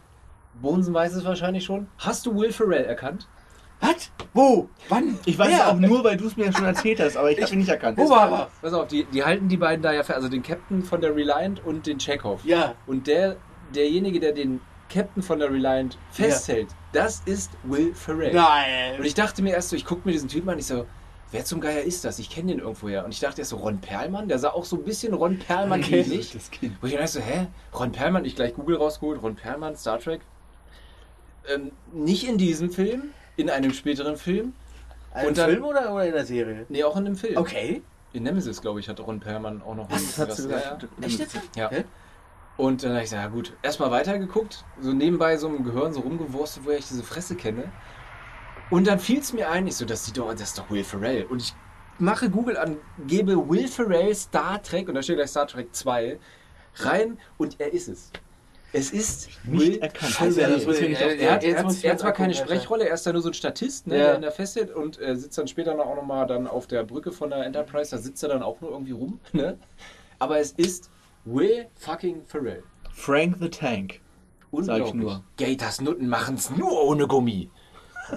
Bohnsen 0.60 0.94
weiß 0.94 1.14
es 1.14 1.24
wahrscheinlich 1.24 1.64
schon. 1.64 1.88
Hast 1.98 2.26
du 2.26 2.34
Will 2.34 2.52
Ferrell 2.52 2.84
erkannt? 2.84 3.26
Was? 3.80 4.10
Wo? 4.32 4.68
Wann? 4.88 5.18
Ich 5.26 5.38
weiß 5.38 5.52
es 5.52 5.60
auch 5.60 5.74
nur, 5.74 6.02
weil 6.04 6.16
du 6.16 6.26
es 6.26 6.36
mir 6.36 6.46
ja 6.46 6.52
schon 6.52 6.64
erzählt 6.64 7.00
hast, 7.00 7.16
aber 7.16 7.30
ich 7.30 7.42
habe 7.42 7.52
ihn 7.52 7.58
nicht 7.58 7.68
erkannt. 7.68 7.98
Wo 7.98 8.08
war 8.08 8.30
er? 8.32 8.48
Pass 8.62 8.72
auf, 8.72 8.88
die, 8.88 9.04
die 9.04 9.22
halten 9.24 9.48
die 9.48 9.56
beiden 9.56 9.82
da 9.82 9.92
ja 9.92 10.02
fest, 10.02 10.16
also 10.16 10.28
den 10.28 10.42
Captain 10.42 10.82
von 10.82 11.00
der 11.00 11.14
Reliant 11.14 11.64
und 11.66 11.86
den 11.86 11.98
Chekhov. 11.98 12.44
Ja. 12.44 12.74
Und 12.86 13.06
der, 13.06 13.36
derjenige, 13.74 14.20
der 14.20 14.32
den 14.32 14.60
Captain 14.88 15.22
von 15.22 15.38
der 15.38 15.50
Reliant 15.50 15.98
festhält, 16.10 16.68
das 16.92 17.20
ist 17.26 17.50
Will 17.64 17.92
Ferrell. 17.94 18.32
Nein. 18.32 18.98
Und 18.98 19.04
ich 19.04 19.14
dachte 19.14 19.42
mir 19.42 19.52
erst 19.54 19.70
so, 19.70 19.76
ich 19.76 19.84
gucke 19.84 20.02
mir 20.04 20.12
diesen 20.12 20.28
Typen 20.28 20.48
an, 20.48 20.58
ich 20.58 20.66
so, 20.66 20.86
wer 21.32 21.44
zum 21.44 21.60
Geier 21.60 21.82
ist 21.82 22.04
das? 22.04 22.18
Ich 22.18 22.30
kenne 22.30 22.52
den 22.52 22.60
irgendwoher. 22.60 23.04
Und 23.04 23.12
ich 23.12 23.20
dachte 23.20 23.40
erst 23.42 23.50
so, 23.50 23.56
Ron 23.56 23.80
Perlmann, 23.80 24.28
der 24.28 24.38
sah 24.38 24.50
auch 24.50 24.64
so 24.64 24.76
ein 24.76 24.84
bisschen 24.84 25.12
Ron 25.12 25.38
Perlmann 25.38 25.80
Okay. 25.80 26.00
ähnlich. 26.02 26.32
Das 26.32 26.50
Kind. 26.50 26.76
Wo 26.80 26.86
ich 26.86 26.92
dann 26.92 27.02
dachte 27.02 27.14
so, 27.14 27.20
hä? 27.20 27.48
Ron 27.78 27.92
Perlmann, 27.92 28.24
ich 28.24 28.36
gleich 28.36 28.54
Google 28.54 28.76
rausgeholt, 28.76 29.20
Ron 29.22 29.34
Perlmann, 29.34 29.76
Star 29.76 29.98
Trek. 29.98 30.20
Ähm, 31.48 31.72
nicht 31.92 32.26
in 32.26 32.38
diesem 32.38 32.70
Film, 32.70 33.10
in 33.36 33.50
einem 33.50 33.72
späteren 33.72 34.16
Film. 34.16 34.54
Im 35.20 35.28
Und 35.28 35.38
dann- 35.38 35.50
Film 35.50 35.64
oder, 35.64 35.92
oder 35.92 36.06
in 36.06 36.12
der 36.12 36.24
Serie? 36.26 36.66
Nee, 36.68 36.84
auch 36.84 36.96
in 36.96 37.04
dem 37.04 37.16
Film. 37.16 37.36
Okay. 37.36 37.82
In 38.12 38.22
Nemesis, 38.22 38.60
glaube 38.60 38.80
ich, 38.80 38.88
hat 38.88 39.00
Ron 39.00 39.20
Perlman 39.20 39.60
auch 39.62 39.74
noch 39.74 39.88
Das 39.88 40.18
hat 40.18 40.32
sie 40.32 40.48
ja, 40.48 40.56
gesagt. 40.58 40.82
ja. 41.00 41.06
Echt 41.06 41.18
jetzt? 41.18 41.40
Ja. 41.56 41.66
Okay. 41.66 41.84
Und 42.56 42.82
dann 42.84 42.90
habe 42.92 43.00
ich 43.00 43.10
gesagt, 43.10 43.22
ja 43.24 43.28
gut, 43.28 43.52
erstmal 43.62 43.90
weitergeguckt, 43.90 44.64
so 44.80 44.92
nebenbei 44.92 45.36
so 45.36 45.48
im 45.48 45.64
Gehirn 45.64 45.92
so 45.92 46.00
rumgewurstet, 46.00 46.64
woher 46.64 46.78
ich 46.78 46.86
diese 46.86 47.02
Fresse 47.02 47.34
kenne. 47.34 47.64
Und 48.70 48.86
dann 48.86 48.98
fiel 49.00 49.18
es 49.18 49.32
mir 49.32 49.50
ein, 49.50 49.66
ich 49.66 49.76
so, 49.76 49.84
das, 49.84 50.04
sieht 50.06 50.16
doch, 50.16 50.30
das 50.32 50.42
ist 50.42 50.58
doch 50.58 50.70
Will 50.70 50.84
Ferrell. 50.84 51.24
Und 51.24 51.42
ich 51.42 51.52
mache 51.98 52.30
Google 52.30 52.56
an, 52.56 52.76
gebe 53.06 53.48
Will 53.48 53.66
Ferrell 53.68 54.14
Star 54.14 54.62
Trek, 54.62 54.88
und 54.88 54.94
da 54.94 55.02
steht 55.02 55.16
gleich 55.16 55.30
Star 55.30 55.46
Trek 55.48 55.74
2, 55.74 56.18
rein 56.76 57.18
und 57.36 57.60
er 57.60 57.72
ist 57.72 57.88
es. 57.88 58.10
Es 58.76 58.90
ist 58.90 59.28
Nicht 59.44 59.80
erkannt. 59.80 60.12
Scheiße, 60.12 60.40
Ja, 60.40 60.48
das 60.50 60.66
muss 60.66 60.80
ich 60.80 60.98
er, 60.98 61.06
auf- 61.06 61.12
hat, 61.12 61.18
er, 61.20 61.32
hat, 61.64 61.84
er 61.84 61.90
hat 61.92 62.00
zwar 62.00 62.12
keine. 62.12 62.34
Sprechrolle, 62.34 62.88
er 62.88 62.94
ist 62.94 63.06
da 63.06 63.12
nur 63.12 63.22
so 63.22 63.28
ein 63.28 63.34
Statist, 63.34 63.86
ne, 63.86 63.96
Ja. 63.96 64.04
der 64.06 64.14
in 64.16 64.22
der 64.22 64.32
festhält 64.32 64.70
und 64.74 65.00
äh, 65.00 65.16
sitzt 65.16 65.38
dann 65.38 65.46
später 65.46 65.74
noch 65.74 65.86
auch 65.86 65.94
nochmal 65.96 66.26
dann 66.26 66.46
auf 66.48 66.66
der 66.66 66.82
Brücke 66.82 67.12
von 67.12 67.30
der 67.30 67.44
Enterprise, 67.46 67.92
da 67.92 67.98
sitzt 67.98 68.22
er 68.24 68.30
dann 68.30 68.42
auch 68.42 68.60
nur 68.60 68.70
irgendwie 68.72 68.92
rum, 68.92 69.20
ne? 69.32 69.56
Aber 70.18 70.38
es 70.40 70.52
ist 70.52 70.90
Will 71.24 71.66
fucking 71.76 72.22
Ferrell. 72.26 72.62
Frank 72.92 73.36
the 73.40 73.48
Tank. 73.48 74.00
Sag 74.52 74.82
ich 74.86 74.94
nur. 74.94 75.22
Gators 75.36 75.80
Nutten 75.80 76.08
machen's 76.08 76.50
nur 76.50 76.84
ohne 76.84 77.06
Gummi. 77.08 77.50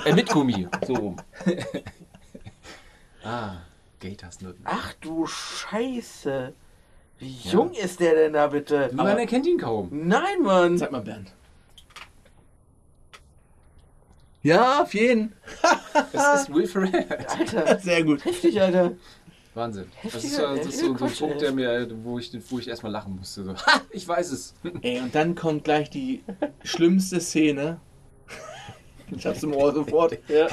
Äh, 0.06 0.13
mit 0.13 0.30
Gummi, 0.30 0.67
so 0.86 0.93
rum. 0.93 1.17
ah, 3.24 3.58
Gators 4.00 4.41
Nutten. 4.41 4.62
Ach 4.65 4.93
du 5.02 5.26
Scheiße. 5.26 6.54
Wie 7.19 7.36
jung 7.49 7.73
ist 7.73 7.99
der 7.99 8.13
denn 8.13 8.34
da 8.34 8.47
bitte? 8.47 8.91
Man 8.93 9.17
erkennt 9.17 9.47
ihn 9.47 9.58
kaum. 9.58 9.89
Nein, 9.91 10.41
Mann. 10.43 10.77
Sag 10.77 10.91
mal, 10.91 11.01
Bernd. 11.01 11.32
Ja, 14.43 14.84
auf 14.84 14.93
jeden. 14.93 15.34
Es 16.13 16.41
ist 16.41 16.53
Will 16.53 16.67
Ferrell. 16.67 17.06
Alter. 17.27 17.80
Sehr 17.82 18.03
gut. 18.03 18.23
Heftig, 18.23 18.62
Alter. 18.62 18.91
Wahnsinn. 19.56 19.86
Das 20.03 20.23
ist, 20.23 20.38
das 20.38 20.67
ist 20.67 20.80
so, 20.80 20.95
so 20.95 21.06
ein 21.06 21.12
Punkt, 21.12 21.41
der 21.41 21.51
mir, 21.51 21.89
wo 22.03 22.19
ich, 22.19 22.32
wo 22.49 22.60
ich 22.60 22.67
erstmal 22.67 22.91
lachen 22.91 23.15
musste. 23.17 23.43
So. 23.43 23.56
Ha, 23.56 23.82
ich 23.89 24.08
weiß 24.08 24.32
es. 24.32 24.53
Ey, 24.82 24.99
und 24.99 25.13
dann 25.15 25.34
kommt 25.34 25.63
gleich 25.63 25.89
die 25.89 26.23
schlimmste 26.63 27.19
Szene. 27.19 27.80
Ich 29.10 29.25
hab's 29.25 29.41
im 29.41 29.53
Ohr 29.53 29.73
sofort. 29.73 30.17
Ja. 30.27 30.47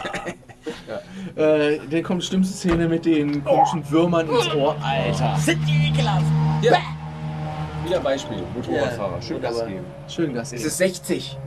Äh, 1.36 1.80
dann 1.90 2.02
kommt 2.02 2.22
die 2.22 2.26
schlimmste 2.26 2.56
Szene 2.56 2.88
mit 2.88 3.04
den 3.04 3.44
komischen 3.44 3.90
Würmern 3.90 4.28
ins 4.28 4.54
Ohr. 4.54 4.76
Alter. 4.82 5.36
Sind 5.38 5.60
die 5.68 5.90
ekelhaft? 5.90 6.43
Ja. 6.64 6.78
Wieder 7.84 8.00
Beispiel. 8.00 8.42
Motorradfahrer. 8.54 9.16
Ja, 9.16 9.22
Schön 9.22 9.40
Gas 9.42 9.52
wunderbar. 9.54 9.72
geben. 9.74 9.86
Schön, 10.08 10.34
dass 10.34 10.52
Es 10.52 10.64
ist 10.64 10.78
60. 10.78 11.38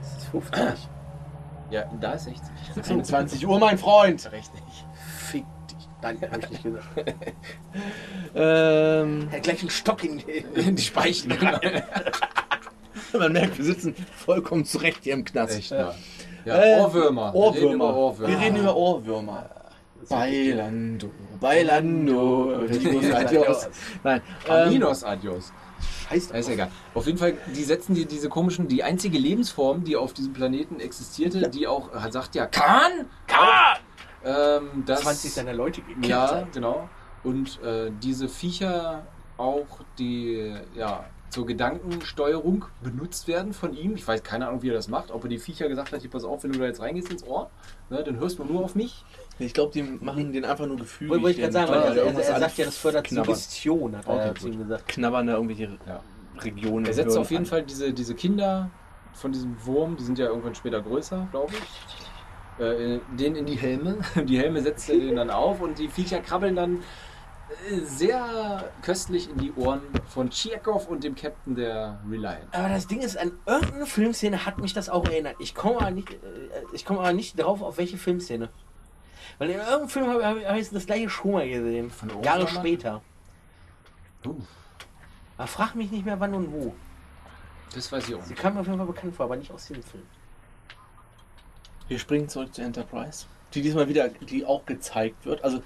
Das 0.00 0.16
ist 0.22 0.28
50. 0.30 0.62
Ja, 1.70 1.84
da 2.00 2.12
ist 2.12 2.24
60. 2.24 2.90
21 2.90 3.46
Uhr, 3.46 3.58
mein 3.58 3.78
Freund. 3.78 4.30
Richtig. 4.32 4.62
Fick 5.18 5.44
dich. 5.70 5.88
Nein, 6.02 6.18
hab 6.30 6.38
ich 6.38 6.50
nicht 6.50 6.62
gesagt. 6.64 6.84
Ähm, 8.36 9.28
Er 9.30 9.36
hat 9.36 9.42
gleich 9.44 9.60
einen 9.60 9.70
Stock 9.70 10.02
in 10.02 10.18
die... 10.18 10.44
In 10.56 10.74
die 10.74 10.82
Speichen. 10.82 11.32
man 13.12 13.32
merkt, 13.32 13.56
wir 13.58 13.64
sitzen 13.64 13.94
vollkommen 14.16 14.64
zurecht 14.64 15.00
hier 15.04 15.14
im 15.14 15.24
Knast. 15.24 15.56
Echt 15.56 15.70
mal. 15.70 15.94
Ja, 16.44 16.60
Äh, 16.60 16.80
Ohrwürmer. 16.80 17.32
Wir 17.32 17.52
reden 17.54 17.72
über 17.74 17.94
Ohrwürmer. 17.96 18.28
Wir 18.28 18.40
reden 18.40 18.56
über 18.56 18.74
Ohrwürmer. 18.76 19.50
Bailando, 20.08 21.10
Bailando. 21.44 22.54
Adios. 23.14 23.68
Nein. 24.02 24.22
Ähm, 24.48 24.68
Aminos 24.68 25.04
Adios. 25.04 25.52
Scheiß 26.08 26.30
Ja, 26.30 26.36
ist 26.36 26.48
ja 26.48 26.54
egal. 26.54 26.70
Auf 26.94 27.04
jeden 27.04 27.18
Fall, 27.18 27.36
die 27.54 27.64
setzen 27.64 27.94
die, 27.94 28.06
diese 28.06 28.30
komischen, 28.30 28.66
die 28.66 28.82
einzige 28.82 29.18
Lebensform, 29.18 29.84
die 29.84 29.96
auf 29.96 30.14
diesem 30.14 30.32
Planeten 30.32 30.80
existierte, 30.80 31.50
die 31.50 31.66
auch, 31.66 31.94
äh, 31.94 32.10
sagt 32.10 32.34
ja, 32.34 32.46
Khan! 32.46 33.04
Khan! 33.26 33.76
Ähm, 34.24 34.84
das, 34.86 35.02
20 35.02 35.34
seiner 35.34 35.52
Leute 35.52 35.82
gekillt. 35.82 36.06
Ja, 36.06 36.48
genau. 36.50 36.88
Und 37.22 37.62
äh, 37.62 37.90
diese 38.02 38.30
Viecher 38.30 39.02
auch, 39.36 39.80
die 39.98 40.54
ja 40.74 41.04
zur 41.34 41.46
Gedankensteuerung 41.46 42.66
benutzt 42.80 43.26
werden 43.26 43.52
von 43.52 43.74
ihm. 43.74 43.96
Ich 43.96 44.06
weiß 44.06 44.22
keine 44.22 44.46
Ahnung, 44.46 44.62
wie 44.62 44.68
er 44.68 44.74
das 44.74 44.86
macht. 44.86 45.10
Ob 45.10 45.24
er 45.24 45.28
die 45.28 45.40
Viecher 45.40 45.68
gesagt 45.68 45.90
hat, 45.90 46.00
hier, 46.00 46.08
pass 46.08 46.22
auf, 46.22 46.44
wenn 46.44 46.52
du 46.52 46.60
da 46.60 46.66
jetzt 46.66 46.80
reingehst 46.80 47.10
ins 47.10 47.24
Ohr, 47.24 47.50
ne, 47.90 48.04
dann 48.04 48.20
hörst 48.20 48.38
du 48.38 48.44
nur 48.44 48.62
auf 48.62 48.76
mich. 48.76 49.04
Ich 49.38 49.52
glaube, 49.52 49.72
die 49.72 49.82
machen 49.82 50.32
den 50.32 50.44
einfach 50.44 50.66
nur 50.66 50.76
gefühlig. 50.76 51.10
Wollte 51.22 51.30
ich 51.30 51.36
gerade 51.38 51.52
sagen, 51.52 51.70
weil 51.72 51.98
er, 51.98 52.04
er, 52.04 52.18
er 52.18 52.38
sagt 52.40 52.58
ja, 52.58 52.64
das 52.66 52.76
fördert 52.76 53.06
knabbern. 53.06 53.34
Suggestion, 53.34 53.96
hat 53.96 54.06
er 54.06 54.30
Okay, 54.30 54.50
gesagt. 54.50 54.88
Knabbern 54.88 55.26
da 55.26 55.34
irgendwelche 55.34 55.78
Ja. 55.86 56.00
Regionen. 56.40 56.86
Er 56.86 56.94
setzt 56.94 57.16
auf 57.16 57.30
jeden 57.30 57.44
an. 57.44 57.46
Fall 57.46 57.62
diese, 57.62 57.92
diese 57.92 58.14
Kinder 58.14 58.70
von 59.12 59.32
diesem 59.32 59.56
Wurm, 59.64 59.96
die 59.96 60.04
sind 60.04 60.18
ja 60.18 60.26
irgendwann 60.26 60.54
später 60.54 60.80
größer, 60.80 61.28
glaube 61.30 61.52
ich. 61.54 62.64
Äh, 62.64 63.00
den 63.18 63.34
in 63.34 63.46
die 63.46 63.56
Helme. 63.56 63.98
Die 64.24 64.38
Helme 64.38 64.62
setzt 64.62 64.88
er 64.88 64.96
denen 64.96 65.16
dann 65.16 65.30
auf 65.30 65.60
und 65.60 65.76
die 65.78 65.88
Viecher 65.88 66.20
krabbeln 66.20 66.54
dann 66.54 66.76
äh, 67.68 67.80
sehr 67.80 68.70
köstlich 68.82 69.28
in 69.28 69.38
die 69.38 69.52
Ohren 69.54 69.80
von 70.06 70.30
Tschirkow 70.30 70.86
und 70.86 71.02
dem 71.02 71.16
Captain 71.16 71.56
der 71.56 72.00
Reliant. 72.08 72.46
Aber 72.52 72.68
das 72.68 72.86
Ding 72.86 73.00
ist, 73.00 73.16
an 73.18 73.32
irgendeine 73.46 73.86
Filmszene 73.86 74.46
hat 74.46 74.58
mich 74.58 74.72
das 74.72 74.88
auch 74.88 75.04
erinnert. 75.06 75.34
Ich 75.40 75.56
komme 75.56 75.80
aber 75.80 75.90
nicht, 75.90 76.12
äh, 76.12 76.16
ich 76.72 76.84
komme 76.84 77.00
aber 77.00 77.12
nicht 77.12 77.40
drauf, 77.42 77.60
auf 77.62 77.76
welche 77.78 77.96
Filmszene. 77.96 78.48
Weil 79.38 79.50
in 79.50 79.58
irgendeinem 79.58 79.88
Film 79.88 80.06
habe 80.08 80.26
hab, 80.26 80.44
hab 80.44 80.56
ich 80.56 80.70
das 80.70 80.86
gleiche 80.86 81.08
schon 81.08 81.32
mal 81.32 81.48
gesehen. 81.48 81.90
Von 81.90 82.22
Jahre 82.22 82.46
später. 82.48 83.02
Uh, 84.24 84.36
Aber 85.36 85.46
frag 85.46 85.74
mich 85.74 85.90
nicht 85.90 86.06
mehr 86.06 86.18
wann 86.18 86.34
und 86.34 86.52
wo. 86.52 86.74
das 87.74 87.92
weiß 87.92 88.08
ich 88.08 88.14
auch 88.14 88.22
Sie 88.22 88.34
kam 88.34 88.54
mir 88.54 88.60
auf 88.60 88.66
jeden 88.66 88.78
Fall 88.78 88.86
bekannt 88.86 89.14
vor, 89.14 89.26
aber 89.26 89.36
nicht 89.36 89.50
aus 89.50 89.66
diesem 89.66 89.82
Film. 89.82 90.04
Wir 91.88 91.98
springen 91.98 92.28
zurück 92.28 92.54
zur 92.54 92.64
Enterprise. 92.64 93.26
Die 93.52 93.60
diesmal 93.60 93.88
wieder, 93.88 94.08
die 94.08 94.46
auch 94.46 94.64
gezeigt 94.64 95.26
wird. 95.26 95.44
Also 95.44 95.62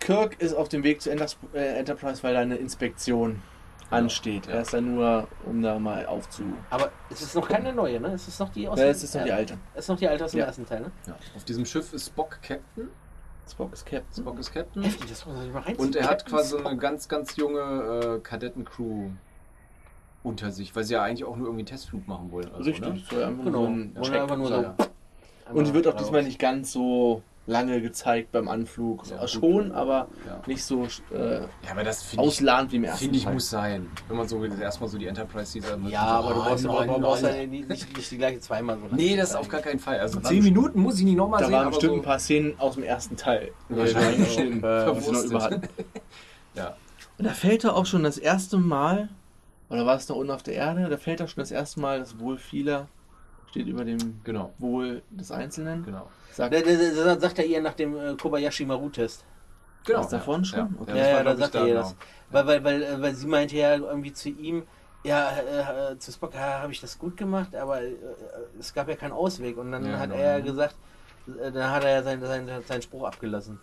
Kirk 0.00 0.40
ist 0.40 0.54
auf 0.54 0.68
dem 0.68 0.84
Weg 0.84 1.04
Enters 1.06 1.36
äh, 1.52 1.78
Enterprise, 1.78 2.22
weil 2.22 2.34
da 2.34 2.40
eine 2.40 2.56
Inspektion 2.56 3.42
ansteht. 3.90 4.46
ja. 4.46 4.54
Er 4.54 4.60
ist 4.62 4.74
da 4.74 4.80
nur, 4.80 5.28
um 5.46 5.62
da 5.62 5.78
mal 5.78 6.04
aufzu. 6.06 6.42
Aber 6.70 6.90
es 7.10 7.22
ist 7.22 7.34
noch 7.34 7.48
keine 7.48 7.72
neue, 7.72 8.00
ne? 8.00 8.08
Es 8.12 8.28
ist 8.28 8.38
noch 8.40 8.48
die 8.50 8.68
aus 8.68 8.78
Ja, 8.78 8.84
dem- 8.86 8.90
es 8.90 9.02
ist 9.02 9.14
noch 9.14 9.24
die 9.24 9.32
alte. 9.32 9.58
Es 9.74 9.84
ist 9.84 9.88
noch 9.88 9.96
die 9.96 10.08
alte 10.08 10.24
aus 10.24 10.30
dem 10.32 10.40
Ja. 10.40 10.46
ersten 10.46 10.66
Teil, 10.66 10.80
ne? 10.80 10.90
Ja. 11.06 11.16
Auf 11.36 11.44
diesem 11.44 11.64
Schiff 11.64 11.92
ist 11.92 12.06
Spock 12.06 12.38
Captain. 12.42 12.88
Spock 13.50 13.72
ist 13.72 13.86
Captain. 13.86 14.22
Spock 14.22 14.38
ist 14.38 14.52
Captain. 14.52 14.82
Heftig, 14.82 15.08
das 15.08 15.24
muss 15.24 15.34
man 15.34 15.44
sich 15.44 15.52
mal 15.54 15.60
reinziehen. 15.60 15.86
Und 15.86 15.96
er 15.96 16.04
hat 16.04 16.18
Captain 16.18 16.34
quasi 16.36 16.54
Spock. 16.58 16.66
eine 16.66 16.76
ganz, 16.78 17.08
ganz 17.08 17.36
junge 17.36 17.60
äh, 17.60 18.18
Kadettencrew 18.20 19.08
unter 20.22 20.50
sich, 20.50 20.74
weil 20.76 20.84
sie 20.84 20.94
ja 20.94 21.02
eigentlich 21.02 21.24
auch 21.24 21.36
nur 21.36 21.46
irgendwie 21.46 21.60
einen 21.60 21.66
Testflug 21.66 22.06
machen 22.06 22.30
wollen. 22.30 22.48
Also, 22.52 22.64
Richtig. 22.70 22.80
Ne? 22.88 23.00
So 23.10 23.22
einfach 23.24 23.44
Genau. 23.44 23.68
nur 23.68 24.04
so 24.04 24.12
einfach 24.12 24.36
nur. 24.36 24.50
Ja. 24.50 24.74
Und 25.52 25.66
die 25.66 25.72
wird 25.72 25.86
auch 25.86 25.94
diesmal 25.96 26.22
nicht 26.24 26.38
ganz 26.38 26.72
so 26.72 27.22
lange 27.48 27.80
gezeigt 27.80 28.30
beim 28.30 28.46
Anflug. 28.46 29.06
Ja, 29.08 29.20
gut. 29.20 29.30
schon, 29.30 29.72
aber 29.72 30.06
Ja. 30.26 30.40
nicht 30.46 30.62
so 30.62 30.84
äh, 31.12 31.40
Ja, 31.40 31.48
aber 31.70 31.82
das 31.82 32.02
finde 32.02 32.22
ich, 32.24 32.28
ausladend 32.28 32.72
wie 32.72 32.76
im 32.76 32.84
ersten 32.84 33.04
find 33.04 33.16
ich 33.16 33.24
Teil. 33.24 33.32
muss 33.34 33.48
sein. 33.50 33.86
Wenn 34.06 34.16
man 34.18 34.28
so 34.28 34.44
erstmal 34.44 34.88
so 34.90 34.98
die 34.98 35.06
Enterprise 35.06 35.52
sieht, 35.52 35.68
dann 35.68 35.88
Ja, 35.88 36.02
aber 36.02 36.34
du 36.34 36.40
brauchst, 36.42 36.64
nein, 36.64 37.00
brauchst 37.00 37.22
nicht, 37.22 37.68
nicht, 37.68 38.10
die 38.10 38.18
gleiche 38.18 38.38
zweimal 38.40 38.76
so 38.78 38.94
Nee, 38.94 39.16
das 39.16 39.30
zeigen. 39.30 39.40
auf 39.40 39.48
gar 39.48 39.60
keinen 39.62 39.78
Fall. 39.80 39.98
Also 39.98 40.20
Da 40.20 40.28
10 40.28 40.36
waren- 40.38 40.44
Minuten 40.44 40.80
muss 40.80 40.98
ich 40.98 41.04
nicht 41.06 41.16
nochmal 41.16 41.40
Da 41.40 41.46
sehen, 41.46 41.54
waren 41.54 41.62
aber 41.62 41.70
bestimmt 41.70 41.92
so 41.94 41.98
ein 41.98 42.02
paar 42.04 42.18
Szenen 42.18 42.60
aus 42.60 42.74
dem 42.74 42.84
ersten 42.84 43.16
Teil. 43.16 43.50
Wahrscheinlich 43.70 44.38
Äh, 44.38 44.42
äh, 44.58 44.62
was 44.62 45.10
noch 45.10 45.24
über 45.24 45.42
hatten. 45.42 45.62
Ja. 46.54 46.76
Und 47.18 47.24
da 47.26 47.32
fällt 47.32 47.64
er 47.64 47.74
auch 47.76 47.86
schon 47.86 48.02
das 48.04 48.18
erste 48.18 48.58
Mal, 48.58 49.08
oder 49.70 49.86
war 49.86 49.96
es 49.96 50.08
noch 50.08 50.16
unten 50.16 50.32
auf 50.32 50.42
der 50.42 50.54
Erde, 50.54 50.88
da 50.88 50.96
fällt 50.96 51.20
er 51.20 51.28
schon 51.28 51.40
das 51.40 51.50
erste 51.50 51.80
Mal 51.80 51.98
das 52.00 52.18
Wohl 52.20 52.36
vieler 52.38 52.88
steht 53.50 53.66
über 53.66 53.84
dem 53.84 54.20
Genau, 54.24 54.52
Wohl 54.58 55.02
des 55.10 55.30
Einzelnen. 55.30 55.84
genau. 55.84 56.08
Sagt, 56.32 56.54
Da, 56.54 56.60
da, 56.60 57.14
da, 57.14 57.20
sagt 57.20 57.38
er 57.38 57.46
ihr 57.46 57.60
nach 57.60 57.74
dem 57.74 57.96
äh, 57.96 58.14
Kobayashi 58.16 58.64
Maru-Test. 58.66 59.24
genau. 59.84 60.00
Was 60.00 60.08
davon 60.08 60.44
schon? 60.44 60.58
Ja, 60.58 60.68
Okay. 60.80 60.96
ja, 60.96 60.96
Ja, 60.96 61.08
ja, 61.18 61.24
da 61.24 61.36
sagt 61.36 61.54
er 61.54 61.62
ihr 61.62 61.74
genau. 61.74 61.80
das. 61.80 61.96
Weil, 62.30 62.46
weil, 62.46 62.64
weil, 62.64 62.82
äh, 62.82 63.00
weil 63.02 63.14
sie 63.14 63.26
meinte 63.26 63.56
ja 63.56 63.74
irgendwie 63.76 64.12
zu 64.12 64.28
ihm, 64.28 64.64
ja, 65.04 65.30
äh, 65.30 65.92
äh, 65.92 65.98
zu 65.98 66.12
Spock, 66.12 66.34
ja, 66.34 66.60
habe 66.60 66.72
ich 66.72 66.80
das 66.80 66.98
gut 66.98 67.16
gemacht, 67.16 67.54
aber 67.54 67.82
äh, 67.82 67.96
es 68.58 68.74
gab 68.74 68.88
ja 68.88 68.96
keinen 68.96 69.12
Ausweg. 69.12 69.56
Und 69.56 69.72
dann 69.72 69.84
Ja, 69.86 69.98
hat 69.98 70.10
genau. 70.10 70.20
er 70.22 70.42
gesagt, 70.42 70.76
äh, 71.26 71.50
dann 71.52 71.70
hat 71.70 71.84
er 71.84 71.90
ja 71.90 72.02
seinen, 72.02 72.20
seinen, 72.22 72.64
seinen 72.64 72.82
Spruch 72.82 73.04
abgelassen. 73.04 73.58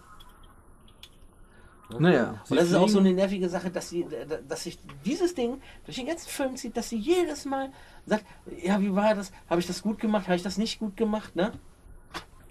Naja. 2.00 2.42
Und 2.50 2.58
das 2.58 2.70
ist 2.70 2.76
auch 2.76 2.90
so 2.90 3.00
eine 3.00 3.14
nervige 3.14 3.50
Sache, 3.50 3.70
dass 3.70 3.90
sie, 3.90 4.06
dass 4.48 4.64
sich 4.64 4.80
dieses 5.06 5.36
Ding 5.36 5.62
durch 5.86 5.98
den 5.98 6.08
ganzen 6.08 6.30
Film 6.30 6.56
zieht, 6.56 6.76
dass 6.76 6.90
sie 6.90 6.98
jedes 6.98 7.46
Mal 7.46 7.70
sagt, 8.06 8.26
ja, 8.64 8.80
wie 8.82 8.94
war 8.96 9.14
das? 9.16 9.32
Habe 9.50 9.62
ich 9.62 9.68
das 9.68 9.82
gut 9.82 10.00
gemacht? 10.00 10.26
Habe 10.28 10.36
ich 10.36 10.44
das 10.44 10.58
nicht 10.58 10.80
gut 10.80 10.98
gemacht? 10.98 11.36
Ne? 11.36 11.52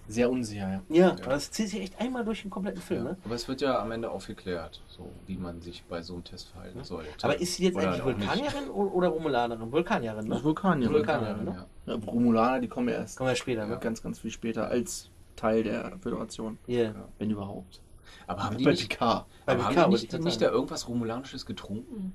Sehr 0.07 0.31
unsicher, 0.31 0.71
ja. 0.71 0.83
Ja, 0.91 1.11
aber 1.13 1.31
das 1.33 1.51
zieht 1.51 1.71
sich 1.71 1.81
echt 1.81 1.99
einmal 1.99 2.25
durch 2.25 2.43
den 2.43 2.51
kompletten 2.51 2.83
Film. 2.83 3.05
Ja. 3.05 3.11
Ne? 3.13 3.17
Aber 3.25 3.35
es 3.35 3.49
wird 3.49 3.63
ja 3.63 3.81
am 3.81 3.91
Ende 3.91 4.11
aufgeklärt, 4.11 4.83
so 4.87 5.11
wie 5.27 5.39
man 5.39 5.63
sich 5.63 5.83
bei 5.85 6.03
so 6.03 6.15
einem 6.15 6.25
Test 6.25 6.51
verhalten 6.51 6.85
sollte. 6.85 7.09
Aber 7.23 7.41
ist 7.41 7.55
sie 7.55 7.65
jetzt 7.65 7.77
Oder 7.77 7.93
eigentlich. 7.93 8.05
Vulkanierin 8.05 8.69
oder 8.69 9.09
Romulanerin? 9.09 9.73
Vulkanierin, 9.73 10.29
ne? 10.29 10.45
Vulkanier. 10.45 10.91
Vulkanier, 10.91 11.29
Vulkanier. 11.29 11.53
ne? 11.53 11.67
Ja. 11.87 11.95
Ja, 11.95 12.01
Romulaner, 12.07 12.61
die 12.61 12.69
kommen 12.69 12.89
ja 12.89 12.97
erst 12.97 13.17
Kommen 13.17 13.31
wir 13.31 13.37
später, 13.37 13.67
ne? 13.67 13.79
ganz, 13.79 14.03
ganz 14.03 14.19
viel 14.19 14.31
später 14.31 14.69
als 14.69 15.11
Teil 15.37 15.63
der 15.63 15.99
Föderation. 16.01 16.59
Yeah. 16.69 16.95
Wenn 17.19 17.31
überhaupt. 17.31 17.81
Aber 18.27 18.45
haben 18.45 18.57
die 18.59 18.65
Bei 18.65 18.71
nicht, 18.73 18.89
Picard. 18.89 19.27
Bei 19.47 19.53
aber 19.53 19.65
PK 19.65 19.81
haben 19.83 19.91
die 19.91 19.97
ich 19.97 20.13
nicht, 20.13 20.25
nicht 20.25 20.41
da 20.43 20.51
irgendwas 20.51 20.89
Romulanisches 20.89 21.45
getrunken? 21.47 22.13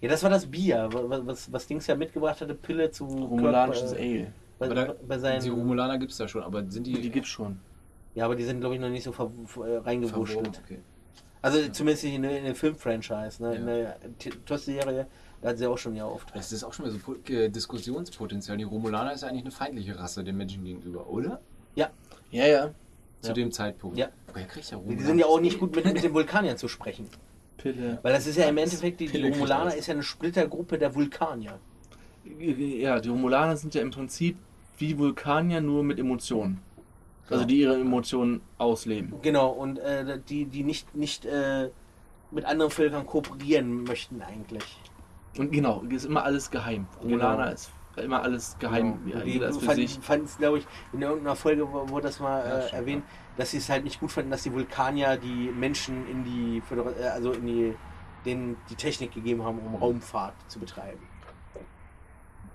Ja, 0.00 0.08
das 0.08 0.22
war 0.22 0.30
das 0.30 0.46
Bier, 0.46 0.88
wa- 0.92 1.20
was, 1.26 1.52
was 1.52 1.66
Dings 1.66 1.86
ja 1.86 1.94
mitgebracht 1.94 2.40
hatte, 2.40 2.54
Pille 2.54 2.90
zu 2.90 3.04
Romulanisches 3.06 3.92
Ale. 3.92 4.32
bei, 4.58 4.68
da, 4.68 4.94
bei 5.06 5.18
seinen... 5.18 5.42
die 5.42 5.48
Romulaner 5.50 5.98
gibt 5.98 6.10
es 6.12 6.18
da 6.18 6.26
schon, 6.26 6.42
aber 6.42 6.64
sind 6.68 6.86
die. 6.86 6.92
Die 7.00 7.10
gibt's 7.10 7.28
schon. 7.28 7.60
Ja, 8.14 8.24
aber 8.26 8.34
die 8.36 8.44
sind, 8.44 8.60
glaube 8.60 8.74
ich, 8.74 8.80
noch 8.80 8.88
nicht 8.90 9.04
so 9.04 9.12
ver 9.12 9.30
äh, 9.64 9.76
reingewurschtelt. 9.78 10.60
Okay. 10.64 10.80
Also 11.40 11.58
zumindest 11.70 12.04
nicht 12.04 12.14
in, 12.14 12.22
der- 12.22 12.38
in 12.38 12.44
den 12.44 12.54
Film-Franchise. 12.54 13.42
Ne? 13.42 13.54
In 13.54 13.68
Ja. 13.68 13.74
der 13.74 13.96
TOS-Serie, 14.44 15.06
da 15.40 15.48
hat 15.48 15.58
sie 15.58 15.66
auch 15.66 15.78
schon 15.78 15.94
ja 15.96 16.04
Auftritt. 16.04 16.36
Das 16.36 16.52
ist 16.52 16.62
auch 16.64 16.72
schon 16.72 16.86
wieder 16.86 16.96
so 16.98 17.32
äh, 17.32 17.48
Diskussionspotenzial. 17.48 18.56
Die 18.58 18.64
Romulaner 18.64 19.12
ist 19.12 19.22
ja 19.22 19.28
eigentlich 19.28 19.42
eine 19.42 19.50
feindliche 19.50 19.98
Rasse 19.98 20.22
den 20.24 20.36
Menschen 20.36 20.62
gegenüber, 20.64 21.08
oder? 21.08 21.40
Ja, 21.74 21.90
Ja, 22.30 22.46
ja. 22.46 22.70
Zu 23.22 23.28
Ja. 23.28 23.34
dem 23.34 23.50
Zeitpunkt. 23.52 23.96
Ja. 23.96 24.08
Woher 24.32 24.46
kriegt 24.46 24.70
der 24.70 24.78
die 24.78 24.84
Romulaner? 24.84 25.06
sind 25.06 25.18
ja 25.18 25.26
auch 25.26 25.40
nicht 25.40 25.58
gut 25.58 25.74
mit, 25.74 25.84
mit 25.84 26.02
den 26.02 26.12
Vulkaniern 26.12 26.56
zu 26.58 26.68
sprechen. 26.68 27.08
Pille. 27.56 27.98
Weil 28.02 28.12
das 28.12 28.26
ist 28.26 28.36
ja 28.36 28.44
im 28.46 28.58
Endeffekt, 28.58 28.98
die, 29.00 29.06
die 29.06 29.28
Romulaner 29.28 29.74
ist 29.74 29.86
ja 29.86 29.94
eine 29.94 30.02
Splittergruppe 30.02 30.76
der 30.78 30.94
Vulkanier. 30.94 31.58
Ja, 32.38 33.00
die 33.00 33.08
Romulaner 33.08 33.56
sind 33.56 33.74
ja 33.74 33.82
im 33.82 33.90
Prinzip 33.90 34.36
wie 34.78 34.98
Vulkanier, 34.98 35.60
nur 35.60 35.82
mit 35.84 35.98
Emotionen. 35.98 36.60
Also 37.30 37.44
die 37.44 37.60
ihre 37.60 37.76
Emotionen 37.76 38.42
ausleben. 38.58 39.14
Genau, 39.22 39.50
und 39.50 39.78
äh, 39.78 40.18
die, 40.28 40.44
die 40.44 40.64
nicht, 40.64 40.94
nicht 40.94 41.24
äh, 41.24 41.70
mit 42.30 42.44
anderen 42.44 42.70
Völkern 42.70 43.06
kooperieren 43.06 43.84
möchten 43.84 44.20
eigentlich. 44.20 44.64
Und 45.38 45.50
genau, 45.52 45.82
ist 45.88 46.04
immer 46.04 46.24
alles 46.24 46.50
geheim. 46.50 46.86
Romulaner 47.00 47.44
Genau. 47.44 47.54
ist 47.54 47.70
immer 47.96 48.22
alles 48.22 48.56
geheim. 48.58 49.00
Genau. 49.04 49.18
Ja, 49.18 49.24
die 49.24 49.30
jeder 49.32 49.48
ist 49.48 49.58
für 49.60 49.66
fand- 49.66 49.76
sich. 49.76 49.98
es, 49.98 50.38
glaube 50.38 50.58
ich, 50.58 50.66
in 50.92 51.02
irgendeiner 51.02 51.36
Folge 51.36 51.70
wo- 51.70 51.88
wurde 51.88 52.06
das 52.08 52.20
mal 52.20 52.44
Ja, 52.46 52.58
äh, 52.58 52.68
schon, 52.68 52.78
erwähnt, 52.78 53.04
dass 53.36 53.50
sie 53.50 53.58
es 53.58 53.68
halt 53.68 53.84
nicht 53.84 54.00
gut 54.00 54.10
fanden, 54.12 54.30
dass 54.30 54.42
die 54.42 54.52
Vulkanier 54.52 55.16
die 55.16 55.50
Menschen 55.56 56.08
in 56.08 56.24
die, 56.24 56.62
äh, 57.00 57.06
also 57.08 57.32
in 57.32 57.46
die, 57.46 57.74
denen 58.24 58.56
die 58.70 58.74
Technik 58.76 59.12
gegeben 59.12 59.42
haben, 59.44 59.58
um 59.58 59.74
Raumfahrt 59.74 60.34
zu 60.48 60.58
betreiben. 60.58 61.00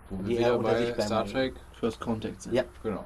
Wo 0.10 0.22
die 0.24 0.38
wir 0.38 0.58
bei 0.60 0.94
Star. 1.02 1.26
Trek. 1.26 1.56
First 1.74 2.00
Contact 2.00 2.42
sind. 2.42 2.54
Ja. 2.54 2.64
Genau. 2.82 3.06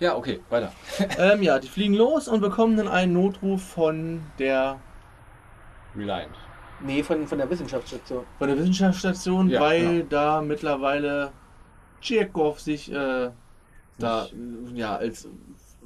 Ja, 0.00 0.16
okay, 0.16 0.40
weiter. 0.50 0.72
Ähm, 1.18 1.42
ja, 1.42 1.58
die 1.58 1.68
fliegen 1.68 1.94
los 1.94 2.26
und 2.28 2.40
bekommen 2.40 2.76
dann 2.76 2.88
einen 2.88 3.12
Notruf 3.12 3.62
von 3.62 4.22
der, 4.38 4.78
Reliant. 5.96 6.34
Nee, 6.80 7.02
von, 7.02 7.26
von 7.26 7.36
der 7.38 7.48
Wissenschaftsstation. 7.50 8.24
von 8.38 8.48
der 8.48 8.58
Wissenschaftsstation, 8.58 9.48
Ja, 9.50 9.60
weil 9.60 9.80
genau. 9.98 10.06
da 10.08 10.40
mittlerweile 10.42 11.30
Tschirkow 12.00 12.58
sich 12.58 12.90
äh, 12.92 13.30
da 13.98 14.28
ja 14.74 14.96
als 14.96 15.28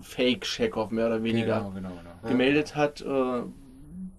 Fake 0.00 0.42
Chekhov 0.44 0.90
mehr 0.90 1.07
oder 1.07 1.22
weniger 1.22 1.59
Genau, 1.59 1.70
genau, 1.70 1.88
genau. 1.90 2.29
Gemeldet 2.29 2.77
hat, 2.77 3.00
äh, 3.00 3.42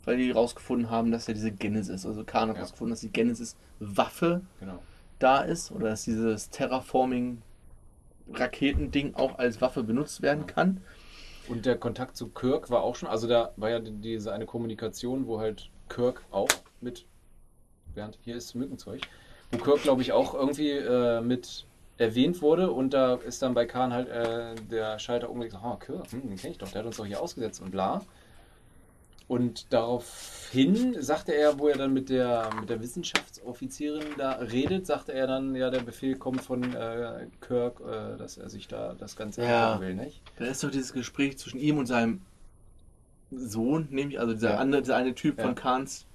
weil 0.05 0.17
die 0.17 0.31
rausgefunden 0.31 0.89
haben, 0.89 1.11
dass 1.11 1.27
ja 1.27 1.33
diese 1.33 1.51
Genesis, 1.51 2.05
also 2.05 2.23
Khan 2.23 2.49
hat 2.49 2.55
Ja. 2.57 2.61
rausgefunden, 2.63 2.91
dass 2.91 3.01
die 3.01 3.11
Genesis 3.11 3.55
Waffe 3.79 4.41
genau. 4.59 4.79
da 5.19 5.39
ist 5.39 5.71
oder 5.71 5.89
dass 5.89 6.03
dieses 6.03 6.49
Terraforming 6.49 7.41
Raketending 8.33 9.15
auch 9.15 9.37
als 9.37 9.61
Waffe 9.61 9.83
benutzt 9.83 10.21
werden 10.21 10.47
kann. 10.47 10.81
Und 11.47 11.65
der 11.65 11.77
Kontakt 11.77 12.17
zu 12.17 12.29
Kirk 12.29 12.71
war 12.71 12.81
auch 12.81 12.95
schon, 12.95 13.07
also 13.07 13.27
da 13.27 13.51
war 13.55 13.69
ja 13.69 13.79
die- 13.79 13.91
diese 13.91 14.33
eine 14.33 14.45
Kommunikation, 14.47 15.27
wo 15.27 15.39
halt 15.39 15.69
Kirk 15.89 16.23
auch 16.31 16.47
mit, 16.81 17.05
während 17.93 18.17
hier 18.23 18.35
ist 18.35 18.55
Mückenzeug, 18.55 19.01
wo 19.51 19.57
Kirk 19.59 19.83
glaube 19.83 20.01
ich 20.01 20.11
auch 20.11 20.33
irgendwie 20.33 20.71
äh, 20.71 21.21
mit 21.21 21.67
erwähnt 21.97 22.41
wurde 22.41 22.71
und 22.71 22.93
da 22.93 23.15
ist 23.15 23.41
dann 23.41 23.53
bei 23.53 23.65
Khan 23.65 23.93
halt 23.93 24.09
äh, 24.09 24.55
der 24.69 24.99
Schalter 24.99 25.29
umgelegt, 25.29 25.55
oh 25.63 25.75
Kirk, 25.75 26.11
hm, 26.11 26.27
den 26.27 26.37
kenne 26.37 26.51
ich 26.51 26.57
doch, 26.57 26.71
der 26.71 26.79
hat 26.79 26.85
uns 26.85 26.97
doch 26.97 27.05
hier 27.05 27.21
ausgesetzt 27.21 27.61
und 27.61 27.71
bla. 27.71 28.01
Und 29.27 29.73
daraufhin 29.73 31.01
sagte 31.01 31.33
er, 31.33 31.57
wo 31.57 31.67
er 31.67 31.77
dann 31.77 31.93
mit 31.93 32.09
der, 32.09 32.49
mit 32.59 32.69
der 32.69 32.79
Wissenschaftsoffizierin 32.79 34.03
da 34.17 34.33
redet, 34.33 34.85
sagte 34.85 35.13
er 35.13 35.25
dann, 35.25 35.55
ja, 35.55 35.71
der 35.71 35.79
Befehl 35.79 36.15
kommt 36.15 36.41
von 36.43 36.75
äh, 36.75 37.25
Kirk, 37.41 37.79
äh, 37.81 38.17
dass 38.17 38.37
er 38.37 38.49
sich 38.49 38.67
da 38.67 38.93
das 38.93 39.15
Ganze 39.15 39.41
Ja. 39.43 39.79
will, 39.79 39.95
nicht? 39.95 40.21
Da 40.37 40.45
ist 40.45 40.63
doch 40.63 40.69
dieses 40.69 40.93
Gespräch 40.93 41.39
zwischen 41.39 41.59
ihm 41.59 41.79
und 41.79 41.87
seinem 41.87 42.21
Sohn, 43.31 43.87
nämlich, 43.91 44.19
also 44.19 44.33
dieser 44.33 44.51
Ja. 44.51 44.57
andere, 44.57 44.81
dieser 44.81 44.95
eine 44.95 45.15
Typ 45.15 45.37
Ja. 45.37 45.45
von 45.45 45.55
Kahns 45.55 46.05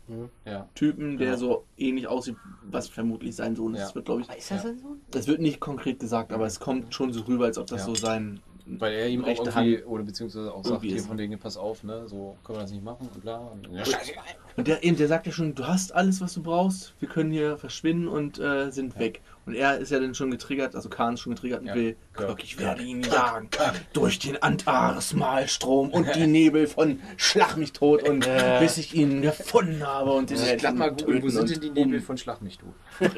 Ja. 0.44 0.68
Typen, 0.74 1.18
der 1.18 1.28
Ja. 1.28 1.36
so 1.36 1.64
ähnlich 1.76 2.08
aussieht, 2.08 2.34
was 2.68 2.88
vermutlich 2.88 3.36
sein 3.36 3.54
Sohn 3.54 3.74
ist. 3.74 3.80
Ja. 3.80 3.86
Das 3.86 3.94
wird, 3.94 4.04
glaube 4.06 4.22
ich, 4.22 4.28
Ist 4.28 4.50
das 4.50 4.64
Ja. 4.64 4.70
denn 4.70 4.78
so? 4.80 4.96
das 5.12 5.28
wird 5.28 5.40
nicht 5.40 5.60
konkret 5.60 6.00
gesagt, 6.00 6.32
aber 6.32 6.46
es 6.46 6.58
kommt 6.58 6.92
schon 6.94 7.12
so 7.12 7.20
rüber, 7.22 7.44
als 7.44 7.58
ob 7.58 7.66
das 7.68 7.82
Ja. 7.82 7.86
so 7.86 7.94
sein 7.94 8.40
Weil 8.78 8.92
er 8.92 9.08
ihm 9.08 9.22
auch 9.24 9.28
rechte 9.28 9.50
irgendwie, 9.50 9.76
Hand 9.78 9.86
oder 9.86 10.04
beziehungsweise 10.04 10.52
auch 10.52 10.64
sagt, 10.64 10.82
hier 10.82 11.02
von 11.02 11.18
wegen, 11.18 11.38
pass 11.38 11.56
auf, 11.56 11.82
ne, 11.82 12.06
so 12.08 12.38
können 12.44 12.58
wir 12.58 12.62
das 12.62 12.70
nicht 12.70 12.84
machen 12.84 13.08
und 13.12 13.20
bla. 13.20 13.38
Und, 13.38 13.68
ja, 13.72 13.84
Und 14.56 14.68
der, 14.68 14.84
eben, 14.84 14.96
der 14.96 15.08
sagt 15.08 15.26
ja 15.26 15.32
schon, 15.32 15.54
du 15.54 15.66
hast 15.66 15.92
alles, 15.94 16.20
was 16.20 16.34
du 16.34 16.42
brauchst, 16.42 16.94
wir 17.00 17.08
können 17.08 17.32
hier 17.32 17.56
verschwinden 17.56 18.06
und 18.08 18.38
äh, 18.38 18.70
sind 18.70 18.98
weg. 18.98 19.22
Und 19.46 19.54
er 19.54 19.78
ist 19.78 19.90
ja 19.90 19.98
dann 19.98 20.14
schon 20.14 20.30
getriggert, 20.30 20.74
also 20.76 20.88
Khan 20.88 21.14
ist 21.14 21.20
schon 21.20 21.34
getriggert 21.34 21.62
und 21.62 21.66
Ja. 21.68 21.74
will, 21.74 21.96
Kirk. 22.12 22.28
Kirk, 22.28 22.44
ich 22.44 22.58
werde 22.58 22.82
ihn 22.82 23.02
jagen 23.02 23.48
durch 23.92 24.18
den 24.18 24.40
Antares-Malstrom 24.42 25.90
und 25.90 26.06
die 26.14 26.26
Nebel 26.26 26.66
von 26.66 27.00
Schlag 27.16 27.56
mich 27.56 27.72
tot 27.72 28.02
und 28.02 28.24
Ja. 28.26 28.60
bis 28.60 28.76
ich 28.78 28.94
ihn 28.94 29.22
gefunden 29.22 29.86
habe 29.86 30.12
und 30.12 30.30
den 30.30 30.36
ich 30.36 30.62
mal 30.74 30.92
googeln, 30.92 31.22
wo 31.22 31.28
sind 31.28 31.50
denn 31.50 31.60
die 31.60 31.70
Nebel 31.70 32.00
von 32.00 32.16
Schlag 32.18 32.40
mich, 32.42 32.58
du? 32.58 32.72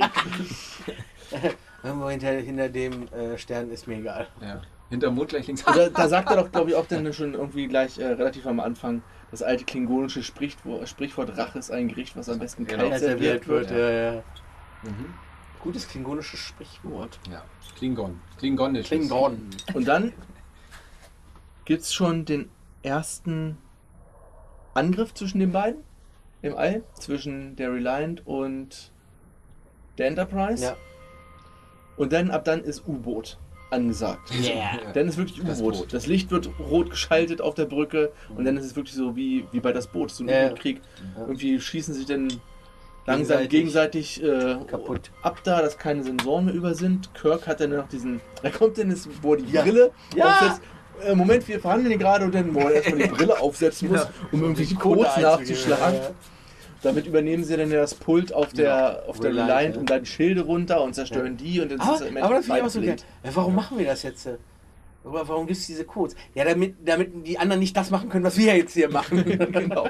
Irgendwo 1.82 2.08
hinter, 2.10 2.30
hinter 2.32 2.68
dem 2.68 3.08
äh, 3.08 3.36
Stern 3.38 3.70
ist 3.70 3.88
mir 3.88 3.96
egal. 3.96 4.28
Ja. 4.40 4.62
Hinterm 4.92 5.14
Mond 5.14 5.30
gleich 5.30 5.46
links. 5.46 5.64
Da, 5.64 5.88
da 5.88 6.08
sagt 6.08 6.30
er 6.30 6.36
doch, 6.36 6.52
glaube 6.52 6.70
ich, 6.70 6.76
auch 6.76 6.86
dann 6.86 7.12
schon 7.12 7.34
irgendwie 7.34 7.66
gleich 7.66 7.98
äh, 7.98 8.06
relativ 8.06 8.46
am 8.46 8.60
Anfang 8.60 9.02
das 9.30 9.42
alte 9.42 9.64
klingonische 9.64 10.22
Sprichwort, 10.22 10.86
Sprichwort 10.86 11.36
Rache 11.38 11.58
ist 11.58 11.70
ein 11.70 11.88
Gericht, 11.88 12.14
was 12.14 12.28
am 12.28 12.38
besten 12.38 12.66
Genau. 12.66 12.90
kalt 12.90 13.00
serviert 13.00 13.48
wird. 13.48 13.70
Ja, 13.70 13.90
ja. 13.90 14.22
Mhm. 14.82 15.14
Gutes 15.60 15.88
klingonisches 15.88 16.38
Sprichwort. 16.38 17.18
Ja. 17.30 17.42
Klingon. 17.76 18.20
Klingonisch. 18.36 18.88
Klingon. 18.88 19.48
Und 19.72 19.88
dann 19.88 20.12
gibt 21.64 21.82
es 21.82 21.94
schon 21.94 22.26
den 22.26 22.50
ersten 22.82 23.56
Angriff 24.74 25.14
zwischen 25.14 25.38
den 25.38 25.52
beiden 25.52 25.82
im 26.42 26.54
All, 26.54 26.82
zwischen 26.94 27.56
der 27.56 27.72
Reliant 27.72 28.26
und 28.26 28.92
der 29.96 30.08
Enterprise. 30.08 30.64
Ja. 30.64 30.76
Und 31.96 32.12
dann 32.12 32.30
ab 32.30 32.44
dann 32.44 32.62
ist 32.62 32.86
U-Boot 32.86 33.38
angesagt. 33.72 34.30
Yeah. 34.42 34.78
Dann 34.94 35.08
ist 35.08 35.16
wirklich 35.16 35.40
Das 35.44 35.60
U-Boot. 35.60 35.74
Boot. 35.78 35.92
Das 35.92 36.06
Licht 36.06 36.30
wird 36.30 36.50
rot 36.58 36.90
geschaltet 36.90 37.40
auf 37.40 37.54
der 37.54 37.64
Brücke 37.64 38.12
und 38.36 38.44
dann 38.44 38.56
ist 38.56 38.64
es 38.64 38.76
wirklich 38.76 38.94
so 38.94 39.16
wie, 39.16 39.46
wie 39.52 39.60
bei 39.60 39.72
das 39.72 39.86
Boot, 39.86 40.10
so 40.10 40.24
ein 40.24 40.28
Ja. 40.28 40.48
Ja. 40.48 40.52
Irgendwie 41.18 41.60
schießen 41.60 41.94
sich 41.94 42.06
dann 42.06 42.28
langsam 43.06 43.48
Gegenseitig 43.48 44.20
gegenseitig, 44.20 44.62
äh, 44.62 44.64
kaputt. 44.66 45.10
ab 45.22 45.38
da, 45.42 45.60
dass 45.62 45.76
keine 45.78 46.04
Sensoren 46.04 46.44
mehr 46.46 46.54
über 46.54 46.74
sind. 46.74 47.12
Kirk 47.14 47.46
hat 47.48 47.60
dann 47.60 47.70
noch 47.70 47.88
diesen. 47.88 48.20
Da 48.42 48.50
kommt 48.50 48.78
dann 48.78 48.90
das, 48.90 49.08
wo 49.22 49.34
die 49.34 49.50
Ja. 49.52 49.62
Brille 49.62 49.90
Ja. 50.14 50.58
Äh, 51.04 51.14
Moment, 51.16 51.48
wir 51.48 51.58
verhandeln 51.58 51.88
hier 51.90 51.98
gerade 51.98 52.24
und 52.26 52.34
dann, 52.34 52.54
wo 52.54 52.60
er 52.60 52.74
erstmal 52.74 52.98
die 53.02 53.08
Brille 53.08 53.40
aufsetzen 53.40 53.88
muss, 53.88 54.02
Ja. 54.02 54.10
um 54.30 54.42
irgendwie 54.42 54.66
die 54.66 54.74
Code 54.76 55.00
Codes 55.04 55.16
nachzuschlagen. 55.16 55.98
Damit 56.82 57.06
übernehmen 57.06 57.44
sie 57.44 57.56
dann 57.56 57.70
ja 57.70 57.80
das 57.80 57.94
Pult 57.94 58.32
auf 58.32 58.52
der, 58.52 59.04
auf 59.06 59.20
der 59.20 59.30
Reliant, 59.30 59.76
und 59.76 59.88
dann 59.88 60.04
Schilde 60.04 60.42
runter 60.42 60.82
und 60.82 60.94
zerstören 60.94 61.36
die 61.36 61.60
und 61.60 61.70
dann 61.70 61.80
Aber, 61.80 61.98
sind 61.98 62.12
sie 62.14 62.20
aber 62.20 62.34
das 62.34 62.44
finde 62.46 62.58
ich 62.60 62.64
auch 62.66 62.70
so 62.70 62.80
geil. 62.80 62.96
warum 63.34 63.54
machen 63.54 63.78
wir 63.78 63.86
das 63.86 64.02
jetzt? 64.02 64.28
Aber 65.04 65.26
warum 65.28 65.46
gibt 65.46 65.58
es 65.58 65.66
diese 65.66 65.84
Codes? 65.84 66.14
Ja, 66.34 66.44
damit, 66.44 66.76
damit 66.84 67.26
die 67.26 67.38
anderen 67.38 67.60
nicht 67.60 67.76
das 67.76 67.90
machen 67.90 68.08
können, 68.08 68.24
was 68.24 68.36
wir 68.36 68.56
jetzt 68.56 68.74
hier 68.74 68.88
machen. 68.88 69.24
genau. 69.52 69.88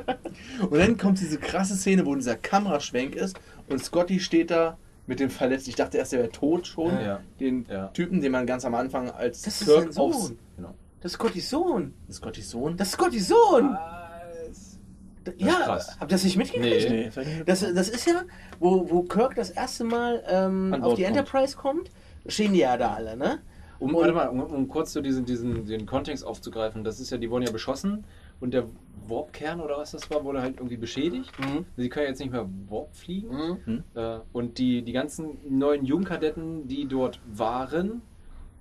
Und 0.69 0.79
dann 0.79 0.97
kommt 0.97 1.21
diese 1.21 1.39
krasse 1.39 1.77
Szene, 1.77 2.07
wo 2.07 2.15
dieser 2.15 2.37
Kameraschwenk 2.37 3.15
ist 3.15 3.39
und 3.69 3.83
Scotty 3.85 4.21
steht 4.21 4.51
da 4.51 4.79
mit 5.07 5.21
dem 5.21 5.31
Verletzten. 5.31 5.71
Ich 5.71 5.77
dachte 5.77 5.99
erst, 5.99 6.13
er 6.13 6.21
wäre 6.21 6.31
tot 6.31 6.67
schon. 6.67 6.95
Ja. 7.01 7.21
Den 7.41 7.67
Ja. 7.69 7.89
Typen, 7.89 8.21
den 8.21 8.33
man 8.33 8.47
ganz 8.47 8.65
am 8.65 8.75
Anfang 8.75 9.11
als 9.11 9.43
Das 9.43 9.61
ist 9.61 9.67
Kirk 9.67 9.87
aufs. 9.97 10.27
Sohn. 10.27 10.39
Genau. 10.57 10.75
Das 11.01 11.13
ist 11.13 11.17
Scottys 11.17 11.51
Sohn. 11.51 11.95
Das 12.07 12.17
ist 12.17 12.23
Scottys 12.23 12.51
Sohn? 12.51 12.77
Das 12.77 12.89
ist 12.89 12.95
Scottys 12.95 13.29
Sohn. 13.29 13.77
Ja, 15.37 15.55
krass. 15.65 15.97
habt 16.01 16.11
ihr 16.11 16.15
das 16.17 16.25
nicht 16.25 16.37
mitgekriegt? 16.37 16.91
Nee. 16.91 17.05
nicht 17.05 17.49
Das, 17.49 17.61
das 17.61 17.89
ist 17.89 18.07
ja, 18.07 18.23
wo, 18.59 18.89
wo 18.91 19.03
Kirk 19.03 19.35
das 19.35 19.51
erste 19.51 19.85
Mal 19.85 20.23
ähm, 20.29 20.75
auf 20.83 20.95
die 20.95 21.03
kommt. 21.05 21.17
Enterprise 21.17 21.57
kommt, 21.57 21.91
stehen 22.27 22.53
die 22.53 22.61
ja 22.61 22.77
da 22.77 22.95
alle, 22.95 23.17
ne? 23.17 23.41
Um, 23.79 23.95
Und- 23.95 24.01
warte 24.03 24.13
mal, 24.13 24.29
um, 24.29 24.41
um 24.41 24.69
kurz 24.69 24.93
so 24.93 25.01
diesen, 25.01 25.25
diesen 25.25 25.67
den 25.67 25.87
Kontext 25.87 26.25
aufzugreifen, 26.25 26.85
das 26.85 27.01
ist 27.01 27.11
ja, 27.11 27.19
die 27.19 27.29
wurden 27.31 27.45
ja 27.45 27.51
beschossen 27.51 28.05
und 28.41 28.55
der 28.55 28.65
Warpkern 29.09 29.61
oder 29.61 29.79
was 29.79 29.91
das 29.91 30.09
war, 30.11 30.23
wurde 30.25 30.41
halt 30.41 30.57
irgendwie 30.59 30.77
beschädigt. 30.77 31.33
Mhm. 31.41 31.67
Sie 31.77 31.89
können 31.89 32.05
ja 32.05 32.11
jetzt 32.11 32.21
nicht 32.21 32.31
mehr 32.31 32.49
Warp 32.69 32.95
fliegen. 32.95 33.59
Mhm. 33.65 33.85
Äh, 33.95 34.19
und 34.33 34.59
die, 34.59 34.83
die 34.83 34.93
ganzen 34.93 35.39
neuen 35.49 35.85
Jungkadetten, 35.85 36.69
die 36.69 36.87
dort 36.87 37.21
waren, 37.27 38.03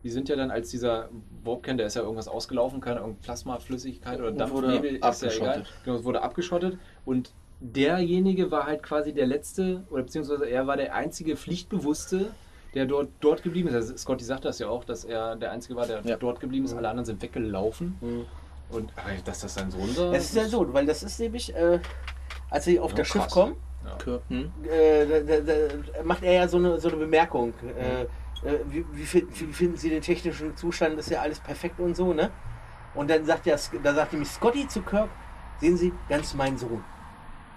die 0.04 0.10
sind 0.10 0.30
ja 0.30 0.36
dann 0.36 0.52
als 0.52 0.70
dieser 0.70 1.10
Warpkern, 1.44 1.78
der 1.78 1.88
ist 1.88 1.96
ja 1.96 2.02
irgendwas 2.02 2.28
ausgelaufen, 2.28 2.82
keine 2.82 2.98
irgendeine 3.00 3.21
Plasmaflüssigkeit 3.23 4.19
oder 4.19 4.32
Dampfnebel, 4.32 4.96
ist 4.96 5.21
ja 5.21 5.30
egal. 5.30 5.48
abgeschottet. 5.50 5.73
Genau, 5.86 5.98
es 5.98 6.04
wurde 6.04 6.21
abgeschottet 6.21 6.78
und 7.06 7.32
derjenige 7.60 8.50
war 8.52 8.65
halt 8.65 8.82
quasi 8.84 9.13
der 9.13 9.28
letzte, 9.28 9.84
oder 9.92 10.04
beziehungsweise 10.04 10.46
er 10.50 10.65
war 10.67 10.78
der 10.78 10.96
einzige 10.96 11.38
Pflichtbewusste, 11.38 12.32
der 12.73 12.86
dort, 12.86 13.10
dort 13.19 13.44
geblieben 13.44 13.67
ist. 13.69 13.75
Also 13.75 13.98
Scotty 13.98 14.23
sagt 14.23 14.46
das 14.46 14.58
ja 14.60 14.67
auch, 14.67 14.84
dass 14.84 15.04
er 15.04 15.36
der 15.36 15.52
Einzige 15.52 15.75
war, 15.75 15.86
der 15.86 16.02
Ja. 16.04 16.15
dort 16.17 16.40
geblieben 16.40 16.65
ist. 16.65 16.73
Alle 16.73 16.90
anderen 16.90 17.06
sind 17.06 17.21
weggelaufen. 17.21 17.98
Mhm. 18.02 18.25
Und 18.69 18.92
aber 18.96 19.10
dass 19.25 19.42
das 19.42 19.54
sein 19.54 19.69
Sohn 19.69 19.96
war. 19.98 20.13
Es 20.13 20.25
ist 20.25 20.36
ja 20.36 20.48
so, 20.48 20.73
weil 20.73 20.86
das 20.86 21.04
ist 21.04 21.19
nämlich, 21.19 21.54
äh, 21.54 21.80
als 22.50 22.65
sie 22.65 22.80
auf 22.80 22.92
Ja, 22.92 22.98
das 22.98 23.08
Schiff 23.10 23.28
kommen, 23.28 23.58
Ja. 23.86 24.19
Hm? 24.30 24.52
äh, 24.63 25.06
da, 25.06 25.40
da, 25.42 25.54
da 25.98 26.04
macht 26.04 26.23
er 26.23 26.34
ja 26.34 26.48
so 26.48 26.58
eine, 26.58 26.80
so 26.80 26.88
eine 26.88 26.98
Bemerkung. 26.98 27.54
Äh, 27.78 28.06
äh, 28.44 28.58
wie, 28.67 28.85
wie, 28.94 29.27
wie 29.29 29.54
finden 29.54 29.77
Sie 29.77 29.89
den 29.89 30.02
technischen 30.02 30.56
Zustand? 30.56 30.98
Das 30.98 31.06
ist 31.08 31.12
ja 31.13 31.21
alles 31.21 31.39
perfekt 31.39 31.79
und 31.79 31.96
so, 31.96 32.13
ne? 32.13 32.31
Und 32.96 33.10
dann 33.10 33.23
sagt 33.25 33.46
ja, 33.46 33.56
da 33.83 33.94
sagt 33.94 34.12
nämlich 34.13 34.29
Scotty 34.29 34.67
zu 34.67 34.81
Kirk, 34.81 35.10
sehen 35.60 35.77
Sie, 35.77 35.94
ganz 36.10 36.33
mein 36.33 36.58
Sohn. 36.58 36.83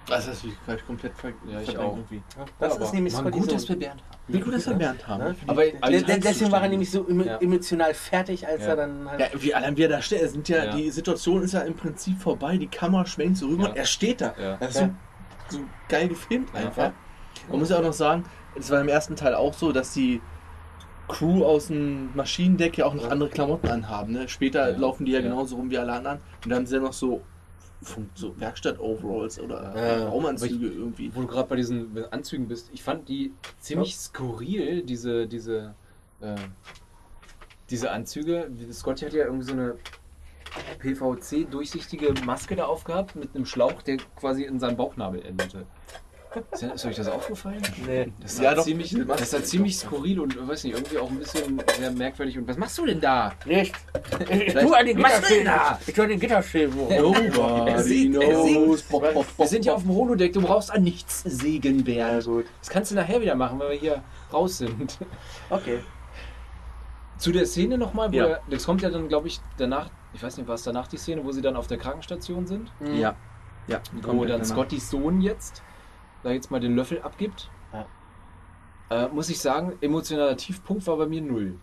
Das 0.07 0.29
ist 0.29 0.45
vielleicht 0.65 0.87
komplett 0.87 1.17
ver 1.17 1.31
Ja, 1.47 1.61
ich 1.63 1.79
auch. 1.79 1.97
irgendwie. 1.97 2.23
Das 2.61 2.75
aber 2.77 2.85
ist 2.85 2.93
nämlich 2.93 3.15
Scotty 3.15 3.31
gut, 3.31 3.45
Sohn. 3.47 3.55
dass 3.55 3.69
wir 3.71 3.77
Bernd 3.79 4.03
haben. 4.03 4.19
Wie 4.29 4.41
gut, 4.41 4.53
dass 4.55 4.67
wir 4.67 4.75
Bernd 4.75 5.09
haben. 5.09 5.25
Ne? 5.25 5.37
Aber 5.47 5.63
deswegen 5.91 6.53
war 6.53 6.63
er 6.63 6.69
nämlich 6.69 6.91
so 6.91 7.05
emo- 7.09 7.25
Ja. 7.25 7.39
emotional 7.39 7.95
fertig, 7.95 8.47
als 8.47 8.63
Ja. 8.63 8.69
er 8.69 8.77
dann 8.77 9.09
halt. 9.11 9.21
Ja, 9.21 9.27
wie 9.43 9.55
allein 9.55 9.77
wie 9.79 9.83
er 9.85 9.89
da 9.89 10.03
steht, 10.03 10.21
es 10.21 10.33
sind 10.33 10.47
ja, 10.51 10.65
Ja. 10.67 10.77
die 10.77 10.91
Situation 10.91 11.43
ist 11.43 11.55
ja 11.55 11.61
im 11.63 11.75
Prinzip 11.75 12.21
vorbei, 12.21 12.59
die 12.59 12.67
Kamera 12.67 13.07
schwenkt 13.07 13.39
so 13.39 13.47
rüber 13.49 13.65
Ja. 13.65 13.71
und 13.71 13.77
er 13.79 13.87
steht 13.87 14.21
da. 14.21 14.35
Ja. 14.39 14.57
Das 14.59 14.71
ist 14.75 14.81
Ja. 14.83 14.91
so, 15.49 15.57
so 15.59 15.65
geil 15.89 16.09
gefilmt 16.09 16.51
Ja. 16.53 16.61
einfach. 16.61 16.93
Man 17.49 17.59
muss 17.61 17.71
ja 17.71 17.79
auch 17.79 17.83
noch 17.83 17.93
sagen, 17.95 18.25
es 18.57 18.71
war 18.71 18.83
im 18.83 18.89
ersten 18.89 19.17
Teil 19.17 19.35
auch 19.35 19.55
so, 19.55 19.73
dass 19.73 19.95
die 19.95 20.21
Crew 21.09 21.45
aus 21.45 21.67
dem 21.69 22.15
Maschinendeck 22.17 22.79
ja 22.79 22.87
auch 22.87 22.95
noch 22.95 23.11
andere 23.11 23.29
Klamotten 23.29 23.69
anhaben. 23.69 24.13
Ne? 24.13 24.29
Später 24.29 24.71
Ja. 24.71 24.77
laufen 24.79 25.05
die 25.05 25.13
ja, 25.13 25.19
Ja. 25.21 25.29
genauso 25.29 25.57
rum 25.57 25.71
wie 25.71 25.79
alle 25.79 25.93
anderen. 25.93 26.19
Und 26.45 26.51
dann 26.51 26.59
haben 26.61 26.67
sie 26.67 26.77
ja 26.77 26.81
noch 26.81 26.93
so, 26.93 27.21
so 28.15 28.35
Werkstatt-Overalls 28.41 29.39
oder 29.41 29.75
Ja. 29.77 30.09
Raumanzüge 30.09 30.67
irgendwie. 30.69 31.15
Wo 31.15 31.21
du 31.23 31.27
gerade 31.27 31.49
bei 31.49 31.57
diesen 31.57 32.03
Anzügen 32.11 32.49
bist, 32.49 32.71
ich 32.73 32.83
fand 32.83 33.09
die 33.09 33.33
ziemlich 33.61 33.97
skurril, 33.97 34.83
diese, 34.83 35.27
diese, 35.27 35.75
äh, 36.21 36.37
diese 37.71 37.91
Anzüge. 37.91 38.51
Scotty 38.73 39.05
hat 39.07 39.13
ja 39.13 39.25
irgendwie 39.27 39.45
so 39.45 39.53
eine 39.53 39.75
PVC-durchsichtige 40.79 42.15
Maske 42.25 42.57
da 42.57 42.67
aufgehabt 42.67 43.17
mit 43.17 43.35
einem 43.35 43.47
Schlauch, 43.47 43.83
der 43.83 43.97
quasi 44.17 44.45
in 44.45 44.59
seinem 44.61 44.77
Bauchnabel 44.77 45.25
endete. 45.25 45.67
Ist, 46.53 46.63
ist 46.63 46.85
euch 46.87 46.97
das 46.97 47.09
aufgefallen? 47.09 47.63
Nee. 47.87 48.13
Das 48.21 48.39
Ja, 48.39 48.51
sah, 48.51 48.55
doch. 48.57 48.65
ziemlich, 48.65 48.97
das 49.07 49.31
sah 49.31 49.43
ziemlich 49.43 49.77
skurril 49.79 50.21
und 50.21 50.49
weiß 50.49 50.65
nicht, 50.65 50.75
irgendwie 50.75 50.99
auch 50.99 51.11
ein 51.11 51.19
bisschen 51.19 51.63
sehr 51.79 51.91
merkwürdig. 51.93 52.37
Und 52.39 52.49
was 52.49 52.57
machst 52.57 52.77
du 52.79 52.87
denn 52.87 53.01
da? 53.01 53.33
Nicht. 53.45 53.75
Ich 54.31 54.55
tu 54.55 54.73
an 54.73 54.87
den 54.87 54.97
Gitterstäben. 54.97 55.53
Ich 55.87 55.95
tu 55.95 56.03
an 56.03 56.09
den 56.09 56.21
Gitterstäben. 56.21 56.75
hoch. 56.77 56.91
Nobody 56.91 58.09
knows. 58.11 58.83
Bop, 58.83 59.03
bop, 59.03 59.15
bop, 59.15 59.27
Wir 59.39 59.47
sind 59.47 59.65
ja 59.65 59.75
auf 59.75 59.83
dem 59.83 59.93
Holodeck, 59.95 60.33
du 60.33 60.41
brauchst 60.43 60.71
an 60.73 60.83
nichts 60.83 61.23
sägen, 61.25 61.79
Ja, 61.87 62.09
Bernd. 62.09 62.25
gut. 62.25 62.47
Das 62.61 62.71
kannst 62.71 62.91
du 62.91 62.95
nachher 62.97 63.21
wieder 63.21 63.35
machen, 63.35 63.59
wenn 63.61 63.71
wir 63.71 63.77
hier 63.77 64.03
raus 64.33 64.59
sind. 64.59 64.99
Okay. 65.51 65.79
Zu 67.19 67.31
der 67.33 67.47
Szene 67.47 67.79
nochmal, 67.79 68.11
wo 68.13 68.17
Ja. 68.17 68.27
er, 68.27 68.41
das 68.51 68.65
kommt 68.67 68.83
ja 68.83 68.91
dann, 68.91 69.09
glaube 69.09 69.29
ich, 69.29 69.41
danach, 69.57 69.89
ich 70.13 70.23
weiß 70.23 70.37
nicht, 70.37 70.49
war 70.49 70.57
es 70.57 70.63
danach 70.65 70.89
die 70.89 70.97
Szene, 70.99 71.25
wo 71.25 71.31
sie 71.33 71.43
dann 71.43 71.57
auf 71.57 71.67
der 71.69 71.79
Krankenstation 71.79 72.47
sind, 72.47 72.71
Mhm. 72.81 72.97
Ja. 72.99 73.15
Ja, 73.67 73.81
wo 74.03 74.27
dann 74.27 74.45
Scottys 74.45 74.91
Sohn 74.91 75.23
jetzt 75.23 75.63
da 76.25 76.33
jetzt 76.33 76.51
mal 76.51 76.61
den 76.61 76.75
Löffel 76.75 77.01
abgibt. 77.03 77.51
Ja. 77.73 77.87
Äh, 78.91 79.09
muss 79.09 79.29
ich 79.29 79.39
sagen, 79.41 79.75
emotionaler 79.81 80.37
Tiefpunkt 80.37 80.87
war 80.87 80.97
bei 80.97 81.07
mir 81.07 81.23
null. 81.23 81.59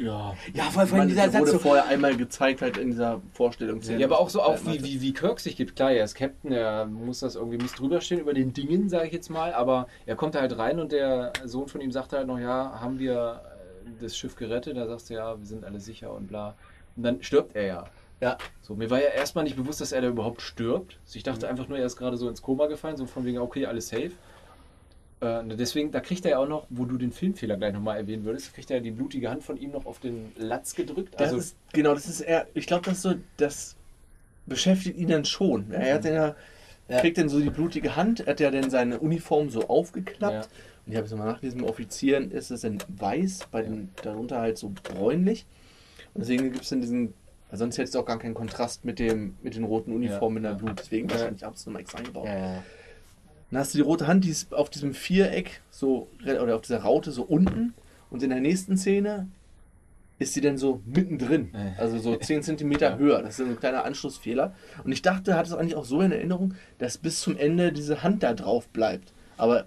Ja, 0.00 0.34
Ja, 0.52 0.64
weil 0.74 0.86
vorhin 0.86 0.98
Man, 0.98 1.08
dieser 1.08 1.30
Satz 1.30 1.40
wurde 1.40 1.50
so. 1.52 1.58
vorher 1.58 1.86
einmal 1.86 2.16
gezeigt 2.16 2.62
halt 2.62 2.76
in 2.76 2.90
dieser 2.90 3.20
Vorstellungsszene. 3.32 4.00
Ja, 4.00 4.06
aber 4.06 4.18
auch 4.18 4.30
so 4.30 4.42
auch 4.42 4.58
wie, 4.64 4.82
wie, 4.82 5.00
wie 5.00 5.12
Kirk 5.12 5.38
sich 5.38 5.54
gibt. 5.56 5.76
Klar, 5.76 5.92
er 5.92 6.04
ist 6.04 6.14
Captain, 6.14 6.50
er 6.50 6.86
muss 6.86 7.20
das 7.20 7.36
irgendwie 7.36 7.58
muss 7.58 7.72
drüber 7.72 8.00
stehen 8.00 8.18
über 8.18 8.34
den 8.34 8.52
Dingen, 8.52 8.88
sage 8.88 9.06
ich 9.06 9.12
jetzt 9.12 9.28
mal, 9.28 9.52
aber 9.52 9.86
er 10.06 10.16
kommt 10.16 10.34
da 10.34 10.40
halt 10.40 10.58
rein 10.58 10.80
und 10.80 10.92
der 10.92 11.32
Sohn 11.44 11.68
von 11.68 11.80
ihm 11.80 11.92
sagt 11.92 12.12
halt 12.12 12.26
noch, 12.26 12.38
ja, 12.38 12.80
haben 12.80 12.98
wir 12.98 13.42
äh, 13.84 13.90
das 14.00 14.16
Schiff 14.16 14.34
gerettet? 14.34 14.76
Da 14.76 14.86
sagst 14.88 15.10
du, 15.10 15.14
ja, 15.14 15.38
wir 15.38 15.46
sind 15.46 15.64
alle 15.64 15.78
sicher 15.78 16.12
und 16.12 16.26
bla. 16.26 16.54
Und 16.96 17.02
dann 17.04 17.22
stirbt 17.22 17.54
er 17.54 17.66
ja. 17.66 17.84
Ja. 18.20 18.38
So, 18.62 18.74
mir 18.74 18.90
war 18.90 19.00
ja 19.00 19.08
erstmal 19.08 19.44
nicht 19.44 19.56
bewusst, 19.56 19.80
dass 19.80 19.92
er 19.92 20.00
da 20.00 20.08
überhaupt 20.08 20.40
stirbt. 20.40 20.98
Also 21.04 21.16
ich 21.16 21.22
dachte 21.22 21.48
einfach 21.48 21.68
nur, 21.68 21.78
er 21.78 21.86
ist 21.86 21.96
gerade 21.96 22.16
so 22.16 22.28
ins 22.28 22.42
Koma 22.42 22.66
gefallen, 22.66 22.96
so 22.96 23.06
von 23.06 23.24
wegen, 23.24 23.38
okay, 23.38 23.66
alles 23.66 23.88
safe. 23.88 24.12
Äh, 25.20 25.42
deswegen, 25.56 25.92
da 25.92 26.00
kriegt 26.00 26.24
er 26.24 26.32
ja 26.32 26.38
auch 26.38 26.48
noch, 26.48 26.66
wo 26.70 26.84
du 26.84 26.98
den 26.98 27.12
Filmfehler 27.12 27.56
gleich 27.56 27.72
nochmal 27.72 27.98
erwähnen 27.98 28.24
würdest, 28.24 28.54
kriegt 28.54 28.70
er 28.70 28.78
ja 28.78 28.82
die 28.82 28.90
blutige 28.90 29.30
Hand 29.30 29.44
von 29.44 29.56
ihm 29.56 29.70
noch 29.72 29.86
auf 29.86 29.98
den 29.98 30.32
Latz 30.36 30.74
gedrückt. 30.74 31.14
Das 31.14 31.28
Also, 31.28 31.38
ist, 31.38 31.56
genau, 31.72 31.94
das 31.94 32.06
ist 32.06 32.20
eher, 32.20 32.46
ich 32.54 32.66
glaube, 32.66 32.84
das 32.84 33.02
so, 33.02 33.14
das 33.36 33.76
beschäftigt 34.46 34.96
ihn 34.98 35.08
dann 35.08 35.24
schon. 35.24 35.70
Er 35.72 35.94
hat 35.94 36.04
dann 36.04 36.14
ja, 36.14 36.36
Ja. 36.88 37.00
kriegt 37.00 37.18
dann 37.18 37.28
so 37.28 37.40
die 37.40 37.50
blutige 37.50 37.96
Hand, 37.96 38.20
er 38.20 38.26
hat 38.32 38.40
ja 38.40 38.50
dann 38.50 38.70
seine 38.70 38.98
Uniform 39.00 39.50
so 39.50 39.68
aufgeklappt. 39.68 40.46
Ja. 40.46 40.50
Und 40.86 40.92
ich 40.92 40.96
habe 40.96 41.06
es 41.06 41.14
mal 41.14 41.24
nachgelesen, 41.24 41.62
bei 41.62 41.68
Offizieren 41.68 42.30
ist 42.30 42.50
es 42.50 42.60
dann 42.60 42.78
weiß, 42.88 43.48
bei 43.50 43.62
den 43.62 43.88
darunter 44.02 44.38
halt 44.40 44.56
so 44.58 44.72
bräunlich. 44.82 45.44
Und 46.14 46.20
deswegen 46.20 46.44
gibt 46.52 46.62
es 46.62 46.68
dann 46.68 46.80
diesen, 46.80 47.12
weil 47.50 47.58
sonst 47.58 47.78
hättest 47.78 47.94
du 47.94 48.00
auch 48.00 48.06
gar 48.06 48.18
keinen 48.18 48.34
Kontrast 48.34 48.84
mit 48.84 48.98
dem, 48.98 49.36
mit 49.42 49.54
den 49.54 49.64
roten 49.64 49.92
Uniformen 49.92 50.42
Ja, 50.44 50.50
in 50.52 50.56
der. 50.58 50.64
Blut. 50.64 50.78
Deswegen 50.80 51.10
wahrscheinlich 51.10 51.42
haben 51.42 51.54
sie 51.56 51.66
nochmal 51.68 51.82
extra 51.82 51.98
eingebaut. 51.98 52.26
Ja. 52.26 52.62
Dann 53.50 53.60
hast 53.60 53.74
du 53.74 53.78
die 53.78 53.82
rote 53.82 54.06
Hand, 54.08 54.24
die 54.24 54.30
ist 54.30 54.52
auf 54.52 54.70
diesem 54.70 54.92
Viereck, 54.94 55.60
so, 55.70 56.08
oder 56.24 56.56
auf 56.56 56.62
dieser 56.62 56.80
Raute 56.80 57.12
so 57.12 57.22
unten. 57.22 57.74
Und 58.10 58.22
in 58.22 58.30
der 58.30 58.40
nächsten 58.40 58.76
Szene 58.76 59.28
ist 60.18 60.34
sie 60.34 60.40
dann 60.40 60.56
so 60.58 60.80
mittendrin. 60.86 61.50
Also 61.78 61.98
so 61.98 62.16
10 62.16 62.42
Zentimeter 62.42 62.90
Ja. 62.92 62.96
höher. 62.98 63.22
Das 63.22 63.38
ist 63.38 63.46
ein 63.46 63.58
kleiner 63.60 63.84
Anschlussfehler. 63.84 64.54
Und 64.82 64.90
ich 64.90 65.02
dachte, 65.02 65.34
hatte 65.36 65.50
es 65.50 65.54
eigentlich 65.56 65.76
auch 65.76 65.84
so 65.84 66.00
in 66.00 66.10
Erinnerung, 66.10 66.54
dass 66.78 66.98
bis 66.98 67.20
zum 67.20 67.36
Ende 67.36 67.72
diese 67.72 68.02
Hand 68.02 68.22
da 68.22 68.32
drauf 68.34 68.66
bleibt. 68.68 69.12
Aber 69.36 69.66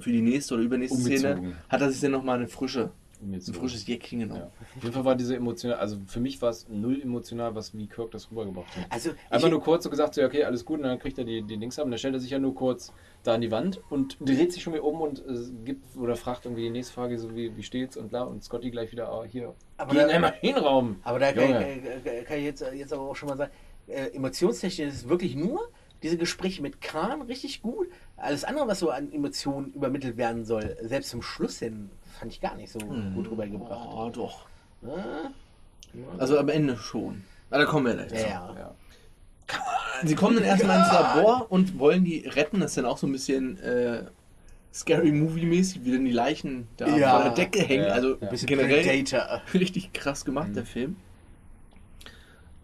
für 0.00 0.12
die 0.12 0.20
nächste 0.20 0.54
oder 0.54 0.64
übernächste 0.64 0.98
Szene 1.00 1.34
Umgezogen. 1.36 1.56
hat 1.68 1.80
er 1.80 1.90
sich 1.90 2.00
dann 2.00 2.10
nochmal 2.10 2.38
eine 2.38 2.48
frische, 2.48 2.90
um 3.20 3.32
jetzt 3.34 3.48
ein 3.48 3.54
so- 3.54 3.60
frisches 3.60 3.86
Jäckchen 3.86 4.20
genommen. 4.20 4.40
Ja. 4.40 4.46
Auf 4.76 4.82
jeden 4.82 4.94
Fall 4.94 5.04
war 5.04 5.14
diese 5.16 5.34
emotional, 5.36 5.78
also 5.78 5.96
für 6.06 6.20
mich 6.20 6.40
war 6.42 6.50
es 6.50 6.68
null 6.68 7.00
emotional, 7.02 7.54
was 7.54 7.76
wie 7.76 7.86
Kirk 7.86 8.10
das 8.12 8.30
rübergebracht 8.30 8.76
hat. 8.76 8.86
Also, 8.90 9.10
Einfach 9.30 9.50
nur 9.50 9.60
kurz 9.60 9.84
so 9.84 9.90
gesagt, 9.90 10.14
so, 10.14 10.22
okay, 10.22 10.44
alles 10.44 10.64
gut, 10.64 10.78
und 10.78 10.84
dann 10.84 10.98
kriegt 10.98 11.18
er 11.18 11.24
die, 11.24 11.42
die 11.42 11.56
Dings 11.56 11.78
ab 11.78 11.84
und 11.86 11.90
dann 11.90 11.98
stellt 11.98 12.14
er 12.14 12.20
sich 12.20 12.30
ja 12.30 12.38
nur 12.38 12.54
kurz 12.54 12.92
da 13.24 13.34
an 13.34 13.40
die 13.40 13.50
Wand 13.50 13.80
und 13.90 14.16
dreht 14.20 14.52
sich 14.52 14.62
schon 14.62 14.72
wieder 14.74 14.84
um 14.84 15.00
und 15.00 15.18
äh, 15.20 15.32
gibt 15.64 15.96
oder 15.96 16.16
fragt 16.16 16.44
irgendwie 16.44 16.62
die 16.62 16.70
nächste 16.70 16.94
Frage, 16.94 17.18
so 17.18 17.34
wie, 17.34 17.56
wie 17.56 17.62
steht's 17.62 17.96
und 17.96 18.08
bla 18.10 18.22
und 18.22 18.42
Scotty 18.44 18.70
gleich 18.70 18.92
wieder, 18.92 19.08
ah, 19.10 19.24
hier, 19.24 19.54
Aber 19.76 19.92
geh 19.92 20.00
in 20.00 20.06
da- 20.06 20.12
den 20.12 20.20
Maschinenraum. 20.22 20.96
aber 21.02 21.18
da 21.18 21.32
kann, 21.32 21.42
ich- 21.44 21.50
Junge. 21.50 22.04
äh, 22.04 22.22
kann 22.24 22.38
ich 22.38 22.44
jetzt, 22.44 22.64
jetzt 22.74 22.92
aber 22.92 23.02
auch 23.02 23.16
schon 23.16 23.28
mal 23.28 23.36
sagen, 23.36 23.50
äh, 23.88 24.08
emotionstechnisch 24.14 24.86
ist 24.88 24.94
es 24.94 25.08
wirklich 25.08 25.34
nur 25.34 25.68
diese 26.04 26.16
Gespräche 26.16 26.62
mit 26.62 26.80
Khan 26.80 27.22
richtig 27.22 27.60
gut. 27.60 27.88
Alles 28.16 28.44
andere, 28.44 28.68
was 28.68 28.78
so 28.78 28.90
an 28.90 29.10
Emotionen 29.12 29.72
übermittelt 29.72 30.16
werden 30.16 30.44
soll, 30.44 30.76
selbst 30.82 31.10
zum 31.10 31.22
Schluss 31.22 31.58
hin, 31.58 31.90
fand 32.18 32.32
ich 32.32 32.40
gar 32.40 32.54
nicht 32.56 32.70
so 32.72 32.78
gut 32.78 33.30
rübergebracht. 33.30 33.88
Oh, 33.92 34.10
doch. 34.10 34.46
Ja. 34.82 35.30
Also 36.18 36.38
am 36.38 36.48
Ende 36.48 36.76
schon. 36.76 37.24
Aber 37.50 37.60
da 37.64 37.70
kommen 37.70 37.86
wir 37.86 37.94
gleich. 37.94 38.12
Ja, 38.12 38.18
zu. 38.18 38.54
ja. 38.54 38.54
Ja. 38.58 38.74
Sie 40.04 40.14
kommen 40.14 40.36
dann 40.36 40.44
erstmal 40.44 40.78
ins 40.80 40.92
Labor 40.92 41.46
und 41.50 41.78
wollen 41.78 42.04
die 42.04 42.18
retten. 42.26 42.60
Das 42.60 42.72
ist 42.72 42.76
dann 42.76 42.84
auch 42.84 42.98
so 42.98 43.06
ein 43.06 43.12
bisschen 43.12 43.58
äh, 43.60 44.04
Scary 44.72 45.10
Movie-mäßig, 45.10 45.84
wie 45.84 45.92
dann 45.92 46.04
die 46.04 46.12
Leichen 46.12 46.68
da 46.76 46.86
Ja. 46.96 47.14
von 47.14 47.22
der 47.24 47.34
Decke 47.34 47.60
hängen. 47.60 47.84
Ja. 47.86 47.92
Also 47.94 48.16
Ja. 48.20 48.28
Bisschen 48.28 48.46
generell 48.46 48.82
Predator. 48.84 49.40
richtig 49.54 49.92
krass 49.94 50.24
gemacht, 50.24 50.48
Mhm. 50.50 50.54
der 50.54 50.66
Film. 50.66 50.96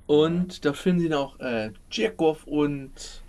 Und 0.07 0.65
da 0.65 0.75
finden 0.75 1.01
sie 1.01 1.09
noch 1.09 1.41
äh, 1.41 1.71
Tschirkow 1.91 2.45
und 2.47 3.23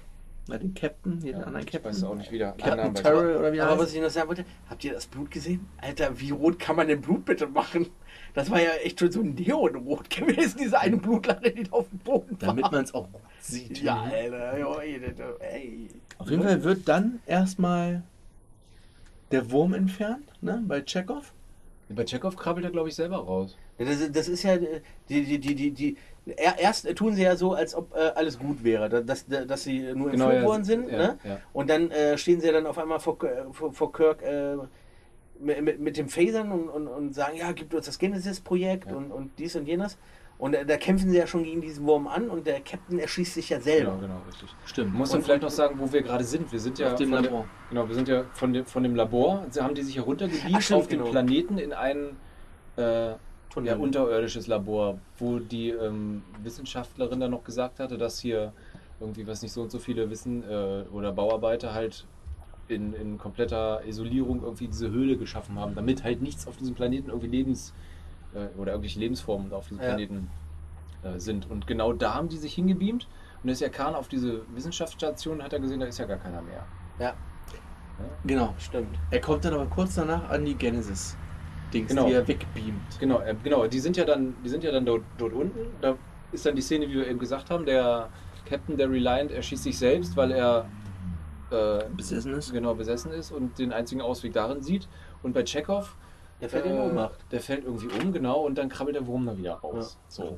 na, 0.48 0.58
den 0.58 0.74
Captain, 0.74 1.20
hier 1.22 1.34
den 1.34 1.42
Ja, 1.42 1.48
anderen 1.48 1.66
ich 1.66 1.72
Captain. 1.72 1.92
weiß 1.92 2.04
auch 2.04 2.16
nicht 2.16 2.32
wieder. 2.32 2.52
Captain 2.54 2.94
ich 2.96 3.02
Terrell 3.02 3.38
oder 3.38 3.52
wie 3.52 3.58
er 3.58 3.68
Aber 3.68 3.82
was 3.84 3.94
ich 3.94 4.02
noch 4.02 4.10
sagen 4.10 4.28
wollte, 4.28 4.46
habt 4.70 4.84
ihr 4.84 4.94
das 4.94 5.08
Blut 5.08 5.32
gesehen? 5.32 5.68
Alter, 5.82 6.20
wie 6.20 6.32
rot 6.32 6.60
kann 6.60 6.76
man 6.76 6.88
denn 6.88 7.02
Blut 7.02 7.26
bitte 7.26 7.48
machen? 7.48 7.88
Das 8.34 8.50
war 8.52 8.62
ja 8.62 8.72
echt 8.84 9.00
schon 9.00 9.12
so 9.12 9.22
ein 9.22 9.34
Neonrot 9.34 10.10
gewesen, 10.10 10.58
diese 10.60 10.80
eine 10.80 10.98
Blutlache, 10.98 11.52
die 11.52 11.64
da 11.64 11.72
auf 11.72 11.90
dem 11.90 12.00
Boden 12.00 12.32
war. 12.42 12.48
Damit 12.50 12.72
man 12.72 12.84
es 12.84 12.94
auch 12.94 13.12
gut 13.12 13.22
sieht. 13.40 13.82
Ja, 13.82 14.02
Alter, 14.04 14.60
jo, 14.60 14.78
ey. 14.80 15.88
Auf 16.18 16.30
jeden 16.30 16.44
Fall 16.44 16.64
wird 16.64 16.88
dann 16.88 17.20
erstmal 17.26 18.04
der 19.32 19.52
Wurm 19.52 19.74
entfernt, 19.74 20.26
ne, 20.42 20.64
bei 20.68 20.82
Chekhov. 20.82 21.34
Bei 21.90 22.04
Chekhov 22.04 22.36
krabbelt 22.36 22.66
er, 22.66 22.72
glaube 22.72 22.90
ich, 22.90 22.96
selber 22.96 23.18
raus. 23.18 23.58
Ja, 23.78 23.86
Das, 23.86 24.12
das 24.12 24.28
ist 24.28 24.44
ja, 24.44 24.58
die, 24.58 24.68
die, 25.10 25.40
die, 25.40 25.56
die, 25.56 25.72
die, 25.72 25.72
er- 25.72 25.98
erst 26.26 26.94
tun 26.96 27.14
sie 27.14 27.24
ja 27.24 27.36
so, 27.36 27.54
als 27.54 27.76
ob 27.76 27.96
äh, 27.96 28.00
alles 28.16 28.40
gut 28.40 28.64
wäre, 28.64 28.90
dass, 29.04 29.26
dass, 29.28 29.64
sie 29.64 29.80
nur 29.94 30.10
Genau, 30.12 30.26
entführt 30.26 30.42
ja, 30.44 30.48
worden 30.48 30.64
sind. 30.64 30.90
ja, 30.92 30.98
ne? 30.98 31.18
ja. 31.24 31.38
Und 31.54 31.70
dann 31.70 31.92
äh, 31.92 32.18
stehen 32.18 32.40
sie 32.42 32.48
ja 32.48 32.54
dann 32.54 32.66
auf 32.66 32.78
einmal 32.78 33.00
vor, 33.00 33.18
K- 33.20 33.46
vor, 33.52 33.72
vor 33.74 33.92
Kirk 33.94 34.22
äh, 34.24 34.56
mit, 35.40 35.62
mit, 35.62 35.80
mit 35.80 35.98
dem 35.98 36.10
Phasern 36.10 36.52
und, 36.52 36.70
und, 36.70 36.88
und 36.88 37.14
sagen, 37.14 37.38
ja, 37.38 37.52
gibt 37.52 37.74
uns 37.76 37.86
das 37.86 38.00
Genesis-Projekt 38.00 38.90
Ja. 38.90 38.98
und, 38.98 39.12
und 39.12 39.32
dies 39.38 39.56
und 39.56 39.68
jenes. 39.68 39.98
Und 40.38 40.54
äh, 40.54 40.66
da 40.66 40.76
kämpfen 40.78 41.10
sie 41.10 41.18
ja 41.18 41.28
schon 41.28 41.44
gegen 41.44 41.62
diesen 41.62 41.86
Wurm 41.86 42.08
an 42.08 42.30
und 42.30 42.46
der 42.48 42.60
Captain 42.60 43.00
erschießt 43.00 43.36
sich 43.36 43.50
ja 43.50 43.62
selber. 43.62 43.92
Genau, 43.92 44.02
genau, 44.02 44.22
richtig. 44.28 44.50
Stimmt. 44.66 44.90
Man 44.92 44.98
muss 45.00 45.10
dann 45.12 45.20
Und- 45.20 45.26
vielleicht 45.26 45.44
noch 45.44 45.50
sagen, 45.50 45.76
wo 45.80 45.92
wir 45.94 46.02
gerade 46.02 46.24
sind. 46.24 46.52
Wir 46.52 46.60
sind 46.60 46.78
ja 46.80 46.88
Auf 46.92 46.96
dem 46.96 47.10
von 47.14 47.24
Labor. 47.24 47.40
Der, 47.42 47.48
genau, 47.70 47.88
wir 47.88 47.96
sind 47.96 48.08
ja 48.10 48.24
von 48.34 48.52
dem, 48.52 48.66
von 48.66 48.84
dem 48.84 48.96
Labor. 48.96 49.46
Sie 49.50 49.62
haben 49.62 49.76
die 49.76 49.84
sich 49.84 49.94
stimmt, 50.02 50.74
auf 50.74 50.88
den 50.88 51.00
genau. 51.00 51.12
Planeten 51.12 51.58
in 51.58 51.72
ein 51.72 52.18
äh, 52.78 53.14
Tunnel. 53.56 53.72
ja, 53.72 53.76
unterirdisches 53.78 54.48
Labor, 54.48 55.00
wo 55.18 55.40
die 55.40 55.70
ähm, 55.70 56.22
Wissenschaftlerin 56.44 57.20
dann 57.20 57.32
noch 57.32 57.44
gesagt 57.44 57.80
hatte, 57.80 57.98
dass 57.98 58.20
hier 58.20 58.54
irgendwie, 59.00 59.26
was 59.28 59.42
nicht 59.42 59.52
so 59.52 59.62
und 59.64 59.72
so 59.72 59.80
viele 59.80 60.10
Wissen 60.10 60.44
äh, 60.50 60.84
oder 60.92 61.12
Bauarbeiter 61.12 61.74
halt 61.74 62.06
in, 62.68 62.94
in 62.94 63.18
kompletter 63.18 63.84
Isolierung 63.86 64.42
irgendwie 64.44 64.68
diese 64.68 64.90
Höhle 64.90 65.18
geschaffen 65.18 65.60
haben, 65.60 65.76
damit 65.76 66.04
halt 66.04 66.22
nichts 66.22 66.48
auf 66.48 66.58
diesem 66.58 66.76
Planeten 66.76 67.10
irgendwie 67.10 67.28
Lebens 67.28 67.74
äh, 68.34 68.48
oder 68.60 68.72
irgendwelche 68.74 69.00
Lebensformen 69.00 69.52
auf 69.54 69.68
diesem 69.68 69.80
Ja. 69.82 69.90
Planeten 69.90 70.30
äh, 71.04 71.20
sind. 71.20 71.50
Und 71.50 71.68
genau 71.68 71.94
da 71.94 72.14
haben 72.16 72.30
die 72.30 72.38
sich 72.38 72.54
hingebeamt 72.56 73.08
und 73.44 73.50
ist 73.50 73.62
ja 73.62 73.70
Khan 73.70 73.96
auf 73.96 74.08
diese 74.08 74.42
Wissenschaftsstation 74.56 75.44
hat 75.44 75.54
er 75.54 75.60
gesehen, 75.60 75.80
da 75.80 75.86
ist 75.86 75.98
ja 76.00 76.06
gar 76.06 76.18
keiner 76.18 76.42
mehr. 76.42 76.66
Ja, 77.00 77.14
Genau. 78.26 78.54
stimmt. 78.58 78.98
Er 79.12 79.22
kommt 79.22 79.46
dann 79.46 79.54
aber 79.54 79.68
kurz 79.68 79.96
danach 79.96 80.30
an 80.30 80.44
die 80.44 80.56
Genesis-Dings, 81.76 81.90
Genau. 81.90 82.08
die 82.08 82.14
er 82.14 82.28
wegbeamt. 82.28 83.00
Genau, 83.00 83.20
äh, 83.22 83.36
genau, 83.44 83.68
die 83.68 83.80
sind 83.80 83.98
ja 83.98 84.06
dann, 84.06 84.36
die 84.44 84.50
sind 84.50 84.64
ja 84.64 84.72
dann 84.72 84.86
dort, 84.86 85.04
dort 85.18 85.34
unten. 85.34 85.60
Da 85.82 85.96
ist 86.32 86.46
dann 86.46 86.56
die 86.56 86.62
Szene, 86.62 86.88
wie 86.90 86.96
wir 86.96 87.08
eben 87.08 87.20
gesagt 87.20 87.50
haben, 87.50 87.66
der 87.66 88.10
Captain, 88.46 88.78
der 88.78 88.90
Reliant, 88.90 89.32
erschießt 89.32 89.64
sich 89.64 89.78
selbst, 89.78 90.16
weil 90.18 90.32
er 90.32 90.66
äh, 91.52 91.84
Besessen 91.96 92.34
ist. 92.34 92.52
genau 92.52 92.74
besessen 92.76 93.12
ist 93.12 93.32
und 93.32 93.58
den 93.60 93.72
einzigen 93.72 94.02
Ausweg 94.02 94.34
darin 94.34 94.62
sieht. 94.62 94.88
Und 95.24 95.34
bei 95.34 95.44
Chekhov, 95.44 95.96
Der 96.42 96.50
fällt 96.50 96.66
in 96.66 96.76
äh, 96.76 96.80
Ohnmacht. 96.80 97.20
der 97.32 97.40
fällt 97.40 97.64
irgendwie 97.66 97.88
um, 97.88 98.12
genau, 98.12 98.42
und 98.42 98.58
dann 98.58 98.70
krabbelt 98.70 98.96
der 98.96 99.06
Wurm 99.08 99.26
da 99.26 99.38
wieder 99.38 99.54
raus. 99.56 99.98
So. 100.08 100.38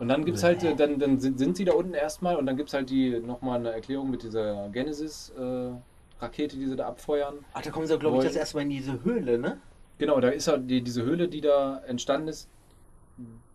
Und 0.00 0.08
dann 0.08 0.24
gibt's 0.24 0.42
halt, 0.42 0.62
äh, 0.64 0.74
dann, 0.74 0.98
dann 0.98 1.20
sind, 1.20 1.38
sind 1.38 1.56
sie 1.56 1.64
da 1.64 1.72
unten 1.74 1.94
erstmal 1.94 2.36
und 2.36 2.46
dann 2.46 2.56
gibt 2.56 2.68
es 2.70 2.74
halt 2.74 2.90
die 2.90 3.20
nochmal 3.20 3.60
eine 3.60 3.70
Erklärung 3.72 4.10
mit 4.10 4.22
dieser 4.24 4.68
Genesis-Rakete, 4.70 6.56
die 6.56 6.66
sie 6.66 6.76
da 6.76 6.88
abfeuern. 6.88 7.34
Ach, 7.52 7.62
da 7.62 7.70
kommen 7.70 7.86
sie, 7.86 7.96
glaube 7.98 8.18
ich, 8.18 8.24
das 8.24 8.36
erstmal 8.36 8.64
in 8.64 8.70
diese 8.70 9.02
Höhle, 9.04 9.38
ne? 9.38 9.58
Genau, 9.98 10.20
da 10.20 10.28
ist 10.28 10.46
ja 10.46 10.56
die, 10.56 10.82
diese 10.82 11.02
Höhle, 11.02 11.28
die 11.28 11.40
da 11.40 11.80
entstanden 11.86 12.28
ist 12.28 12.48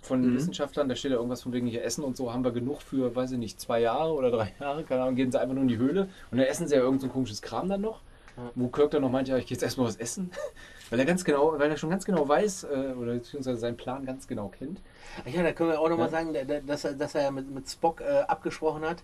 von 0.02 0.22
Mhm. 0.22 0.36
Wissenschaftlern, 0.36 0.88
da 0.88 0.96
steht 0.96 1.12
ja 1.12 1.18
irgendwas 1.18 1.42
von 1.42 1.52
wegen 1.52 1.68
hier 1.68 1.84
Essen 1.84 2.04
und 2.06 2.16
so, 2.16 2.32
haben 2.32 2.46
wir 2.46 2.52
genug 2.52 2.82
für, 2.82 3.14
weiß 3.14 3.32
ich 3.34 3.38
nicht, 3.38 3.60
zwei 3.60 3.82
Jahre 3.82 4.14
oder 4.14 4.32
drei 4.32 4.54
Jahre, 4.60 4.84
keine 4.86 5.02
Ahnung, 5.02 5.16
gehen 5.16 5.32
sie 5.32 5.40
einfach 5.40 5.54
nur 5.54 5.64
in 5.64 5.68
die 5.68 5.78
Höhle 5.78 6.04
und 6.32 6.38
dann 6.38 6.48
essen 6.48 6.68
sie 6.70 6.76
ja 6.76 6.82
irgend 6.82 7.02
so 7.02 7.08
ein 7.08 7.12
komisches 7.12 7.42
Kram 7.42 7.68
dann 7.68 7.82
noch. 7.82 8.00
Ja. 8.38 8.52
Wo 8.56 8.70
Kirk 8.70 8.92
dann 8.92 9.02
noch 9.02 9.12
meint, 9.12 9.28
ja, 9.28 9.36
ich 9.38 9.46
gehe 9.48 9.56
jetzt 9.56 9.64
erstmal 9.64 9.88
was 9.88 9.98
essen, 9.98 10.32
weil 10.90 11.00
er 11.00 11.06
ganz 11.06 11.26
genau, 11.26 11.60
weil 11.60 11.70
er 11.70 11.76
schon 11.76 11.90
ganz 11.90 12.06
genau 12.06 12.26
weiß, 12.26 12.64
äh, 12.64 12.94
oder 12.98 13.14
beziehungsweise 13.16 13.58
seinen 13.60 13.76
Plan 13.76 14.06
ganz 14.06 14.26
genau 14.30 14.48
kennt. 14.48 14.80
Ach 15.26 15.30
ja, 15.30 15.44
da 15.44 15.52
können 15.52 15.72
wir 15.72 15.80
auch 15.82 15.90
nochmal 15.90 16.06
Ja. 16.08 16.12
sagen, 16.12 16.34
da- 16.34 16.46
da- 16.46 16.62
dass 16.62 16.86
er, 16.86 16.94
dass 16.94 17.16
er 17.16 17.24
ja 17.24 17.32
mit, 17.32 17.52
mit 17.54 17.70
Spock 17.70 18.00
äh, 18.00 18.22
abgesprochen 18.30 18.84
hat, 18.84 19.04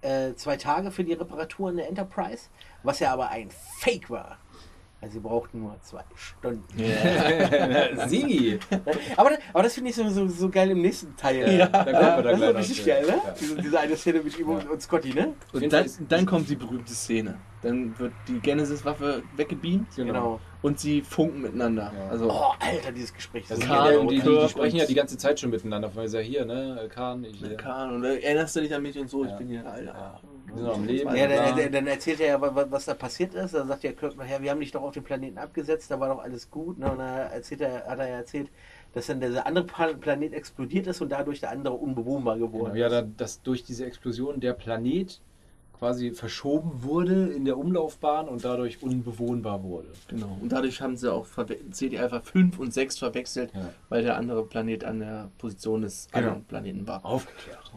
äh, 0.00 0.32
zwei 0.36 0.56
Tage 0.56 0.90
für 0.90 1.04
die 1.04 1.12
Reparatur 1.12 1.68
in 1.68 1.76
der 1.76 1.88
Enterprise, 1.88 2.48
was 2.82 3.00
ja 3.00 3.12
aber 3.12 3.28
ein 3.28 3.50
Fake 3.80 4.08
war. 4.08 4.38
Also 5.02 5.14
sie 5.14 5.20
brauchten 5.20 5.60
nur 5.60 5.80
zwei 5.80 6.04
Stunden. 6.14 6.62
Sigi! 8.08 8.58
Aber, 9.16 9.30
aber 9.52 9.62
das 9.62 9.74
finde 9.74 9.90
ich 9.90 9.96
so, 9.96 10.08
so, 10.10 10.28
so 10.28 10.50
geil 10.50 10.70
im 10.72 10.82
nächsten 10.82 11.16
Teil. 11.16 11.56
Ja. 11.58 11.66
Da 11.68 11.84
kommen 11.84 11.94
wir 11.96 12.22
da 12.22 12.22
das 12.22 12.34
ist 12.34 12.38
gleich 12.38 12.38
so 12.40 12.52
noch 12.52 12.58
richtig 12.58 12.86
geil, 12.86 13.02
ne? 13.06 13.08
Ja. 13.24 13.34
Diese, 13.40 13.56
diese 13.56 13.80
eine 13.80 13.96
Szene 13.96 14.20
mit 14.22 14.38
ihm 14.38 14.48
und, 14.48 14.68
und 14.68 14.82
Scotty, 14.82 15.14
ne? 15.14 15.32
Und 15.54 15.72
dann, 15.72 15.84
ist- 15.86 16.00
dann 16.08 16.26
kommt 16.26 16.48
die 16.50 16.56
berühmte 16.56 16.92
Szene. 16.92 17.38
Dann 17.62 17.98
wird 17.98 18.12
die 18.26 18.38
Genesis-Waffe 18.40 19.22
weggebeamt 19.36 19.94
Genau. 19.96 20.40
und 20.62 20.80
sie 20.80 21.02
funken 21.02 21.42
miteinander. 21.42 21.92
Ja. 21.94 22.08
Also, 22.08 22.30
Oh, 22.30 22.52
Alter, 22.58 22.90
dieses 22.92 23.12
Gespräch. 23.12 23.44
Also 23.50 23.60
ist 23.62 23.68
Kahn 23.68 23.84
geil. 23.84 24.06
die, 24.08 24.20
die, 24.20 24.22
die, 24.22 24.48
sprechen 24.48 24.76
ja 24.76 24.82
und- 24.84 24.88
die 24.90 24.94
ganze 24.94 25.18
Zeit 25.18 25.38
schon 25.40 25.50
miteinander, 25.50 25.90
weil 25.94 26.08
sie 26.08 26.16
ja 26.16 26.22
hier, 26.22 26.44
ne? 26.46 26.88
Kahn, 26.92 27.22
ich 27.24 27.36
hier. 27.36 27.56
Kahn, 27.56 27.96
und 27.96 28.04
äh, 28.04 28.18
erinnerst 28.20 28.56
du 28.56 28.60
dich 28.60 28.74
an 28.74 28.82
mich 28.82 28.98
und 28.98 29.10
so? 29.10 29.24
Ja. 29.24 29.32
Ich 29.32 29.36
bin 29.36 29.48
hier, 29.48 29.66
Alter. 29.70 29.92
Ja. 29.92 30.20
Wir 30.46 30.54
sind 30.56 30.64
noch 30.66 30.74
am 30.74 30.84
Leben. 30.86 31.14
Ja, 31.14 31.28
dann, 31.28 31.56
dann, 31.58 31.72
dann 31.72 31.86
erzählt 31.86 32.20
er 32.20 32.26
ja, 32.28 32.40
wa- 32.40 32.54
wa- 32.54 32.66
was 32.70 32.86
da 32.86 32.94
passiert 32.94 33.34
ist. 33.34 33.52
Da 33.54 33.66
sagt 33.66 33.84
ja 33.84 33.92
Kirk 33.92 34.16
nachher, 34.16 34.40
wir 34.42 34.50
haben 34.50 34.60
dich 34.60 34.72
doch 34.72 34.82
auf 34.82 34.92
den 34.94 35.04
Planeten 35.04 35.36
abgesetzt, 35.38 35.90
da 35.90 36.00
war 36.00 36.08
doch 36.08 36.22
alles 36.22 36.50
gut. 36.50 36.78
Ne? 36.78 36.90
Und 36.90 36.98
dann 36.98 37.30
erzählt 37.30 37.60
er, 37.60 37.84
hat 37.86 37.98
er 37.98 38.08
ja 38.08 38.16
erzählt, 38.16 38.48
dass 38.94 39.06
dann 39.06 39.20
dieser 39.20 39.46
andere 39.46 39.64
Planet 39.66 40.32
explodiert 40.32 40.86
ist 40.88 41.00
und 41.02 41.10
dadurch 41.12 41.38
der 41.40 41.50
andere 41.50 41.74
unbewohnbar 41.74 42.38
geworden 42.38 42.72
Genau, 42.72 42.76
ja, 42.80 42.86
ist. 42.86 42.92
da, 42.92 43.02
dass 43.24 43.42
durch 43.42 43.62
diese 43.64 43.84
Explosion 43.84 44.40
der 44.40 44.54
Planet 44.54 45.20
quasi 45.80 46.10
verschoben 46.12 46.82
wurde 46.82 47.28
in 47.32 47.46
der 47.46 47.56
Umlaufbahn 47.56 48.28
und 48.28 48.44
dadurch 48.44 48.82
unbewohnbar 48.82 49.62
wurde. 49.62 49.88
Genau. 50.08 50.36
Und 50.40 50.52
dadurch 50.52 50.82
haben 50.82 50.94
sie 50.98 51.10
auch 51.10 51.26
CD 51.70 51.98
Alpha 51.98 52.20
5 52.20 52.58
und 52.58 52.74
6 52.74 52.98
verwechselt, 52.98 53.50
Ja. 53.54 53.70
weil 53.88 54.02
der 54.02 54.16
andere 54.18 54.44
Planet 54.44 54.84
an 54.84 55.00
der 55.00 55.30
Position 55.38 55.80
des 55.80 56.06
Genau. 56.12 56.18
anderen 56.28 56.44
Planeten 56.44 56.86
war. 56.86 57.02
Aufgeklärt. 57.04 57.72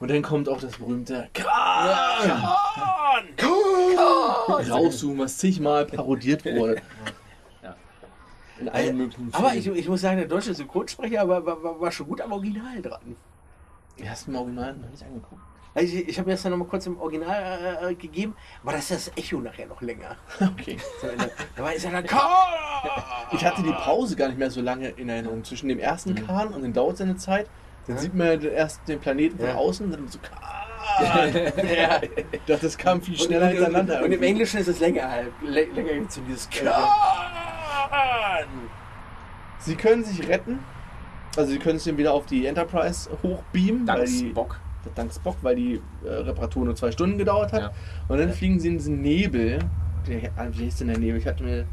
Und 0.00 0.10
dann 0.10 0.22
kommt 0.22 0.48
auch 0.48 0.60
das 0.60 0.76
berühmte 0.76 1.28
Kahn! 1.32 2.28
Rauszoomen, 4.68 5.20
was 5.20 5.38
zigmal 5.38 5.86
parodiert 5.86 6.44
wurde. 6.44 6.82
Ja. 7.62 7.76
In 8.58 8.68
allen 8.68 8.96
möglichen 8.96 9.32
Aber 9.32 9.54
ich, 9.54 9.68
ich 9.68 9.88
muss 9.88 10.00
sagen, 10.00 10.16
der 10.18 10.26
deutsche 10.26 10.52
Synchronsprecher 10.52 11.28
war, 11.28 11.46
war, 11.46 11.80
war, 11.80 11.92
schon 11.92 12.08
gut 12.08 12.20
am 12.20 12.32
Original 12.32 12.82
dran. 12.82 13.14
Die 14.00 14.10
hast 14.10 14.26
du 14.26 14.32
im 14.32 14.36
Original 14.36 14.74
noch 14.76 14.90
nicht 14.90 15.04
angeguckt. 15.04 15.40
Also 15.76 15.94
ich, 15.94 16.08
ich 16.08 16.18
habe 16.18 16.26
mir 16.28 16.34
das 16.34 16.42
dann 16.42 16.52
nochmal 16.52 16.68
kurz 16.68 16.86
im 16.86 16.98
Original 16.98 17.78
äh, 17.90 17.94
gegeben, 17.94 18.34
aber 18.62 18.72
das 18.72 18.90
ist 18.90 19.08
das 19.08 19.16
Echo 19.16 19.38
nachher 19.38 19.66
noch 19.66 19.80
länger. 19.82 20.16
Okay. 20.40 20.78
So, 21.00 21.08
in 21.08 21.18
der- 21.18 21.30
da 21.54 21.62
war 21.62 21.72
ist 21.74 21.84
ja 21.84 21.90
dann 21.90 22.04
Ich 23.32 23.44
hatte 23.44 23.62
die 23.62 23.72
Pause 23.72 24.16
gar 24.16 24.28
nicht 24.28 24.38
mehr 24.38 24.50
so 24.50 24.60
lange 24.62 24.88
in 24.88 25.08
Erinnerung. 25.08 25.44
Zwischen 25.44 25.68
dem 25.68 25.78
ersten 25.78 26.14
Kahn 26.14 26.48
und 26.48 26.62
dann 26.62 26.72
dauert 26.72 26.96
seine 26.96 27.16
Zeit. 27.16 27.46
Dann 27.86 27.96
Ja. 27.96 28.02
sieht 28.02 28.14
man 28.14 28.26
ja 28.40 28.48
erst 28.50 28.80
den 28.88 28.98
Planeten 29.00 29.38
von 29.38 29.46
Ja. 29.48 29.54
außen 29.54 29.86
und 29.86 29.92
dann 29.92 30.08
so 30.08 30.18
Kahn. 30.18 30.42
ja. 31.76 32.00
Ich 32.32 32.40
dachte, 32.46 32.62
das 32.66 32.78
kam 32.78 33.02
viel 33.02 33.18
schneller 33.18 33.46
und, 33.46 33.50
und, 33.50 33.56
hintereinander. 33.56 33.98
und 33.98 34.04
im 34.06 34.12
irgendwie. 34.12 34.28
Englischen 34.28 34.58
ist 34.60 34.68
es 34.68 34.80
länger 34.80 35.10
halt. 35.10 35.30
lä- 35.44 35.72
Länger 35.74 36.08
zu 36.08 36.20
dieses 36.22 36.48
Kahn! 36.48 36.88
Sie 39.58 39.74
können 39.76 40.04
sich 40.04 40.26
retten. 40.28 40.58
Also 41.36 41.50
sie 41.52 41.58
können 41.58 41.78
sich 41.78 41.90
dann 41.92 41.98
wieder 41.98 42.12
auf 42.14 42.24
die 42.26 42.46
Enterprise 42.46 43.10
hochbeamen. 43.22 43.86
weil 43.86 43.96
Dank 43.96 44.06
die, 44.06 44.30
Spock. 44.30 44.58
Dank 44.94 45.12
Spock, 45.12 45.36
weil 45.42 45.56
die 45.56 45.80
äh, 46.04 46.08
Reparatur 46.08 46.64
nur 46.64 46.76
zwei 46.76 46.90
Stunden 46.90 47.18
gedauert 47.18 47.52
hat. 47.52 47.60
Ja. 47.62 47.70
Und 48.08 48.18
dann 48.18 48.32
fliegen 48.32 48.60
sie 48.60 48.68
in 48.68 48.78
diesen 48.78 49.02
Nebel. 49.02 49.58
Der, 50.06 50.30
ah, 50.36 50.46
wie 50.52 50.64
hieß 50.64 50.76
denn 50.76 50.88
der 50.88 50.98
Nebel? 50.98 51.18
Ich 51.18 51.26
hatte 51.26 51.42
mir. 51.42 51.64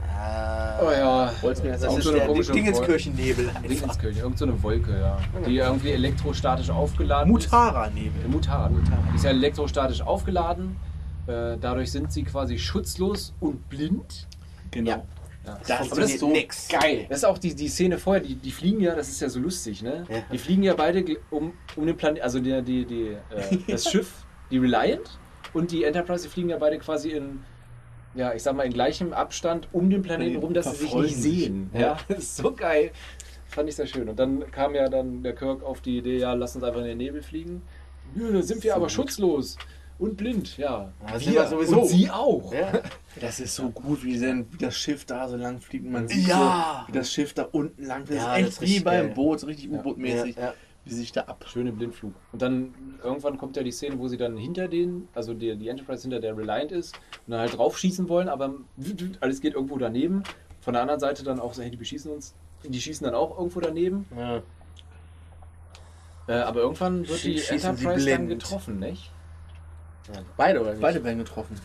Oh 0.82 0.90
ja. 0.92 1.32
Wollt's 1.42 1.62
mir 1.62 1.70
jetzt 1.70 1.84
Das 1.84 1.90
auch 1.92 1.98
ist 1.98 2.04
so 2.06 2.10
eine 2.10 2.20
der 2.20 2.28
komische 2.28 2.52
Dingenskirchennebel 2.52 3.50
einfach. 3.50 3.62
Dingenskirche, 3.62 4.20
irgend 4.22 4.38
so 4.40 4.46
eine 4.46 4.64
Wolke, 4.64 5.00
ja. 5.00 5.18
Die 5.46 5.58
irgendwie 5.58 5.92
elektrostatisch 5.92 6.70
aufgeladen 6.72 7.36
ist. 7.36 7.52
Mutara-Nebel. 7.52 8.28
Mutara. 8.28 8.72
Die 9.12 9.16
ist 9.16 9.24
ja 9.24 9.30
elektrostatisch 9.30 10.02
aufgeladen. 10.02 10.78
Äh, 11.28 11.58
dadurch 11.62 11.92
sind 11.92 12.12
sie 12.12 12.24
quasi 12.24 12.58
schutzlos 12.58 13.34
und 13.40 13.70
blind. 13.70 14.28
Genau. 14.72 14.90
Ja. 14.90 15.04
Ja. 15.46 15.60
Das 15.68 15.92
Aber 15.92 16.02
das 16.02 16.12
ist 16.12 16.20
so 16.20 16.30
nix. 16.32 16.68
geil. 16.70 17.06
Das 17.10 17.20
ist 17.20 17.24
auch 17.26 17.38
die, 17.38 17.54
die 17.54 17.68
Szene 17.68 17.98
vorher, 17.98 18.24
die, 18.24 18.36
die 18.36 18.52
fliegen 18.52 18.80
ja, 18.80 18.96
das 18.96 19.10
ist 19.10 19.20
ja 19.22 19.28
so 19.30 19.40
lustig, 19.40 19.82
ne? 19.82 20.06
Ja. 20.10 20.24
Die 20.32 20.38
fliegen 20.38 20.64
ja 20.64 20.74
beide 20.74 21.04
um, 21.32 21.54
um 21.76 21.86
den 21.86 21.98
Planeten, 21.98 22.24
also 22.24 22.40
die, 22.40 22.62
die, 22.62 22.86
die, 22.86 23.08
äh, 23.08 23.58
das 23.68 23.90
Schiff, 23.90 24.26
die 24.52 24.58
Reliant 24.58 25.20
und 25.54 25.72
die 25.72 25.84
Enterprise, 25.84 26.24
die 26.24 26.30
fliegen 26.30 26.50
ja 26.50 26.58
beide 26.58 26.78
quasi 26.80 27.12
in, 27.12 27.42
ja, 28.16 28.34
ich 28.34 28.42
sag 28.44 28.56
mal, 28.56 28.64
in 28.64 28.72
gleichem 28.74 29.12
Abstand 29.12 29.68
um 29.74 29.90
den 29.90 30.02
Planeten 30.02 30.38
rum, 30.38 30.54
dass 30.54 30.72
sie 30.72 30.86
sich 30.86 30.96
nicht 30.96 31.16
sehen. 31.18 31.70
Ja. 31.74 31.98
Das 32.08 32.18
ist 32.20 32.38
so 32.38 32.54
geil. 32.54 32.92
Fand 33.48 33.68
ich 33.70 33.76
sehr 33.76 33.86
schön. 33.86 34.08
Und 34.08 34.18
dann 34.18 34.50
kam 34.50 34.74
ja 34.76 34.88
dann 34.88 35.24
der 35.24 35.36
Kirk 35.36 35.62
auf 35.62 35.82
die 35.82 35.98
Idee, 35.98 36.20
ja, 36.20 36.34
lass 36.34 36.56
uns 36.56 36.64
einfach 36.64 36.80
in 36.82 36.88
den 36.88 36.98
Nebel 36.98 37.22
fliegen. 37.22 37.62
Ja, 38.16 38.32
da 38.32 38.42
sind 38.42 38.64
wir 38.64 38.72
So 38.72 38.76
aber 38.78 38.86
gut. 38.86 38.92
schutzlos 38.92 39.58
und 40.04 40.18
blind, 40.18 40.58
ja. 40.58 40.92
Ja, 41.08 41.20
wir 41.20 41.48
sowieso. 41.48 41.82
Und 41.82 41.88
sie 41.88 42.10
auch. 42.10 42.54
Ja. 42.54 42.72
Das 43.22 43.40
ist 43.40 43.54
so 43.56 43.70
gut, 43.70 44.04
wie, 44.04 44.18
denn, 44.18 44.48
wie 44.52 44.58
das 44.58 44.76
Schiff 44.76 45.06
da 45.06 45.28
so 45.30 45.36
lang 45.38 45.62
fliegt. 45.62 45.86
und 45.86 45.92
Man 45.92 46.08
sieht 46.08 46.28
Ja. 46.28 46.82
so, 46.82 46.88
wie 46.92 46.98
das 46.98 47.12
Schiff 47.12 47.36
da 47.36 47.44
unten 47.52 47.86
lang 47.86 48.08
fliegt. 48.08 48.22
Das 48.24 48.28
Ja, 48.28 48.36
ist 48.38 48.48
das 48.48 48.54
ist 48.56 48.62
wie 48.62 48.66
richtig 48.66 48.84
beim 48.86 49.06
geil. 49.06 49.14
Boot, 49.14 49.40
so 49.40 49.46
richtig. 49.46 49.70
U-Boot-mäßig, 49.70 50.36
Ja, 50.36 50.42
ja. 50.46 50.54
wie 50.86 50.94
sich 50.96 51.12
da 51.12 51.22
ab. 51.22 51.46
Schöne 51.48 51.72
Blindflug. 51.72 52.12
Und 52.32 52.42
dann 52.42 52.74
irgendwann 53.04 53.38
kommt 53.38 53.56
ja 53.56 53.62
die 53.62 53.72
Szene, 53.72 54.00
wo 54.00 54.08
sie 54.08 54.18
dann 54.18 54.36
hinter 54.36 54.68
denen, 54.68 55.08
also 55.14 55.36
die, 55.36 55.56
die 55.56 55.68
Enterprise 55.68 56.02
hinter 56.02 56.20
der 56.20 56.36
Reliant 56.36 56.72
ist 56.72 56.96
und 57.28 57.32
dann 57.34 57.40
halt 57.42 57.56
drauf 57.56 57.78
schießen 57.78 58.10
wollen, 58.10 58.28
aber 58.30 58.56
alles 59.20 59.42
geht 59.42 59.54
irgendwo 59.54 59.78
daneben. 59.78 60.24
Von 60.62 60.74
der 60.74 60.82
anderen 60.82 61.00
Seite 61.00 61.24
dann 61.24 61.40
auch 61.40 61.54
so, 61.54 61.62
hey, 61.62 61.70
die 61.70 61.78
beschießen 61.78 62.12
uns. 62.12 62.34
Die 62.68 62.82
schießen 62.82 63.06
dann 63.06 63.14
auch 63.14 63.38
irgendwo 63.38 63.60
daneben. 63.60 64.08
Ja. 64.18 64.42
Äh, 66.28 66.34
aber 66.42 66.62
irgendwann 66.62 67.08
wird 67.08 67.24
die 67.26 67.38
Schießen 67.38 67.70
Enterprise 67.76 68.10
dann 68.10 68.28
getroffen, 68.28 68.80
nicht? 68.80 69.12
Beide 70.38 70.62
oder 70.62 70.72
nicht? 70.72 70.82
Beide 70.82 71.04
werden 71.04 71.20
getroffen. 71.20 71.60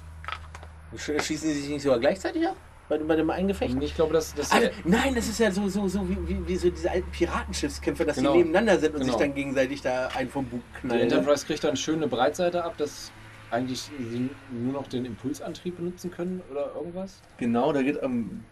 Sch- 0.96 1.20
Schießen 1.20 1.48
sie 1.50 1.60
sich 1.60 1.68
nicht 1.70 1.82
sogar 1.82 1.98
gleichzeitig 1.98 2.46
ab? 2.46 2.56
Bei, 2.88 2.96
dem- 2.96 3.06
bei 3.06 3.16
dem 3.16 3.28
einen 3.28 3.48
Gefecht? 3.48 3.76
Ich 3.82 3.94
glaube, 3.94 4.14
dass 4.14 4.34
das. 4.34 4.50
Ah, 4.50 4.60
nein, 4.84 5.14
das 5.14 5.28
ist 5.28 5.38
ja 5.38 5.50
so, 5.50 5.68
so, 5.68 5.86
so 5.88 6.08
wie, 6.08 6.16
wie, 6.26 6.48
wie 6.48 6.56
so 6.56 6.70
diese 6.70 6.90
alten 6.90 7.10
Piratenschiffskämpfe, 7.10 8.06
dass 8.06 8.16
Genau. 8.16 8.32
die 8.32 8.38
nebeneinander 8.38 8.78
sind 8.78 8.94
und 8.94 9.00
Genau. 9.00 9.12
sich 9.12 9.20
dann 9.26 9.34
gegenseitig 9.34 9.82
da 9.82 10.08
einen 10.08 10.30
vom 10.30 10.46
Bug 10.46 10.60
knallen. 10.80 11.06
ne? 11.08 11.14
Enterprise 11.14 11.44
kriegt 11.44 11.62
dann 11.64 11.76
schön 11.76 11.96
eine 11.96 12.08
Breitseite 12.08 12.64
ab, 12.64 12.78
dass 12.78 13.12
eigentlich 13.50 13.80
sie 13.80 14.30
nur 14.50 14.72
noch 14.72 14.86
den 14.86 15.04
Impulsantrieb 15.04 15.76
benutzen 15.76 16.10
können 16.10 16.42
oder 16.50 16.72
irgendwas. 16.74 17.20
Genau, 17.36 17.72
da 17.72 17.82
geht 17.82 18.02
am 18.02 18.44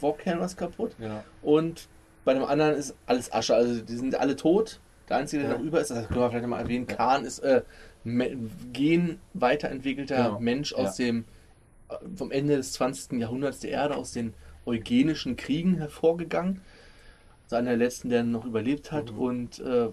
Wokern 0.00 0.40
was 0.40 0.56
kaputt. 0.56 0.96
Genau. 0.98 1.22
Und 1.42 1.88
bei 2.24 2.34
dem 2.34 2.44
anderen 2.44 2.74
ist 2.74 2.94
alles 3.06 3.32
Asche. 3.32 3.54
Also 3.54 3.82
die 3.82 3.96
sind 3.96 4.16
alle 4.18 4.34
tot. 4.34 4.80
Der 5.08 5.18
einzige, 5.18 5.42
der 5.44 5.52
Ja. 5.52 5.58
noch 5.58 5.64
über 5.64 5.80
ist, 5.80 5.90
das 5.92 6.08
können 6.08 6.18
wir 6.20 6.30
vielleicht 6.30 6.46
mal 6.48 6.58
erwähnen, 6.60 6.88
Khan 6.88 7.24
ist 7.24 7.38
äh, 7.40 7.62
gen 8.72 9.18
weiterentwickelter 9.34 10.16
Genau. 10.16 10.40
Mensch 10.40 10.72
aus 10.72 10.98
Ja. 10.98 11.06
dem 11.06 11.24
äh, 11.88 11.94
vom 12.16 12.30
Ende 12.30 12.56
des 12.56 12.72
20. 12.72 13.18
Jahrhunderts 13.20 13.60
der 13.60 13.70
Erde, 13.70 13.96
aus 13.96 14.12
den 14.12 14.32
eugenischen 14.64 15.36
Kriegen 15.36 15.76
hervorgegangen. 15.78 16.60
Also 17.44 17.56
einer 17.56 17.70
der 17.70 17.76
letzten, 17.78 18.08
der 18.08 18.24
noch 18.24 18.44
überlebt 18.44 18.90
hat. 18.92 19.12
Mhm. 19.12 19.18
Und 19.18 19.58
äh, 19.60 19.88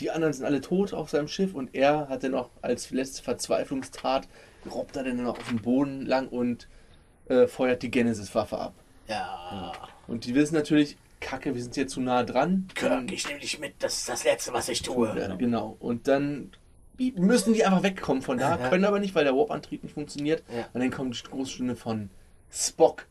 die 0.00 0.10
anderen 0.10 0.32
sind 0.32 0.44
alle 0.44 0.60
tot 0.60 0.92
auf 0.92 1.08
seinem 1.10 1.28
Schiff 1.28 1.54
und 1.54 1.74
er 1.74 2.08
hat 2.08 2.22
dann 2.22 2.32
noch 2.32 2.50
als 2.62 2.90
letzte 2.90 3.22
Verzweiflungstat 3.22 4.28
robbt 4.70 4.96
er 4.96 5.04
dann 5.04 5.22
noch 5.22 5.38
auf 5.38 5.48
den 5.48 5.62
Boden 5.62 6.04
lang 6.04 6.28
und 6.28 6.68
äh, 7.28 7.46
feuert 7.46 7.82
die 7.82 7.90
Genesis-Waffe 7.90 8.58
ab. 8.58 8.74
Ja. 9.08 9.72
Und 10.08 10.26
die 10.26 10.34
wissen 10.34 10.54
natürlich, 10.54 10.96
Kacke, 11.20 11.54
wir 11.54 11.62
sind 11.62 11.74
hier 11.74 11.86
zu 11.88 12.00
nah 12.00 12.22
dran. 12.22 12.68
Kirk, 12.74 13.10
ich 13.12 13.26
nehme 13.26 13.40
dich 13.40 13.58
mit, 13.58 13.74
das 13.80 13.98
ist 13.98 14.08
das 14.08 14.24
Letzte, 14.24 14.52
was 14.52 14.68
ich 14.68 14.82
tue. 14.82 15.14
Ja, 15.18 15.34
genau. 15.36 15.76
Und 15.80 16.08
dann 16.08 16.50
müssen 16.98 17.52
die 17.54 17.64
einfach 17.64 17.82
wegkommen 17.82 18.22
von 18.22 18.38
da, 18.38 18.58
Ja. 18.58 18.68
können 18.68 18.84
aber 18.84 18.98
nicht, 19.00 19.14
weil 19.14 19.24
der 19.24 19.34
Warp-Antrieb 19.36 19.82
nicht 19.82 19.94
funktioniert. 19.94 20.42
Ja. 20.54 20.66
Und 20.72 20.80
dann 20.80 20.90
kommt 20.90 21.16
die 21.18 21.28
große 21.30 21.52
Stunde 21.52 21.76
von 21.76 22.10
Spock. 22.50 23.06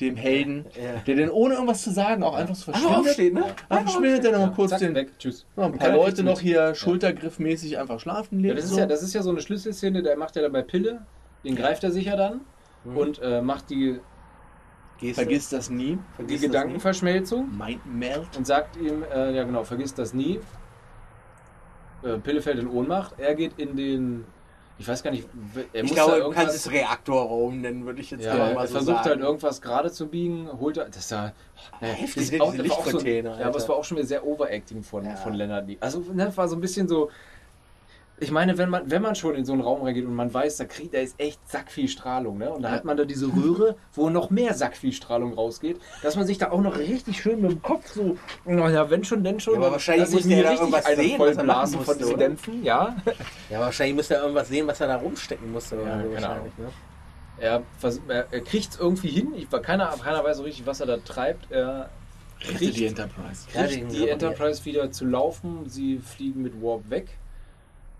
dem 0.00 0.16
Helden, 0.16 0.66
Ja. 0.74 1.00
der 1.06 1.14
dann 1.14 1.30
ohne 1.30 1.54
irgendwas 1.54 1.84
zu 1.84 1.92
sagen 1.92 2.24
auch 2.24 2.34
einfach 2.34 2.56
so 2.56 2.72
Einfach 2.72 3.04
verschwindet. 3.04 3.08
aufstehen, 3.10 3.34
ne? 3.34 3.44
Einfach 3.68 3.92
verschwindet, 3.92 4.24
der 4.24 4.32
noch 4.32 4.46
mal 4.48 4.52
kurz 4.52 4.70
Zack, 4.70 4.80
den, 4.80 4.94
weg, 4.96 5.12
tschüss. 5.20 5.46
noch 5.54 5.66
ein 5.66 5.78
paar 5.78 5.92
Leute 5.92 6.24
noch 6.24 6.40
hier 6.40 6.74
schultergriffmäßig 6.74 7.78
einfach 7.78 8.00
schlafen 8.00 8.40
Ja, 8.40 8.46
legen. 8.46 8.56
das, 8.56 8.64
ist 8.64 8.70
so. 8.72 8.78
ja, 8.80 8.86
das 8.86 9.04
ist 9.04 9.14
ja 9.14 9.22
so 9.22 9.30
eine 9.30 9.40
Schlüsselszene, 9.40 10.02
der 10.02 10.16
macht 10.16 10.34
ja 10.34 10.42
dann 10.42 10.50
bei 10.50 10.62
Pille, 10.62 11.06
den 11.44 11.54
greift 11.54 11.84
er 11.84 11.92
sich 11.92 12.06
ja 12.06 12.16
dann 12.16 12.40
Mhm. 12.82 12.96
und 12.96 13.22
äh, 13.22 13.40
macht 13.40 13.70
die, 13.70 14.00
Du? 15.10 15.14
Vergiss 15.14 15.48
das 15.48 15.70
nie. 15.70 15.96
die 15.96 15.98
Vergiss 16.16 16.40
das 16.40 16.50
Gedankenverschmelzung 16.50 17.56
Mind 17.56 17.80
melt. 17.86 18.26
und 18.36 18.46
sagt 18.46 18.76
ihm, 18.76 19.02
äh, 19.12 19.34
ja 19.34 19.44
genau, 19.44 19.64
vergiss 19.64 19.92
das 19.94 20.14
nie. 20.14 20.40
Äh, 22.02 22.18
Pille 22.18 22.42
fällt 22.42 22.58
in 22.58 22.68
Ohnmacht. 22.68 23.14
Er 23.18 23.34
geht 23.34 23.58
in 23.58 23.76
den, 23.76 24.24
ich 24.78 24.86
weiß 24.86 25.02
gar 25.02 25.10
nicht, 25.10 25.26
er 25.72 25.84
Ich 25.84 25.92
glaube, 25.94 26.20
du 26.20 26.30
kannst 26.30 26.54
es 26.54 26.70
Reaktorraum 26.70 27.60
nennen, 27.62 27.86
würde 27.86 28.00
ich 28.00 28.10
jetzt 28.10 28.24
ja, 28.24 28.34
er 28.34 28.54
mal 28.54 28.66
so 28.66 28.74
versucht 28.74 28.96
sagen. 28.98 29.08
halt 29.10 29.20
irgendwas 29.20 29.62
gerade 29.62 29.90
zu 29.90 30.06
biegen, 30.08 30.48
holt 30.60 30.76
er, 30.76 30.86
das 30.86 30.96
ist 30.98 31.10
ja, 31.12 31.32
heftig, 31.80 32.30
das 32.30 32.30
ne, 32.32 32.42
auch- 32.42 32.54
das 32.54 32.68
war 32.68 32.76
auch 32.78 32.86
so, 32.86 32.98
Ja, 33.06 33.46
aber 33.46 33.56
es 33.56 33.68
war 33.68 33.76
auch 33.76 33.84
schon 33.84 33.96
wieder 33.96 34.06
sehr 34.06 34.26
Overacting 34.26 34.82
von, 34.82 35.04
Ja. 35.04 35.16
von 35.16 35.34
Lennart 35.34 35.66
Lee. 35.66 35.78
Also, 35.80 36.00
ne, 36.12 36.30
war 36.36 36.46
so 36.48 36.56
ein 36.56 36.60
bisschen 36.60 36.88
so, 36.88 37.10
ich 38.20 38.30
meine, 38.30 38.58
wenn 38.58 38.70
man, 38.70 38.88
wenn 38.90 39.02
man 39.02 39.16
schon 39.16 39.34
in 39.34 39.44
so 39.44 39.52
einen 39.52 39.62
Raum 39.62 39.82
reingeht 39.82 40.04
und 40.04 40.14
man 40.14 40.32
weiß, 40.32 40.56
da 40.58 40.66
kriegt, 40.66 40.94
da 40.94 40.98
ist 40.98 41.18
echt 41.18 41.40
sackviel 41.50 41.88
Strahlung, 41.88 42.38
ne? 42.38 42.50
Und 42.50 42.62
da 42.62 42.70
hat 42.70 42.84
man 42.84 42.96
da 42.96 43.04
diese 43.04 43.26
Röhre, 43.26 43.76
wo 43.92 44.08
noch 44.08 44.30
mehr 44.30 44.54
sackviel 44.54 44.92
Strahlung 44.92 45.34
rausgeht, 45.34 45.80
dass 46.02 46.14
man 46.14 46.24
sich 46.24 46.38
da 46.38 46.52
auch 46.52 46.60
noch 46.60 46.78
richtig 46.78 47.20
schön 47.20 47.42
mit 47.42 47.50
dem 47.50 47.62
Kopf 47.62 47.92
so, 47.92 48.16
naja, 48.44 48.88
wenn 48.88 49.02
schon, 49.02 49.24
denn 49.24 49.40
schon. 49.40 49.54
Ja, 49.54 49.60
aber 49.60 49.72
wahrscheinlich 49.72 50.04
dass 50.04 50.10
ich 50.10 50.14
musste 50.16 50.28
mir 50.28 50.36
er 50.36 50.42
da 50.44 50.52
irgendwas 50.60 50.86
eine 50.86 50.96
sehen, 50.96 51.18
was 51.18 51.36
er 51.36 51.44
machen 51.44 51.70
von 51.70 51.78
musste, 51.78 51.96
diesen 51.96 52.14
oder? 52.14 52.24
Dämpfen, 52.24 52.64
ja. 52.64 52.96
Ja, 53.50 53.60
wahrscheinlich 53.60 53.96
müsste 53.96 54.14
er 54.14 54.22
irgendwas 54.22 54.48
sehen, 54.48 54.66
was 54.66 54.80
er 54.80 54.86
da 54.86 54.96
rumstecken 54.96 55.52
musste. 55.52 55.76
Ja, 55.76 56.02
so 56.02 56.12
wahrscheinlich, 56.12 56.58
ne? 56.58 56.68
Er, 57.38 57.62
er, 58.08 58.26
er 58.30 58.40
kriegt 58.42 58.72
es 58.72 58.78
irgendwie 58.78 59.08
hin, 59.08 59.34
ich, 59.36 59.50
keiner, 59.50 59.88
keiner 60.02 60.22
weiß 60.22 60.36
so 60.36 60.44
richtig, 60.44 60.66
was 60.66 60.78
er 60.78 60.86
da 60.86 60.98
treibt. 60.98 61.50
Er 61.50 61.90
kriegt 62.40 62.76
die 62.76 62.86
Enterprise. 62.86 63.48
Kriegt 63.52 63.92
die 63.92 64.08
Enterprise 64.08 64.64
wieder 64.64 64.92
zu 64.92 65.04
laufen. 65.04 65.68
Sie 65.68 65.98
fliegen 65.98 66.42
mit 66.42 66.62
Warp 66.62 66.88
weg. 66.90 67.18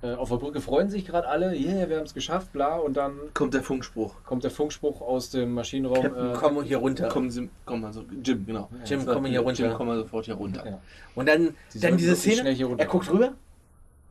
Äh, 0.05 0.15
auf 0.17 0.29
der 0.29 0.37
Brücke 0.37 0.61
freuen 0.61 0.91
sich 0.91 1.07
gerade 1.07 1.27
alle. 1.29 1.55
Yeah, 1.55 1.89
wir 1.89 1.97
haben 1.97 2.05
es 2.05 2.13
geschafft, 2.13 2.53
bla. 2.53 2.77
Und 2.77 2.97
dann 2.97 3.15
Kommt 3.33 3.55
der 3.55 3.63
Funkspruch. 3.63 4.15
kommt 4.25 4.45
der 4.45 4.51
Funkspruch 4.51 5.01
aus 5.01 5.31
dem 5.31 5.55
Maschinenraum. 5.55 6.03
Captain, 6.03 6.31
äh, 6.31 6.35
komm 6.35 6.63
hier 6.63 6.77
runter. 6.79 7.09
Kommen 7.09 7.31
Sie, 7.31 7.49
komm 7.65 7.85
also, 7.85 8.05
Jim, 8.23 8.45
genau. 8.45 8.69
Jim, 8.85 9.01
So, 9.01 9.13
komm 9.13 9.25
hier 9.27 9.41
runter. 9.41 9.65
Jim, 9.69 9.75
komm 9.75 9.87
mal 9.87 9.97
sofort 9.99 10.27
hier 10.27 10.35
runter. 10.35 10.67
ja. 10.67 10.81
Und 11.15 11.27
dann, 11.29 11.55
Sie 11.69 11.81
dann 11.81 11.97
diese 11.97 12.17
Szene, 12.17 12.51
er 12.77 12.87
guckt 12.87 13.11
rüber, 13.11 13.33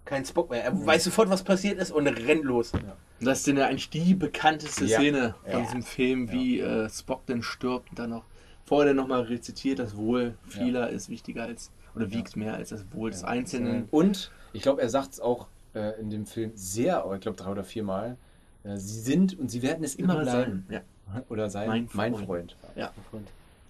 kein 0.06 0.26
Spock 0.26 0.50
mehr. 0.50 0.64
Er 0.64 0.86
weiß 0.86 1.04
sofort, 1.04 1.30
was 1.30 1.44
passiert 1.44 1.80
ist 1.80 1.92
und 1.92 2.08
rennt 2.08 2.44
los. 2.44 2.74
Und 2.74 2.84
das 3.22 3.40
ist 3.40 3.48
denn 3.48 3.58
ja 3.58 3.68
eigentlich 3.68 3.90
die 3.92 4.16
bekannteste 4.16 4.86
Ja. 4.86 4.98
Szene 5.00 5.36
von 5.44 5.52
Ja. 5.52 5.60
diesem 5.62 5.84
Film, 5.84 6.32
wie 6.32 6.60
äh, 6.60 6.90
Spock 6.90 7.26
dann 7.28 7.44
stirbt 7.44 7.92
und 7.92 8.00
dann 8.00 8.10
noch 8.10 8.24
vorher 8.66 8.94
nochmal 8.94 9.22
rezitiert, 9.22 9.78
das 9.80 9.96
Wohl 9.96 10.34
vieler 10.48 10.90
ist 10.90 11.10
wichtiger 11.10 11.44
als, 11.44 11.70
oder 11.96 12.12
wiegt 12.12 12.36
mehr 12.36 12.56
als 12.56 12.70
das 12.70 12.84
Wohl 12.92 13.12
des 13.12 13.22
Ja. 13.22 13.28
Einzelnen. 13.28 13.88
Und 13.92 14.32
ich 14.54 14.62
glaube, 14.64 14.82
er 14.82 14.90
sagt 14.90 15.14
es 15.14 15.20
auch 15.20 15.48
äh, 15.74 16.00
in 16.00 16.10
dem 16.10 16.26
Film 16.26 16.52
sehr, 16.56 17.06
ich 17.14 17.22
glaube 17.22 17.38
drei 17.38 17.52
oder 17.52 17.64
viermal. 17.64 18.18
Äh, 18.64 18.78
sie 18.78 19.00
sind 19.02 19.38
und 19.40 19.50
sie 19.50 19.62
werden 19.62 19.84
es 19.84 19.96
immer, 19.96 20.22
bleiben. 20.22 20.66
Ja. 20.70 20.82
Oder 21.30 21.50
sein, 21.50 21.68
Mein 21.68 21.90
mein 21.94 22.14
Freund. 22.16 22.26
Freund. 22.26 22.58
ja. 22.76 22.92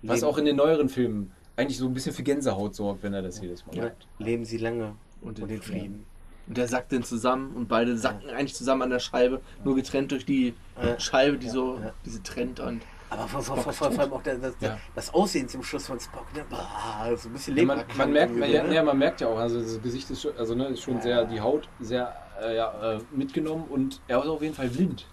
Was 0.03 0.19
leben, 0.19 0.27
auch 0.27 0.37
in 0.37 0.45
den 0.45 0.55
neueren 0.55 0.89
Filmen 0.89 1.31
eigentlich 1.55 1.77
so 1.77 1.87
ein 1.87 1.93
bisschen 1.93 2.13
für 2.13 2.23
Gänsehaut 2.23 2.75
sorgt, 2.75 3.03
wenn 3.03 3.13
er 3.13 3.21
das 3.21 3.39
jedes 3.41 3.65
Mal 3.65 3.75
ja, 3.75 3.83
sagt. 3.83 4.07
leben 4.19 4.45
sie 4.45 4.57
lange 4.57 4.95
Und 5.21 5.39
und 5.39 5.39
den 5.39 5.47
den 5.49 5.61
Frieden. 5.61 6.05
Und 6.47 6.57
der 6.57 6.67
sackt 6.67 6.91
dann 6.91 7.03
zusammen 7.03 7.55
und 7.55 7.69
beide 7.69 7.97
sacken 7.97 8.29
eigentlich 8.29 8.53
zusammen 8.55 8.81
an 8.81 8.89
der 8.89 8.99
Scheibe, 8.99 9.39
nur 9.63 9.75
getrennt 9.75 10.11
durch 10.11 10.25
die 10.25 10.53
Ja. 10.81 10.99
Scheibe, 10.99 11.37
die 11.37 11.47
so, 11.49 11.79
ja. 11.79 11.93
diese 12.05 12.21
trennt 12.21 12.59
und 12.59 12.81
Aber 13.13 13.27
vor, 13.27 13.41
vor, 13.41 13.57
vor, 13.57 13.73
vor, 13.91 13.99
allem 13.99 14.13
auch 14.13 14.23
der, 14.23 14.37
das, 14.37 14.55
Ja. 14.59 14.79
das 14.95 15.13
Aussehen 15.13 15.47
zum 15.47 15.63
Schluss 15.63 15.85
von 15.85 15.99
Spock. 15.99 16.25
Ne? 16.33 16.43
Boah, 16.49 17.15
so 17.15 17.29
ein 17.29 17.33
bisschen 17.33 17.55
Ja, 17.55 17.63
man, 17.65 17.83
man, 17.95 18.11
merkt, 18.11 18.35
man, 18.35 18.49
ja, 18.51 18.63
ne? 18.63 18.73
ja, 18.73 18.83
man 18.83 18.97
merkt 18.97 19.21
ja 19.21 19.27
auch, 19.27 19.37
also 19.37 19.61
das 19.61 19.81
Gesicht 19.81 20.09
ist 20.09 20.21
schon, 20.23 20.35
also, 20.37 20.55
ne, 20.55 20.67
ist 20.67 20.81
schon 20.81 20.95
Ja. 20.95 21.01
sehr, 21.01 21.25
die 21.25 21.39
Haut 21.39 21.69
sehr 21.79 22.15
äh, 22.41 22.55
ja, 22.55 22.93
äh, 22.95 22.99
mitgenommen 23.11 23.65
und 23.69 24.01
er 24.07 24.19
ist 24.23 24.27
auf 24.27 24.41
jeden 24.41 24.55
Fall 24.55 24.69
blind. 24.69 25.05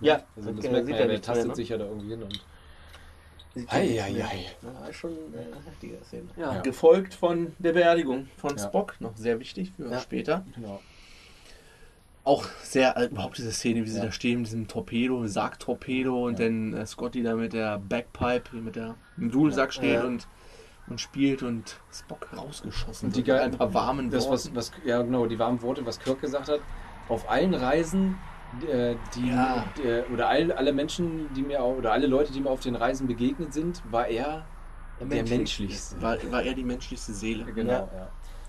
Ja, 0.00 0.22
Also 0.36 0.50
das 0.50 0.58
okay, 0.58 0.70
merkt 0.70 0.86
sieht 0.86 0.92
man 0.94 1.00
er 1.00 1.06
ja, 1.06 1.12
der 1.12 1.22
tastet 1.22 1.48
ne? 1.48 1.54
sich 1.54 1.68
ja 1.68 1.78
da 1.78 1.84
irgendwie 1.86 2.08
hin 2.10 2.22
und 2.22 2.44
Sieht 3.54 3.72
Ei, 3.72 3.84
ja 3.94 4.04
ei, 4.04 4.24
ei. 4.24 4.92
Schon 4.92 5.12
eine 5.32 5.46
heftige 5.64 6.02
Szene. 6.04 6.28
ja, 6.36 6.54
Ja. 6.56 6.60
gefolgt 6.62 7.14
von 7.14 7.52
der 7.60 7.72
Beerdigung 7.72 8.28
von 8.36 8.56
Ja. 8.56 8.64
Spock, 8.64 8.96
noch 8.98 9.16
sehr 9.16 9.38
wichtig 9.38 9.72
für 9.76 9.90
Ja. 9.92 10.00
später. 10.00 10.44
genau. 10.56 10.80
Auch 12.24 12.44
sehr, 12.62 12.96
äh, 12.96 13.06
überhaupt 13.06 13.36
diese 13.36 13.52
Szene, 13.52 13.84
wie 13.84 13.88
sie 13.90 13.98
Ja. 13.98 14.06
da 14.06 14.12
stehen 14.12 14.38
mit 14.38 14.46
diesem 14.46 14.66
Torpedo, 14.66 15.26
Sargtorpedo 15.26 16.26
und 16.26 16.38
Ja. 16.38 16.46
dann 16.46 16.72
äh, 16.72 16.86
Scotty 16.86 17.22
da 17.22 17.34
mit 17.34 17.52
der 17.52 17.78
Bagpipe, 17.78 18.56
mit 18.56 18.76
der 18.76 18.94
dem 19.18 19.30
Dudelsack 19.30 19.74
steht 19.74 19.94
Ja. 19.94 20.04
und, 20.04 20.26
und 20.88 21.00
spielt 21.00 21.42
und 21.42 21.78
Spock 21.92 22.28
rausgeschossen 22.34 23.08
Und 23.08 23.16
die 23.16 23.24
geil- 23.24 23.40
ein 23.42 23.50
paar 23.50 23.74
warmen 23.74 24.10
Das, 24.10 24.28
was, 24.30 24.46
Worten. 24.46 24.56
was, 24.56 24.72
ja 24.86 25.02
genau, 25.02 25.26
die 25.26 25.38
warmen 25.38 25.60
Worte, 25.60 25.84
was 25.84 25.98
Kirk 26.00 26.20
gesagt 26.22 26.48
hat, 26.48 26.60
auf 27.10 27.28
allen 27.30 27.52
Reisen, 27.52 28.16
äh, 28.66 28.94
die, 29.14 29.28
Ja. 29.28 29.66
äh, 29.84 30.02
oder 30.10 30.28
all, 30.28 30.50
alle 30.52 30.72
Menschen, 30.72 31.30
die 31.34 31.42
mir, 31.42 31.60
oder 31.62 31.92
alle 31.92 32.06
Leute, 32.06 32.32
die 32.32 32.40
mir 32.40 32.48
auf 32.50 32.60
den 32.60 32.74
Reisen 32.76 33.06
begegnet 33.06 33.52
sind, 33.52 33.82
war 33.90 34.08
er 34.08 34.46
der 35.00 35.24
menschlichste. 35.24 36.00
war, 36.00 36.16
war 36.30 36.42
er 36.42 36.54
die 36.54 36.64
menschlichste 36.64 37.12
Seele. 37.12 37.44
Genau, 37.52 37.70
Ja. 37.72 37.88
ja. 37.94 38.08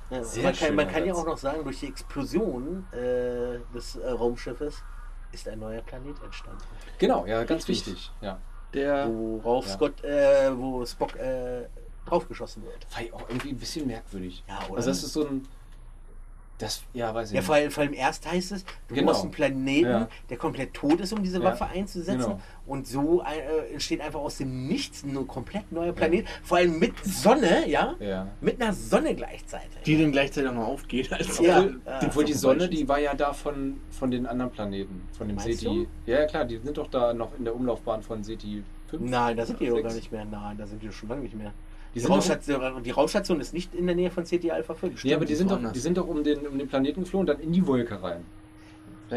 Ja, 0.10 0.22
man 0.44 0.54
kann, 0.56 0.76
man 0.76 0.88
kann 0.88 1.06
ja 1.06 1.14
auch 1.14 1.26
noch 1.26 1.38
sagen, 1.38 1.64
durch 1.64 1.80
die 1.80 1.88
Explosion 1.88 2.86
äh, 2.92 3.60
des 3.74 3.96
äh, 3.96 4.10
Raumschiffes 4.10 4.84
ist 5.32 5.48
ein 5.48 5.60
neuer 5.60 5.82
Planet 5.82 6.22
entstanden. 6.24 6.62
Genau, 7.00 7.26
ja, 7.26 7.44
ganz 7.44 7.68
Richtig. 7.68 7.94
wichtig. 7.94 8.12
Ja. 8.22 8.38
Der 8.74 9.10
Worauf 9.12 9.66
Ja. 9.68 9.74
Scott, 9.74 10.04
äh, 10.04 10.56
wo 10.56 10.86
Spock 10.86 11.16
äh, 11.16 11.64
draufgeschossen 12.06 12.64
wird. 12.64 12.86
War 12.94 13.02
ja 13.04 13.14
auch 13.14 13.28
irgendwie 13.30 13.50
ein 13.50 13.58
bisschen 13.58 13.88
merkwürdig. 13.88 14.44
Ja, 14.48 14.60
oder? 14.68 14.78
Also 14.78 14.90
das 14.90 15.04
ist 15.04 15.14
so 15.14 15.28
ein. 15.28 15.48
Das, 16.58 16.84
ja, 16.94 17.14
weiß 17.14 17.30
ich 17.30 17.34
Ja, 17.36 17.40
nicht. 17.42 17.46
vor 17.48 17.56
allem, 17.56 17.70
vor 17.72 17.84
allem 17.84 17.94
erst 17.94 18.26
heißt 18.32 18.54
es, 18.54 18.64
du 18.88 18.96
Genau. 18.96 19.12
brauchst 19.12 19.24
einen 19.24 19.32
Planeten, 19.32 19.90
Ja. 19.90 20.08
der 20.30 20.38
komplett 20.38 20.74
tot 20.74 21.02
ist, 21.02 21.12
um 21.12 21.22
diese 21.22 21.40
Ja. 21.40 21.44
Waffe 21.46 21.66
einzusetzen. 21.66 22.22
Genau. 22.22 22.42
Und 22.68 22.88
so 22.88 23.22
äh, 23.22 23.74
entsteht 23.74 24.02
einfach 24.02 24.20
aus 24.22 24.38
dem 24.40 24.68
Nichts 24.68 25.04
ein 25.04 25.28
komplett 25.28 25.72
neuer 25.72 25.94
Planet. 25.94 26.26
Vor 26.44 26.58
allem 26.58 26.80
mit 26.80 26.94
Sonne, 27.06 27.70
ja? 27.70 27.94
Ja. 28.00 28.28
Mit 28.42 28.60
einer 28.60 28.74
Sonne 28.74 29.14
gleichzeitig. 29.14 29.84
die 29.86 30.02
dann 30.02 30.12
gleichzeitig 30.12 30.50
auch 30.50 30.56
noch 30.56 30.68
aufgeht. 30.68 31.14
Als 31.14 31.38
Ja. 31.40 31.60
Obwohl, 31.60 31.80
Ja. 31.86 32.00
obwohl 32.04 32.24
die 32.26 32.34
So 32.34 32.50
Sonne, 32.50 32.68
die 32.68 32.88
war 32.88 33.00
ja 33.00 33.14
da 33.14 33.34
von, 33.34 33.80
von 33.92 34.10
den 34.10 34.26
anderen 34.26 34.52
Planeten. 34.52 35.04
Von 35.16 35.28
dem 35.28 35.36
Meinst 35.38 35.60
SETI. 35.60 35.88
Ja, 36.08 36.22
ja, 36.22 36.26
klar, 36.26 36.46
die 36.46 36.58
sind 36.58 36.76
doch 36.78 36.88
da 36.88 37.14
noch 37.14 37.38
in 37.38 37.44
der 37.46 37.56
Umlaufbahn 37.56 38.02
von 38.02 38.24
SETI 38.24 38.64
5. 38.90 39.04
Nein, 39.12 39.38
da 39.38 39.46
sind 39.46 39.60
die 39.60 39.68
doch 39.68 39.84
gar 39.84 39.94
nicht 39.94 40.12
mehr. 40.12 40.26
Nein, 40.26 40.58
da 40.58 40.66
sind 40.66 40.82
die 40.82 40.92
schon 40.92 41.10
lange 41.10 41.22
nicht 41.22 41.36
mehr. 41.36 41.54
Die 41.94 42.00
Die, 42.00 42.06
doch- 42.06 42.14
Raumstation, 42.14 42.84
die 42.84 42.92
Raumstation 42.92 43.40
ist 43.40 43.54
nicht 43.54 43.74
in 43.76 43.86
der 43.86 43.96
Nähe 43.96 44.10
von 44.10 44.24
CT 44.26 44.50
Alpha 44.52 44.74
5. 44.74 45.04
Nee, 45.04 45.14
aber 45.14 45.26
die 45.26 45.36
sind, 45.36 45.50
doch, 45.52 45.60
die 45.72 45.80
sind 45.80 45.98
doch 45.98 46.08
um 46.08 46.24
den, 46.24 46.46
um 46.48 46.58
den 46.58 46.68
Planeten 46.68 47.02
geflohen 47.04 47.22
und 47.22 47.28
dann 47.28 47.40
in 47.40 47.54
die 47.54 47.66
Wolke 47.66 48.02
rein. 48.02 48.26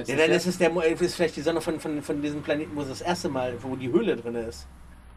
Vielleicht 0.06 0.08
Ja, 0.08 0.14
ist 0.14 0.20
dann 0.20 0.28
der- 0.28 0.36
ist 0.36 0.46
es 0.46 0.58
der, 0.58 0.70
Mo- 0.70 0.80
ist 0.80 1.14
vielleicht 1.14 1.36
die 1.36 1.42
Sonne 1.42 1.60
von, 1.60 1.78
von, 1.80 2.02
von 2.02 2.22
diesem 2.22 2.42
Planeten, 2.42 2.74
wo 2.74 2.82
es 2.82 2.88
das 2.88 3.00
erste 3.00 3.28
Mal, 3.28 3.54
wo 3.62 3.76
die 3.76 3.90
Höhle 3.90 4.16
drin 4.16 4.34
ist. 4.34 4.66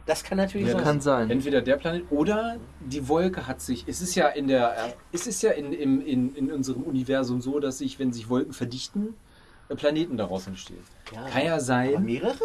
Das 0.07 0.23
kann 0.23 0.37
natürlich 0.39 0.67
Ja, 0.67 0.73
sein. 0.73 0.83
kann 0.83 1.01
sein. 1.01 1.29
Entweder 1.29 1.61
der 1.61 1.77
Planet 1.77 2.03
oder 2.09 2.57
die 2.79 3.07
Wolke 3.07 3.45
hat 3.47 3.61
sich. 3.61 3.83
Es 3.87 4.01
ist 4.01 4.15
ja 4.15 4.29
in 4.29 4.47
der. 4.47 4.93
Es 5.11 5.27
ist 5.27 5.43
ja 5.43 5.51
in, 5.51 5.71
im, 5.73 6.01
in, 6.05 6.35
in 6.35 6.51
unserem 6.51 6.81
Universum 6.83 7.39
so, 7.41 7.59
dass 7.59 7.77
sich, 7.77 7.99
wenn 7.99 8.11
sich 8.11 8.27
Wolken 8.27 8.51
verdichten, 8.51 9.13
äh, 9.69 9.75
Planeten 9.75 10.17
daraus 10.17 10.47
entstehen. 10.47 10.79
Ja. 11.13 11.27
Kann 11.29 11.45
ja 11.45 11.51
Aber 11.53 11.61
sein. 11.61 12.03
mehrere? 12.03 12.35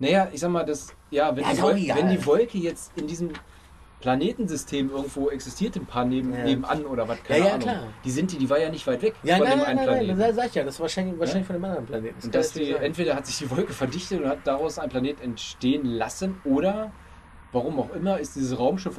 Naja, 0.00 0.28
ich 0.32 0.40
sag 0.40 0.50
mal, 0.50 0.64
das. 0.64 0.88
Ja, 1.10 1.34
wenn, 1.34 1.44
Ja, 1.44 1.52
die, 1.52 1.62
Wolke, 1.62 1.94
wenn 1.94 2.08
die 2.10 2.26
Wolke 2.26 2.58
jetzt 2.58 2.92
in 2.96 3.06
diesem 3.06 3.30
Planetensystem 4.00 4.90
irgendwo 4.90 5.28
existiert, 5.30 5.76
ein 5.76 5.86
paar 5.86 6.04
neben, 6.04 6.32
Ja. 6.32 6.44
nebenan 6.44 6.86
oder 6.86 7.08
was, 7.08 7.22
keine 7.22 7.40
Ja, 7.40 7.44
ja, 7.46 7.50
Ahnung. 7.54 7.68
klar. 7.68 7.82
Die 8.04 8.10
sind 8.10 8.32
die, 8.32 8.38
die 8.38 8.48
war 8.48 8.58
ja 8.58 8.70
nicht 8.70 8.86
weit 8.86 9.02
weg 9.02 9.14
Ja, 9.22 9.36
von 9.36 9.44
nein, 9.46 9.52
dem 9.54 9.58
nein, 9.58 9.66
einen 9.68 9.76
nein, 9.76 9.86
nein, 9.86 9.96
Planeten. 9.98 10.18
das 10.20 10.36
sag 10.36 10.46
ich 10.46 10.54
ja. 10.54 10.64
Das 10.64 10.74
ist 10.74 10.80
wahrscheinlich, 10.80 11.18
wahrscheinlich 11.18 11.46
von 11.46 11.56
dem 11.56 11.64
anderen 11.64 11.86
Planeten. 11.86 12.14
Das 12.16 12.24
Und 12.26 12.34
dass 12.34 12.52
die, 12.52 12.72
sein. 12.72 12.82
entweder 12.82 13.14
hat 13.16 13.26
sich 13.26 13.38
die 13.38 13.50
Wolke 13.50 13.72
verdichtet 13.72 14.20
und 14.22 14.28
hat 14.28 14.38
daraus 14.44 14.78
ein 14.78 14.88
Planet 14.88 15.20
entstehen 15.20 15.84
lassen 15.84 16.40
oder 16.44 16.92
warum 17.52 17.78
auch 17.80 17.92
immer 17.94 18.18
ist 18.18 18.36
dieses 18.36 18.58
Raumschiff 18.58 18.98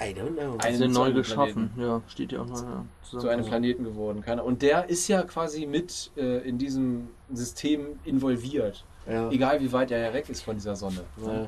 I 0.00 0.06
don't 0.06 0.32
know. 0.36 0.56
ein- 0.58 0.74
sind 0.76 0.92
neu 0.92 1.04
einem 1.04 1.14
geschaffen. 1.14 1.70
Ja, 1.76 2.02
steht 2.08 2.32
ja 2.32 2.40
auch 2.40 2.46
noch. 2.46 2.60
Ja, 2.62 2.84
zu 3.02 3.28
einem 3.28 3.44
Planeten 3.44 3.84
geworden. 3.84 4.20
Keine. 4.20 4.42
Und 4.42 4.62
der 4.62 4.88
ist 4.90 5.06
ja 5.06 5.22
quasi 5.22 5.64
mit 5.66 6.10
äh, 6.16 6.38
in 6.48 6.58
diesem 6.58 7.08
System 7.32 8.00
involviert. 8.04 8.84
ja. 9.08 9.30
Egal 9.30 9.60
wie 9.60 9.70
weit 9.72 9.90
er 9.92 9.98
ja 9.98 10.12
weg 10.12 10.28
ist 10.28 10.42
von 10.42 10.56
dieser 10.56 10.74
Sonne. 10.74 11.04
Ja. 11.24 11.46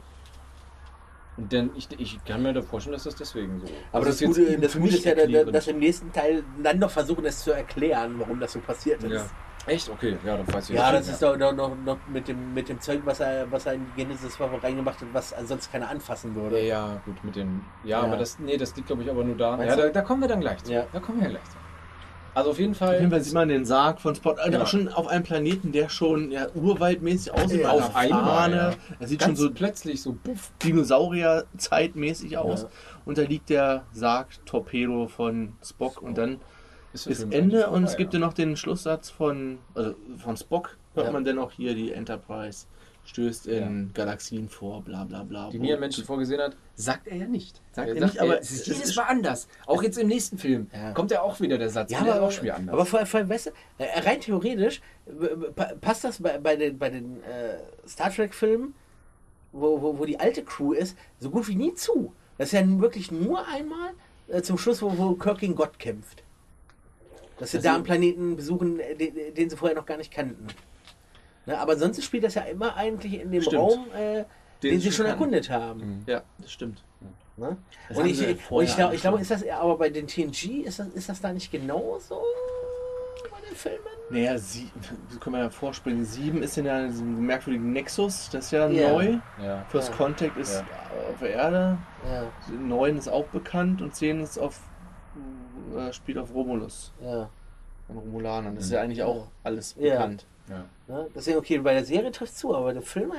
Und 1.37 1.53
denn 1.53 1.71
ich, 1.75 1.89
ich 1.99 2.25
kann 2.25 2.43
mir 2.43 2.53
da 2.53 2.63
vorstellen, 2.63 2.95
dass 2.95 3.05
das 3.05 3.17
deswegen 3.17 3.61
so. 3.61 3.67
Aber 3.93 4.07
Also 4.07 4.11
das, 4.11 4.21
ist 4.21 4.27
Gute, 4.27 4.59
das 4.59 4.73
Gute 4.75 4.95
ist 4.95 5.05
ja, 5.05 5.15
dass 5.45 5.67
im 5.67 5.79
nächsten 5.81 6.13
Teil 6.13 6.45
dann 6.63 6.79
noch 6.79 6.91
versuchen, 6.91 7.25
es 7.25 7.43
zu 7.43 7.51
erklären, 7.53 8.15
warum 8.19 8.39
das 8.39 8.53
so 8.53 8.61
passiert 8.61 9.03
ist. 9.03 9.13
Ja. 9.13 9.27
Echt? 9.67 9.89
Okay, 9.89 10.17
ja, 10.25 10.37
dann 10.37 10.53
weiß 10.53 10.69
ich 10.71 10.77
Ja, 10.77 10.93
das 10.93 11.09
ist 11.09 11.23
doch 11.23 11.37
noch, 11.39 11.53
noch, 11.53 11.75
noch 11.85 11.97
mit, 12.07 12.29
dem, 12.29 12.53
mit 12.53 12.69
dem 12.69 12.79
Zeug, 12.81 13.01
was 13.05 13.21
er, 13.21 13.51
was 13.51 13.65
er 13.65 13.73
in 13.75 13.87
die 13.87 14.03
Genesis-Waffe 14.03 14.63
reingemacht 14.63 15.01
hat, 15.01 15.09
was 15.13 15.35
sonst 15.47 15.73
keiner 15.73 15.89
anfassen 15.89 16.35
würde. 16.35 16.61
Ja, 16.61 16.89
ja, 16.89 17.03
gut, 17.07 17.25
mit 17.25 17.35
den. 17.35 17.63
Ja, 17.83 18.01
Ja. 18.01 18.05
aber 18.05 18.19
das. 18.19 18.39
Nee, 18.39 18.59
das 18.59 18.77
liegt 18.77 18.89
glaube 18.89 19.03
ich 19.03 19.11
aber 19.11 19.25
nur 19.25 19.37
da. 19.37 19.57
Meinst 19.57 19.77
Ja, 19.77 19.83
da, 19.85 19.89
da 19.89 20.03
kommen 20.03 20.21
wir 20.21 20.29
dann 20.29 20.41
gleich 20.41 20.63
zu. 20.63 20.73
Ja. 20.73 20.87
Da 20.93 21.01
kommen 21.01 21.21
wir 21.23 21.31
gleich 21.31 21.45
zu. 21.45 21.57
Also 22.35 22.51
auf 22.51 22.59
jeden 22.59 22.73
Auf 22.73 22.81
jeden 22.81 23.01
Fall 23.01 23.11
Fall 23.11 23.21
sieht 23.23 23.33
man 23.35 23.49
den 23.49 23.65
Sarg 23.65 24.01
von 24.01 24.15
Spot, 24.15 24.33
also 24.33 24.53
Ja. 24.53 24.63
auch 24.63 24.67
schon 24.67 24.89
auf 24.89 25.07
einem 25.07 25.23
Planeten, 25.23 25.71
der 25.73 25.89
schon 25.89 26.31
ja, 26.33 26.49
urwaldmäßig 26.55 27.33
aussieht. 27.33 27.61
Ja, 27.63 27.71
auf 27.71 27.93
Fahne. 27.93 28.57
ja. 28.57 28.75
Er 28.99 29.07
sieht 29.09 29.21
ganz 29.21 29.39
schon 29.39 29.49
so 29.49 29.55
plötzlich 29.55 30.03
so. 30.03 30.17
Dinosaurier-zeitmäßig 30.65 32.37
aus. 32.39 32.63
Ja. 32.63 32.69
Und 33.05 33.19
da 33.19 33.23
liegt 33.23 33.51
der 33.51 33.85
Sarg-Torpedo 33.93 35.09
von 35.09 35.53
Spock 35.63 36.03
und 36.03 36.19
dann 36.19 36.41
Ist, 36.93 37.07
ist 37.07 37.33
Ende 37.33 37.69
und 37.71 37.85
es 37.85 37.97
gibt 37.97 38.15
ja 38.15 38.19
noch 38.21 38.33
den 38.33 38.57
Schlusssatz 38.57 39.11
von, 39.11 39.59
also 39.75 39.95
von 40.19 40.37
Spock, 40.37 40.77
hört 40.95 41.13
man 41.13 41.25
dann 41.25 41.39
auch 41.39 41.51
hier 41.53 41.75
die 41.75 41.93
Enterprise 41.93 42.67
stößt 43.05 43.47
in 43.47 43.91
Galaxien 43.95 44.49
vor, 44.49 44.83
bla 44.83 45.05
bla 45.05 45.23
bla. 45.25 45.51
die 45.51 45.59
nie 45.59 45.73
ein 45.75 45.81
Mensch 45.81 46.03
vorgesehen 46.03 46.41
hat, 46.41 46.57
sagt 46.75 47.07
er 47.07 47.17
ja 47.17 47.27
nicht. 47.27 47.61
Sagt 47.73 47.89
er 47.89 47.97
er 47.97 48.05
nicht, 48.07 48.19
aber 48.19 48.41
es 48.41 48.51
ist 48.51 48.67
es 48.69 48.79
jedes 48.79 48.97
Mal 48.97 49.05
anders. 49.05 49.47
Auch 49.67 49.83
jetzt 49.83 49.99
im 49.99 50.09
nächsten 50.09 50.39
Film 50.39 50.69
Ja. 50.73 50.93
kommt 50.93 51.11
ja 51.11 51.21
auch 51.23 51.39
wieder 51.41 51.59
der 51.59 51.69
Satz. 51.71 51.91
Ja, 51.91 52.01
aber, 52.01 52.23
auch 52.23 52.31
schon 52.33 52.45
wieder 52.45 52.57
anders. 52.57 52.73
aber 52.73 52.87
vor, 52.87 53.05
vor 53.07 53.21
allem, 53.21 53.29
weißt 53.29 53.47
du, 53.47 53.51
äh, 53.79 54.01
rein 54.01 54.21
theoretisch 54.21 54.81
pa- 55.55 55.75
passt 55.81 56.05
das 56.05 56.21
bei, 56.23 56.39
bei 56.39 56.57
den, 56.57 56.79
bei 56.79 56.89
den 56.91 57.23
äh, 57.25 57.59
Star 57.87 58.11
Trek-Filmen, 58.11 58.75
wo, 59.53 59.81
wo, 59.83 59.99
wo 59.99 60.05
die 60.07 60.19
alte 60.19 60.43
Crew 60.43 60.73
ist, 60.73 60.97
so 61.21 61.31
gut 61.31 61.47
wie 61.49 61.55
nie 61.57 61.75
zu. 61.75 62.13
Das 62.39 62.49
ist 62.49 62.53
ja 62.53 62.81
wirklich 62.81 63.13
nur 63.13 63.47
einmal 63.47 63.91
äh, 64.29 64.41
zum 64.43 64.57
Schluss, 64.59 64.81
wo, 64.83 64.97
wo 64.97 65.15
Kirk 65.15 65.39
gegen 65.41 65.55
Gott 65.55 65.79
kämpft. 65.79 66.23
Dass 67.39 67.51
sie 67.51 67.59
Also- 67.59 67.69
da 67.69 67.75
einen 67.75 67.85
Planeten 67.85 68.37
besuchen, 68.37 68.81
äh, 68.81 68.95
den, 68.97 69.35
den 69.35 69.51
sie 69.51 69.57
vorher 69.57 69.77
noch 69.77 69.87
gar 69.87 69.99
nicht 69.99 70.11
kannten. 70.13 70.47
Ne, 71.47 71.59
aber 71.59 71.77
sonst 71.77 72.03
spielt 72.03 72.25
das 72.25 72.35
ja 72.35 72.43
immer 72.43 72.75
eigentlich 72.77 73.21
in 73.21 73.31
dem 73.31 73.43
Stimmt. 73.43 73.61
Raum, 73.63 73.87
äh, 73.95 74.25
den, 74.63 74.71
Den 74.73 74.81
sie 74.81 74.91
schon 74.93 75.05
kannten. 75.07 75.21
erkundet 75.21 75.51
haben. 75.51 76.05
Ja, 76.07 76.23
das 76.39 76.53
stimmt. 76.53 76.83
Ne? 77.37 77.57
Das 77.89 77.99
Und 77.99 78.07
ich, 78.07 78.27
und 78.27 78.41
vorher 78.41 78.69
ich 78.71 78.77
glaube, 78.77 78.95
ich 78.95 79.01
glaube, 79.03 79.17
angeschaut. 79.19 79.39
ist 79.41 79.47
das, 79.49 79.59
aber 79.59 79.77
bei 79.77 79.91
den 79.91 80.07
TNG, 80.07 80.63
ist 80.65 80.79
das, 80.79 80.87
ist 80.89 81.09
das 81.09 81.21
da 81.21 81.33
nicht 81.33 81.51
genauso 81.51 82.23
bei 83.31 83.47
den 83.47 83.57
Filmen? 83.57 83.79
Naja, 84.11 84.39
sie, 84.39 84.71
das 85.11 85.19
können 85.21 85.35
wir 85.37 85.43
ja 85.43 85.51
vorspringen. 85.51 86.05
Sieben 86.05 86.43
ist 86.43 86.57
in 86.59 86.67
ja 86.67 86.87
diesem 86.87 87.27
merkwürdigen 87.27 87.73
Nexus, 87.73 88.29
das 88.31 88.47
ist 88.47 88.51
ja 88.53 88.69
Ja. 88.69 88.93
neu. 88.93 89.19
ja. 89.43 89.65
First 89.69 89.91
Ja. 89.91 89.97
Contact 89.97 90.37
ist 90.39 90.55
Ja. 90.55 90.61
auf 91.11 91.19
der 91.21 91.31
Erde. 91.31 91.79
Ja, 92.09 92.23
Neun 92.59 92.97
ist 92.99 93.09
auch 93.09 93.27
bekannt 93.27 93.83
und 93.83 93.95
zehn 93.95 94.21
ist 94.21 94.39
auf 94.39 94.61
äh, 95.77 95.93
spielt 95.93 96.19
auf 96.19 96.33
Romulus. 96.35 96.93
ja. 97.03 97.29
Von 97.87 97.99
Romulanern. 97.99 98.55
Das 98.55 98.65
ist 98.67 98.71
ja 98.71 98.81
eigentlich 98.81 99.03
auch 99.03 99.27
alles 99.43 99.75
Ja. 99.79 99.95
bekannt. 99.95 100.27
Ja. 100.49 100.65
Ne? 100.89 101.07
Deswegen, 101.15 101.39
okay, 101.39 101.59
bei 101.59 101.73
der 101.75 101.85
Serie 101.85 102.11
trifft 102.13 102.37
zu, 102.37 102.55
aber 102.55 102.73
der 102.73 102.83
Film. 102.83 103.11
Äh, 103.13 103.15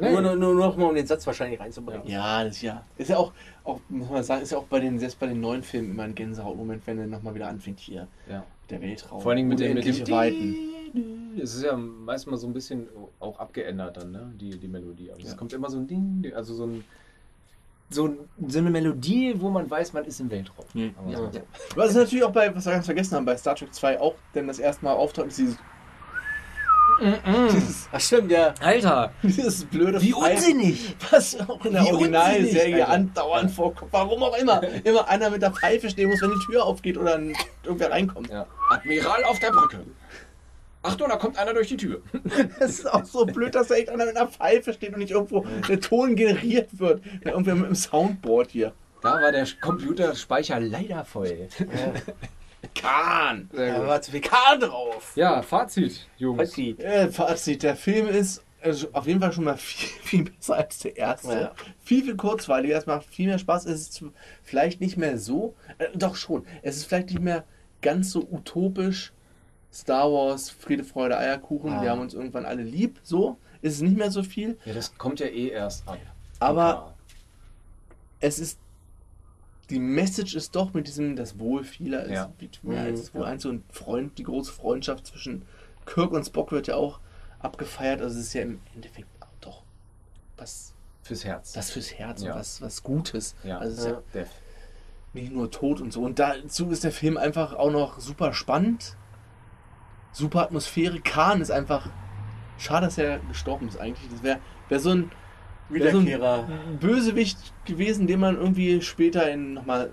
Nee. 0.00 0.12
nur, 0.12 0.20
nur, 0.20 0.36
nur 0.36 0.54
noch 0.54 0.76
mal, 0.76 0.84
um 0.90 0.94
den 0.94 1.08
Satz 1.08 1.26
wahrscheinlich 1.26 1.58
reinzubringen. 1.58 2.06
Ja, 2.06 2.44
das 2.44 2.54
ist 2.54 2.62
ja. 2.62 2.84
Ist 2.98 3.10
ja 3.10 3.16
auch, 3.16 3.32
auch, 3.64 3.80
muss 3.88 4.08
man 4.08 4.22
sagen, 4.22 4.42
ist 4.42 4.52
ja 4.52 4.58
auch 4.58 4.64
bei 4.66 4.78
den, 4.78 4.96
selbst 5.00 5.18
bei 5.18 5.26
den 5.26 5.40
neuen 5.40 5.64
Filmen 5.64 5.90
immer 5.90 6.04
ein 6.04 6.14
Gänsehautmoment, 6.14 6.86
wenn 6.86 7.00
er 7.00 7.08
nochmal 7.08 7.34
wieder 7.34 7.48
anfängt 7.48 7.80
hier. 7.80 8.06
ja. 8.30 8.44
Der 8.70 8.80
Weltraum. 8.82 9.20
Vor 9.22 9.30
allen 9.32 9.38
Dingen 9.38 9.48
mit 9.48 9.58
dem, 9.60 9.74
mit 9.74 9.84
dem 9.84 10.08
Weiten. 10.10 10.54
Es 11.42 11.54
ist 11.54 11.64
ja 11.64 11.74
meist 11.76 12.26
mal 12.28 12.36
so 12.36 12.46
ein 12.46 12.52
bisschen 12.52 12.86
auch 13.18 13.38
abgeändert 13.40 13.96
dann, 13.96 14.12
ne? 14.12 14.30
Die, 14.38 14.50
die 14.58 14.68
Melodie. 14.68 15.10
Also 15.10 15.22
Ja. 15.24 15.30
es 15.30 15.36
kommt 15.38 15.52
immer 15.54 15.68
so 15.70 15.78
ein 15.78 15.86
Ding, 15.88 16.30
also 16.34 16.54
so 16.54 16.64
ein 16.66 16.84
so, 17.90 18.14
so 18.46 18.58
eine 18.58 18.70
Melodie, 18.70 19.34
wo 19.38 19.48
man 19.50 19.70
weiß, 19.70 19.92
man 19.94 20.04
ist 20.04 20.20
im 20.20 20.30
Weltraum. 20.30 20.64
Ja. 20.74 20.88
Aber 20.98 21.10
Ja. 21.10 21.18
so. 21.18 21.30
Was 21.76 21.94
wir 21.94 22.02
natürlich 22.02 22.24
auch 22.24 22.32
bei, 22.32 22.54
was 22.54 22.66
wir 22.66 22.72
ganz 22.72 22.84
vergessen 22.86 23.16
haben, 23.16 23.24
bei 23.24 23.36
Star 23.36 23.54
Trek 23.54 23.72
2 23.74 24.00
auch, 24.00 24.14
denn 24.34 24.46
das 24.46 24.58
erste 24.58 24.84
Mal 24.84 24.92
auftaucht, 24.92 25.28
ist 25.28 25.38
dieses, 25.38 25.56
dieses, 27.52 27.88
Ach, 27.92 28.00
stimmt, 28.00 28.32
ja. 28.32 28.52
Alter, 28.60 29.12
dieses 29.22 29.64
blöde 29.64 30.02
wie 30.02 30.12
Pfeif- 30.12 30.34
unsinnig! 30.34 30.96
Was 31.10 31.38
auch 31.48 31.64
in 31.64 31.72
der 31.74 31.86
Originalserie 31.86 32.86
andauernd 32.88 33.50
vorkommt. 33.52 33.92
Warum 33.92 34.20
auch 34.24 34.36
immer. 34.36 34.60
Immer 34.84 35.06
einer 35.08 35.30
mit 35.30 35.40
der 35.42 35.52
Pfeife 35.52 35.88
stehen 35.90 36.08
muss, 36.10 36.20
wenn 36.22 36.30
die 36.30 36.46
Tür 36.52 36.64
aufgeht 36.64 36.98
oder 36.98 37.14
ein, 37.14 37.34
irgendwer 37.62 37.92
reinkommt. 37.92 38.30
Ja. 38.30 38.46
Admiral 38.70 39.22
auf 39.24 39.38
der 39.38 39.52
Brücke. 39.52 39.84
Achtung, 40.88 41.08
da 41.08 41.16
kommt 41.16 41.38
einer 41.38 41.54
durch 41.54 41.68
die 41.68 41.76
Tür. 41.76 42.02
Das 42.58 42.70
ist 42.70 42.92
auch 42.92 43.04
so 43.04 43.24
blöd, 43.24 43.54
dass 43.54 43.68
da 43.68 43.74
echt 43.74 43.88
einer 43.88 44.06
mit 44.06 44.16
einer 44.16 44.28
Pfeife 44.28 44.72
steht 44.72 44.92
und 44.92 44.98
nicht 44.98 45.10
irgendwo 45.10 45.44
der 45.68 45.80
Ton 45.80 46.16
generiert 46.16 46.78
wird. 46.78 47.02
Ja, 47.24 47.32
Irgendwer 47.32 47.54
mit 47.54 47.66
dem 47.66 47.74
Soundboard 47.74 48.50
hier. 48.50 48.72
Da 49.02 49.20
war 49.20 49.32
der 49.32 49.46
Computerspeicher 49.60 50.58
leider 50.60 51.04
voll. 51.04 51.48
Kahn! 52.74 53.48
Da 53.52 53.86
war 53.86 54.02
zu 54.02 54.10
viel 54.10 54.20
K 54.20 54.56
drauf. 54.56 55.12
Ja, 55.14 55.42
Fazit, 55.42 56.08
Jungs. 56.16 56.50
Fazit. 56.50 56.80
Äh, 56.80 57.08
Fazit, 57.08 57.62
der 57.62 57.76
Film 57.76 58.08
ist 58.08 58.42
also 58.60 58.88
auf 58.92 59.06
jeden 59.06 59.20
Fall 59.20 59.32
schon 59.32 59.44
mal 59.44 59.56
viel, 59.58 59.88
viel 60.02 60.24
besser 60.24 60.56
als 60.56 60.78
der 60.80 60.96
erste. 60.96 61.32
Ja. 61.32 61.52
Viel, 61.82 62.04
viel 62.04 62.16
kurzweiliger, 62.16 62.76
es 62.76 62.86
macht 62.86 63.06
viel 63.06 63.28
mehr 63.28 63.38
Spaß. 63.38 63.66
Es 63.66 63.80
ist 63.82 64.04
vielleicht 64.42 64.80
nicht 64.80 64.96
mehr 64.96 65.18
so, 65.18 65.54
äh, 65.78 65.86
doch 65.94 66.16
schon, 66.16 66.44
es 66.62 66.76
ist 66.76 66.84
vielleicht 66.86 67.10
nicht 67.10 67.20
mehr 67.20 67.44
ganz 67.82 68.10
so 68.10 68.26
utopisch. 68.30 69.12
Star 69.78 70.10
Wars, 70.12 70.50
Friede, 70.50 70.82
Freude, 70.84 71.16
Eierkuchen, 71.16 71.70
Ah. 71.72 71.82
wir 71.82 71.90
haben 71.90 72.00
uns 72.00 72.14
irgendwann 72.14 72.44
alle 72.46 72.62
lieb, 72.62 72.98
so 73.02 73.38
ist 73.62 73.74
es 73.74 73.80
nicht 73.80 73.96
mehr 73.96 74.10
so 74.10 74.22
viel. 74.22 74.58
Ja, 74.64 74.74
das 74.74 74.96
kommt 74.98 75.20
ja 75.20 75.26
eh 75.26 75.48
erst 75.48 75.86
ab. 75.88 75.98
Aber 76.40 76.94
es 78.20 78.38
ist, 78.38 78.58
die 79.70 79.78
Message 79.78 80.34
ist 80.34 80.54
doch 80.56 80.72
mit 80.74 80.86
diesem, 80.88 81.14
das 81.16 81.38
Wohl 81.38 81.62
vieler 81.64 82.04
ist 82.04 82.10
Ja. 82.12 82.30
viel 82.38 82.48
mehr 82.62 82.82
Mhm. 82.82 82.86
als 82.88 83.00
das 83.02 83.14
Wohl 83.14 83.24
eins 83.24 83.44
und 83.46 83.62
Freund, 83.72 84.18
die 84.18 84.24
große 84.24 84.52
Freundschaft 84.52 85.06
zwischen 85.06 85.42
Kirk 85.86 86.10
und 86.12 86.24
Spock 86.24 86.52
wird 86.52 86.66
ja 86.66 86.74
auch 86.76 87.00
abgefeiert. 87.40 88.00
Also 88.02 88.18
es 88.18 88.26
ist 88.26 88.32
ja 88.34 88.42
im 88.42 88.60
Endeffekt 88.74 89.08
auch 89.20 89.26
doch 89.40 89.62
was, 90.36 90.74
Fürs 91.02 91.24
Herz. 91.24 91.56
was 91.56 91.70
fürs 91.70 91.92
Herz 91.94 92.22
Ja. 92.22 92.32
und 92.32 92.38
was, 92.40 92.60
was 92.60 92.82
Gutes. 92.82 93.34
Ja. 93.44 93.58
Also 93.58 93.72
es 93.74 93.78
ist 93.80 93.86
ja 94.14 94.20
Ja. 94.22 94.26
Nicht 95.14 95.32
nur 95.32 95.50
Tod 95.50 95.80
und 95.80 95.92
so. 95.92 96.02
Und 96.02 96.18
dazu 96.18 96.68
ist 96.70 96.84
der 96.84 96.92
Film 96.92 97.16
einfach 97.16 97.54
auch 97.54 97.70
noch 97.70 97.98
super 97.98 98.32
spannend, 98.34 98.94
super 100.18 100.42
Atmosphäre. 100.42 101.00
Khan 101.00 101.40
ist 101.40 101.50
einfach, 101.50 101.88
schade, 102.58 102.86
dass 102.86 102.98
er 102.98 103.20
gestorben 103.20 103.68
ist 103.68 103.78
eigentlich. 103.78 104.10
Das 104.10 104.22
wäre 104.22 104.38
wär 104.68 104.80
so 104.80 104.90
ein 104.90 105.10
wär 105.68 105.92
so 105.92 105.98
ein 105.98 106.06
Wiederkehrer. 106.06 106.48
Bösewicht 106.80 107.38
gewesen, 107.64 108.06
den 108.06 108.20
man 108.20 108.36
irgendwie 108.36 108.82
später 108.82 109.30
in 109.30 109.54
nochmal 109.54 109.92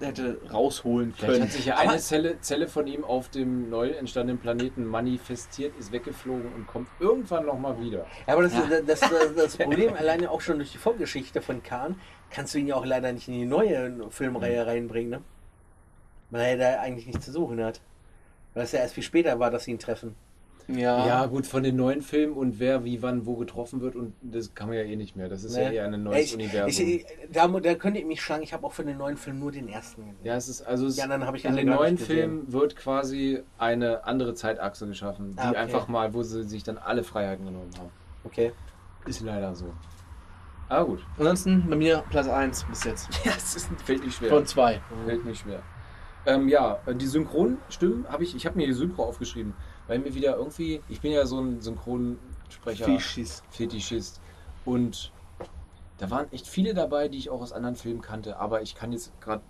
hätte 0.00 0.38
rausholen 0.52 1.14
Vielleicht 1.14 1.32
können. 1.32 1.42
hat 1.44 1.52
sich 1.52 1.66
ja 1.66 1.78
eine 1.78 1.96
Zelle, 1.98 2.38
Zelle 2.40 2.68
von 2.68 2.86
ihm 2.86 3.02
auf 3.02 3.30
dem 3.30 3.70
neu 3.70 3.90
entstandenen 3.90 4.38
Planeten 4.38 4.84
manifestiert, 4.84 5.74
ist 5.78 5.90
weggeflogen 5.90 6.52
und 6.52 6.66
kommt 6.66 6.88
irgendwann 7.00 7.46
nochmal 7.46 7.80
wieder. 7.80 8.06
Ja, 8.26 8.34
aber 8.34 8.42
das, 8.42 8.52
das, 8.86 9.00
das, 9.00 9.34
das 9.34 9.56
Problem 9.56 9.94
alleine 9.94 10.30
auch 10.30 10.42
schon 10.42 10.58
durch 10.58 10.72
die 10.72 10.78
Vorgeschichte 10.78 11.40
von 11.40 11.62
Khan, 11.62 11.98
kannst 12.30 12.54
du 12.54 12.58
ihn 12.58 12.66
ja 12.66 12.74
auch 12.74 12.84
leider 12.84 13.10
nicht 13.12 13.28
in 13.28 13.34
die 13.34 13.46
neue 13.46 14.10
Filmreihe 14.10 14.66
reinbringen, 14.66 15.10
ne? 15.10 15.20
Weil 16.28 16.58
er 16.58 16.74
da 16.74 16.80
eigentlich 16.80 17.06
nichts 17.06 17.24
zu 17.24 17.32
suchen 17.32 17.64
hat. 17.64 17.80
Weil 18.56 18.64
es 18.64 18.72
ja 18.72 18.80
erst 18.80 18.94
viel 18.94 19.02
später 19.04 19.38
war, 19.38 19.50
dass 19.52 19.64
sie 19.64 19.70
ihn 19.70 19.78
treffen. 19.78 20.16
Ja, 20.68 21.06
Ja, 21.06 21.26
gut, 21.26 21.46
von 21.46 21.62
den 21.62 21.76
neuen 21.76 22.00
Filmen 22.02 22.32
und 22.32 22.58
wer 22.58 22.82
wie 22.84 23.00
wann 23.00 23.24
wo 23.24 23.36
getroffen 23.36 23.80
wird 23.82 23.94
und 23.94 24.14
das 24.22 24.52
kann 24.56 24.66
man 24.66 24.76
ja 24.76 24.82
eh 24.82 24.96
nicht 24.96 25.14
mehr. 25.14 25.28
Das 25.28 25.44
ist 25.44 25.56
ja 25.56 25.68
Ne? 25.68 25.74
eher 25.74 25.84
ein 25.84 26.02
neues 26.02 26.26
ich, 26.26 26.34
Universum. 26.34 26.86
Ich, 26.88 27.06
da, 27.32 27.46
da 27.46 27.74
könnt 27.76 27.96
ihr 27.96 28.04
mich 28.04 28.20
schlagen, 28.20 28.42
ich 28.42 28.52
habe 28.52 28.66
auch 28.66 28.72
von 28.72 28.84
den 28.86 28.96
neuen 28.98 29.16
Filmen 29.16 29.38
nur 29.38 29.52
den 29.52 29.68
ersten 29.68 30.00
gesehen. 30.06 30.16
ja, 30.24 30.34
es 30.34 30.48
ist 30.48 30.62
also 30.62 30.86
es, 30.86 30.96
Die 30.96 31.02
anderen 31.02 31.24
habe 31.24 31.36
ich 31.36 31.44
in 31.44 31.52
alle 31.52 31.60
den 31.60 31.68
neuen. 31.68 31.96
Filmen 31.98 32.52
wird 32.52 32.74
quasi 32.74 33.42
eine 33.58 34.04
andere 34.04 34.34
Zeitachse 34.34 34.88
geschaffen, 34.88 35.32
die 35.36 35.38
Ah, 35.38 35.50
okay. 35.50 35.58
einfach 35.58 35.86
mal, 35.86 36.12
wo 36.14 36.24
sie 36.24 36.42
sich 36.42 36.64
dann 36.64 36.78
alle 36.78 37.04
Freiheiten 37.04 37.44
genommen 37.46 37.70
haben. 37.78 37.90
Okay. 38.24 38.50
Ist 39.06 39.20
leider 39.20 39.54
so. 39.54 39.66
Aber 40.68 40.86
gut. 40.86 41.06
ansonsten 41.16 41.64
bei 41.70 41.76
mir 41.76 42.02
Platz 42.10 42.26
1 42.26 42.64
bis 42.64 42.82
jetzt. 42.82 43.08
Ja, 43.24 43.32
es 43.36 43.54
ist, 43.54 43.68
fällt 43.84 44.04
nicht 44.04 44.16
schwer. 44.16 44.30
Von 44.30 44.44
2. 44.44 44.80
Fällt 45.06 45.24
nicht 45.24 45.42
schwer. 45.42 45.62
Ähm, 46.26 46.48
ja, 46.48 46.80
die 46.92 47.06
Synchronstimmen 47.06 48.08
habe 48.08 48.24
ich, 48.24 48.34
ich 48.34 48.46
habe 48.46 48.56
mir 48.56 48.66
die 48.66 48.72
Synchro 48.72 49.04
aufgeschrieben, 49.04 49.54
weil 49.86 50.00
mir 50.00 50.14
wieder 50.14 50.36
irgendwie, 50.36 50.82
ich 50.88 51.00
bin 51.00 51.12
ja 51.12 51.24
so 51.24 51.40
ein 51.40 51.60
Synchronsprecher, 51.60 52.84
Fischis. 52.84 53.42
Fetischist 53.50 54.20
und 54.64 55.12
da 55.98 56.10
waren 56.10 56.30
echt 56.32 56.46
viele 56.48 56.74
dabei, 56.74 57.08
die 57.08 57.18
ich 57.18 57.30
auch 57.30 57.40
aus 57.40 57.52
anderen 57.52 57.76
Filmen 57.76 58.02
kannte, 58.02 58.38
aber 58.38 58.60
ich 58.60 58.74
kann 58.74 58.92
jetzt 58.92 59.18
gerade 59.20 59.42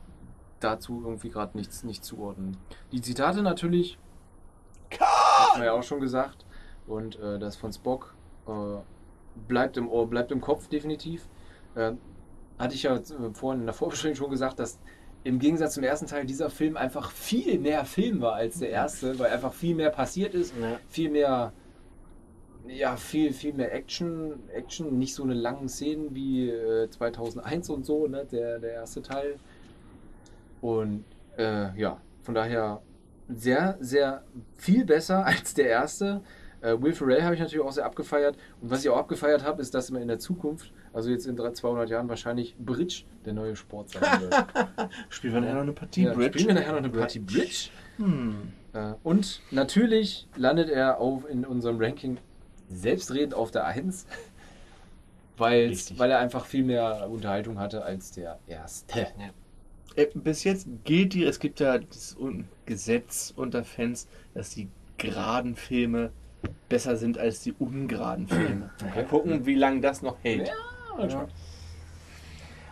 dazu 0.60 1.02
irgendwie 1.04 1.30
gerade 1.30 1.56
nichts 1.56 1.82
nicht 1.82 2.04
zuordnen. 2.04 2.56
Die 2.92 3.00
Zitate 3.00 3.42
natürlich, 3.42 3.98
haben 5.00 5.60
wir 5.60 5.66
ja 5.66 5.72
auch 5.72 5.82
schon 5.82 6.00
gesagt 6.00 6.44
und 6.86 7.18
äh, 7.18 7.38
das 7.38 7.56
von 7.56 7.72
Spock 7.72 8.14
äh, 8.46 8.76
bleibt 9.48 9.76
im 9.76 9.88
Ohr, 9.88 10.08
bleibt 10.08 10.30
im 10.30 10.40
Kopf 10.40 10.68
definitiv. 10.68 11.28
Äh, 11.74 11.92
hatte 12.58 12.74
ich 12.74 12.84
ja 12.84 12.96
äh, 12.96 13.02
vorhin 13.32 13.60
in 13.60 13.66
der 13.66 13.74
Vorbesprechung 13.74 14.16
schon 14.16 14.30
gesagt, 14.30 14.58
dass 14.58 14.78
im 15.26 15.38
Gegensatz 15.40 15.74
zum 15.74 15.82
ersten 15.82 16.06
Teil 16.06 16.24
dieser 16.24 16.50
Film 16.50 16.76
einfach 16.76 17.10
viel 17.10 17.58
mehr 17.58 17.84
Film 17.84 18.20
war 18.20 18.34
als 18.34 18.60
der 18.60 18.70
erste, 18.70 19.18
weil 19.18 19.30
einfach 19.32 19.52
viel 19.52 19.74
mehr 19.74 19.90
passiert 19.90 20.34
ist, 20.34 20.54
Ja. 20.60 20.78
viel 20.88 21.10
mehr, 21.10 21.52
ja, 22.68 22.96
viel, 22.96 23.32
viel 23.32 23.52
mehr 23.52 23.72
Action, 23.74 24.34
Action, 24.54 24.98
nicht 24.98 25.14
so 25.14 25.24
eine 25.24 25.34
langen 25.34 25.68
Szenen 25.68 26.14
wie 26.14 26.50
äh, 26.50 26.88
2001 26.90 27.70
und 27.70 27.84
so, 27.84 28.06
ne, 28.06 28.24
der, 28.30 28.60
der 28.60 28.72
erste 28.74 29.02
Teil. 29.02 29.36
Und 30.60 31.04
äh, 31.36 31.76
ja, 31.78 32.00
von 32.22 32.34
daher 32.34 32.80
sehr, 33.28 33.76
sehr 33.80 34.22
viel 34.56 34.84
besser 34.84 35.26
als 35.26 35.54
der 35.54 35.68
erste. 35.68 36.22
Äh, 36.60 36.80
Will 36.80 36.92
Ferrell 36.92 37.22
habe 37.22 37.34
ich 37.34 37.40
natürlich 37.40 37.64
auch 37.64 37.72
sehr 37.72 37.84
abgefeiert. 37.84 38.36
Und 38.60 38.70
was 38.70 38.84
ich 38.84 38.90
auch 38.90 38.96
abgefeiert 38.96 39.44
habe, 39.44 39.60
ist, 39.60 39.74
dass 39.74 39.90
immer 39.90 40.00
in 40.00 40.08
der 40.08 40.18
Zukunft, 40.18 40.72
also 40.96 41.10
jetzt 41.10 41.26
in 41.26 41.36
300, 41.36 41.56
200 41.58 41.90
Jahren, 41.90 42.08
wahrscheinlich 42.08 42.56
Bridge 42.56 43.02
der 43.26 43.34
neue 43.34 43.54
Sport 43.54 43.90
sein 43.90 44.22
wird. 44.22 44.34
Spielen 45.10 45.34
wir 45.34 45.40
nachher 45.42 45.54
noch 45.56 45.62
eine 45.62 45.72
Partie 45.74 46.04
Ja, 46.04 46.14
Bridge? 46.14 46.38
Spielen 46.38 46.56
wir 46.56 46.62
nachher 46.62 46.72
noch 46.72 46.78
eine 46.78 46.88
Partie 46.88 47.18
Bridge. 47.18 47.68
Hm. 47.98 48.52
Äh, 48.72 48.94
und 49.02 49.42
natürlich 49.50 50.26
landet 50.36 50.70
er 50.70 50.98
auf 50.98 51.28
in 51.28 51.44
unserem 51.44 51.78
Ranking 51.78 52.16
selbstredend 52.70 53.34
auf 53.34 53.50
der 53.50 53.66
1, 53.66 54.06
weil, 55.36 55.76
er 55.98 56.18
einfach 56.18 56.46
viel 56.46 56.64
mehr 56.64 57.10
Unterhaltung 57.10 57.58
hatte 57.58 57.84
als 57.84 58.12
der 58.12 58.38
erste. 58.46 59.08
Äh, 59.96 60.06
Bis 60.14 60.44
jetzt 60.44 60.66
gilt 60.84 61.12
die, 61.12 61.24
es 61.24 61.38
gibt 61.40 61.60
ja 61.60 61.76
das 61.76 62.16
Gesetz 62.64 63.34
unter 63.36 63.64
Fans, 63.64 64.08
dass 64.32 64.48
die 64.48 64.70
geraden 64.96 65.56
Filme 65.56 66.10
besser 66.70 66.96
sind 66.96 67.18
als 67.18 67.42
die 67.42 67.52
ungeraden 67.52 68.28
Filme. 68.28 68.70
Mal 68.94 69.04
gucken, 69.04 69.44
wie 69.44 69.56
lange 69.56 69.82
das 69.82 70.00
noch 70.00 70.16
hält. 70.22 70.48
Ja. 70.48 70.54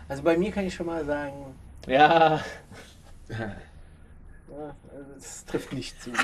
Also 0.09 0.23
bei 0.23 0.37
mir 0.37 0.51
kann 0.51 0.67
ich 0.67 0.75
schon 0.75 0.87
mal 0.87 1.05
sagen, 1.05 1.55
Ja, 1.87 2.41
ja, 3.29 4.77
es 5.17 5.45
trifft 5.45 5.73
nicht 5.73 6.01
zu. 6.03 6.11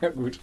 Ja, 0.00 0.10
gut. 0.10 0.38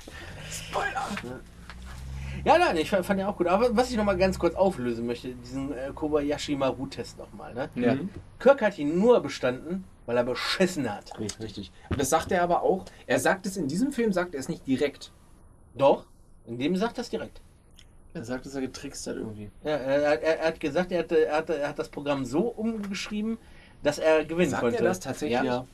Ja, 2.44 2.58
nein, 2.58 2.76
ich 2.76 2.90
fand, 2.90 3.06
fand 3.06 3.22
ja 3.22 3.30
auch 3.30 3.38
gut. 3.38 3.48
Aber 3.48 3.76
was 3.76 3.90
ich 3.90 3.96
noch 3.96 4.04
mal 4.04 4.18
ganz 4.18 4.38
kurz 4.38 4.54
auflösen 4.56 5.06
möchte, 5.06 5.30
diesen 5.34 5.72
äh, 5.72 5.92
Kobayashi 5.96 6.58
Maru-Test 6.58 7.18
nochmal. 7.18 7.54
Ne? 7.54 7.70
ja. 7.76 7.96
Mhm. 7.96 8.10
Kirk 8.38 8.62
hat 8.62 8.78
ihn 8.78 9.00
nur 9.00 9.22
bestanden, 9.22 9.86
weil 10.06 10.18
er 10.18 10.26
beschissen 10.26 10.94
hat. 10.94 11.18
Richtig. 11.18 11.40
Richtig. 11.42 11.72
Und 11.90 12.02
das 12.02 12.10
sagt 12.10 12.34
er 12.34 12.44
aber 12.44 12.64
auch. 12.64 12.84
Er 13.08 13.20
sagt 13.20 13.46
es 13.46 13.56
in 13.56 13.70
diesem 13.70 13.94
Film, 13.94 14.12
sagt 14.12 14.34
er 14.34 14.42
es 14.42 14.50
nicht 14.50 14.68
direkt. 14.68 15.14
Doch, 15.74 16.06
in 16.46 16.60
dem 16.60 16.76
sagt 16.76 16.98
er 16.98 17.04
es 17.04 17.10
direkt. 17.10 17.40
Er 18.16 18.24
sagt, 18.24 18.46
dass 18.46 18.56
er 18.56 18.62
getrickst 18.62 19.06
hat 19.08 19.18
irgendwie. 19.18 19.52
Ja, 19.66 19.72
er, 19.72 20.22
er, 20.22 20.38
er 20.40 20.48
hat 20.48 20.60
gesagt, 20.62 20.92
er 20.94 21.00
hat, 21.00 21.12
er, 21.12 21.36
hat, 21.36 21.50
er 21.50 21.68
hat 21.68 21.78
das 21.78 21.90
Programm 21.90 22.24
so 22.24 22.44
umgeschrieben, 22.48 23.38
dass 23.84 24.00
er 24.00 24.24
gewinnen 24.24 24.52
Sagt 24.52 24.62
konnte. 24.64 24.78
er 24.78 24.84
das 24.86 25.02
tatsächlich? 25.02 25.44
Ja. 25.44 25.66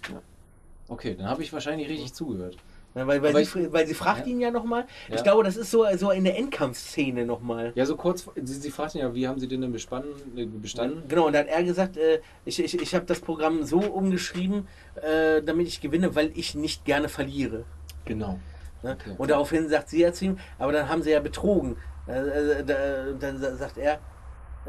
Okay, 0.88 1.16
dann 1.16 1.30
habe 1.30 1.44
ich 1.44 1.54
wahrscheinlich 1.54 1.88
richtig 1.88 2.14
zugehört. 2.14 2.58
Ja, 2.96 3.06
weil, 3.08 3.22
weil, 3.22 3.46
sie, 3.46 3.72
weil 3.72 3.86
sie 3.88 3.94
fragt 3.94 4.26
Ja. 4.26 4.34
ihn 4.34 4.42
ja 4.42 4.50
nochmal. 4.52 4.86
Ich 5.08 5.16
Ja. 5.16 5.22
glaube, 5.22 5.44
das 5.44 5.56
ist 5.56 5.70
so, 5.72 5.86
so 5.96 6.10
in 6.10 6.24
der 6.26 6.36
Endkampfszene 6.38 7.26
nochmal. 7.26 7.72
Ja, 7.76 7.86
so 7.86 7.96
kurz, 7.96 8.28
sie, 8.36 8.54
sie 8.56 8.72
fragt 8.72 8.96
ihn 8.96 9.02
ja, 9.02 9.14
wie 9.16 9.28
haben 9.28 9.40
sie 9.40 9.48
denn 9.48 9.62
denn 9.62 9.72
äh, 9.74 10.46
bestanden? 10.48 11.04
Genau, 11.08 11.28
und 11.28 11.34
da 11.34 11.40
hat 11.40 11.48
er 11.48 11.64
gesagt, 11.64 11.96
äh, 11.96 12.20
ich, 12.44 12.62
ich, 12.62 12.82
ich 12.82 12.96
habe 12.96 13.06
das 13.06 13.20
Programm 13.22 13.64
so 13.64 13.80
umgeschrieben, 13.80 14.68
äh, 14.96 15.42
damit 15.44 15.68
ich 15.68 15.80
gewinne, 15.80 16.16
weil 16.16 16.32
ich 16.36 16.56
nicht 16.56 16.84
gerne 16.84 17.08
verliere. 17.08 17.64
Genau. 18.04 18.40
Ne? 18.84 18.98
Okay. 19.00 19.16
Und 19.18 19.30
daraufhin 19.30 19.70
sagt 19.70 19.90
sie 19.90 20.00
ja 20.02 20.12
zu 20.12 20.26
ihm, 20.26 20.40
aber 20.60 20.74
dann 20.74 20.90
haben 20.90 21.04
sie 21.04 21.12
ja 21.12 21.20
betrogen. 21.22 21.78
Äh, 22.08 22.12
äh, 22.60 22.64
da, 22.66 22.76
dann 23.20 23.38
sa- 23.38 23.56
sagt 23.56 23.78
er, 23.78 24.00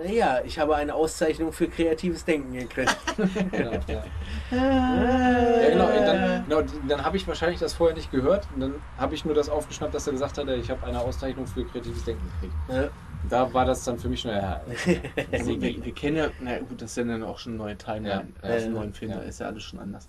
ja, 0.06 0.40
ich 0.44 0.58
habe 0.58 0.74
eine 0.76 0.94
Auszeichnung 0.94 1.52
für 1.52 1.68
kreatives 1.68 2.24
Denken 2.24 2.52
gekriegt. 2.54 2.96
Genau, 3.50 3.72
ja. 3.88 4.02
ja, 4.50 5.68
genau. 5.70 5.86
Dann, 5.88 6.44
genau, 6.48 6.62
dann 6.88 7.04
habe 7.04 7.16
ich 7.16 7.26
wahrscheinlich 7.28 7.58
das 7.60 7.74
vorher 7.74 7.94
nicht 7.96 8.10
gehört. 8.10 8.46
Und 8.54 8.60
dann 8.60 8.74
habe 8.98 9.14
ich 9.14 9.24
nur 9.24 9.34
das 9.34 9.48
aufgeschnappt, 9.48 9.94
dass 9.94 10.06
er 10.06 10.12
gesagt 10.14 10.38
hat, 10.38 10.48
ich 10.48 10.70
habe 10.70 10.86
eine 10.86 10.98
Auszeichnung 11.00 11.46
für 11.46 11.64
kreatives 11.64 12.04
Denken 12.04 12.22
gekriegt. 12.40 12.54
Ja. 12.68 12.88
Da 13.28 13.52
war 13.54 13.64
das 13.64 13.84
dann 13.84 13.98
für 13.98 14.08
mich 14.08 14.20
schon, 14.22 14.32
ja, 14.32 14.60
Also 15.32 15.60
wir, 15.60 15.84
wir 15.84 15.94
kennen 15.94 16.16
ja, 16.16 16.28
na 16.40 16.58
gut, 16.58 16.80
das 16.82 16.90
ist 16.90 16.96
ja 16.96 17.04
dann 17.04 17.22
auch 17.22 17.38
schon 17.38 17.56
neue 17.56 17.76
Timeline. 17.76 18.28
Ja, 18.42 18.48
Ja, 18.48 18.58
dem 18.58 18.72
neuen 18.72 18.92
Film, 18.94 19.10
ja. 19.12 19.18
da 19.18 19.22
ist 19.24 19.40
ja 19.40 19.46
alles 19.46 19.62
schon 19.62 19.78
anders. 19.78 20.08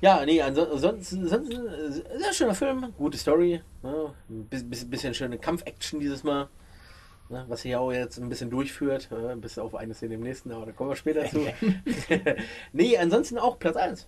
Ja, 0.00 0.24
nee, 0.24 0.40
ansonsten, 0.42 1.22
ansonsten 1.22 1.52
äh, 1.52 1.90
sehr 1.90 2.32
schöner 2.32 2.54
Film, 2.54 2.92
gute 2.98 3.16
Story, 3.16 3.62
ne? 3.82 4.12
ein 4.28 4.44
bis, 4.44 4.68
bis, 4.68 4.84
bisschen 4.88 5.14
schöne 5.14 5.38
Kampf-Action 5.38 6.00
dieses 6.00 6.22
Mal, 6.22 6.48
ne? 7.30 7.44
was 7.48 7.62
hier 7.62 7.80
auch 7.80 7.92
jetzt 7.92 8.18
ein 8.18 8.28
bisschen 8.28 8.50
durchführt, 8.50 9.08
äh, 9.10 9.34
bis 9.36 9.58
auf 9.58 9.74
eine 9.74 9.94
Szene 9.94 10.14
im 10.14 10.20
nächsten, 10.20 10.52
aber 10.52 10.66
da 10.66 10.72
kommen 10.72 10.90
wir 10.90 10.96
später 10.96 11.24
zu. 11.24 11.40
nee, 12.72 12.98
ansonsten 12.98 13.38
auch 13.38 13.58
Platz 13.58 13.76
1, 13.76 14.06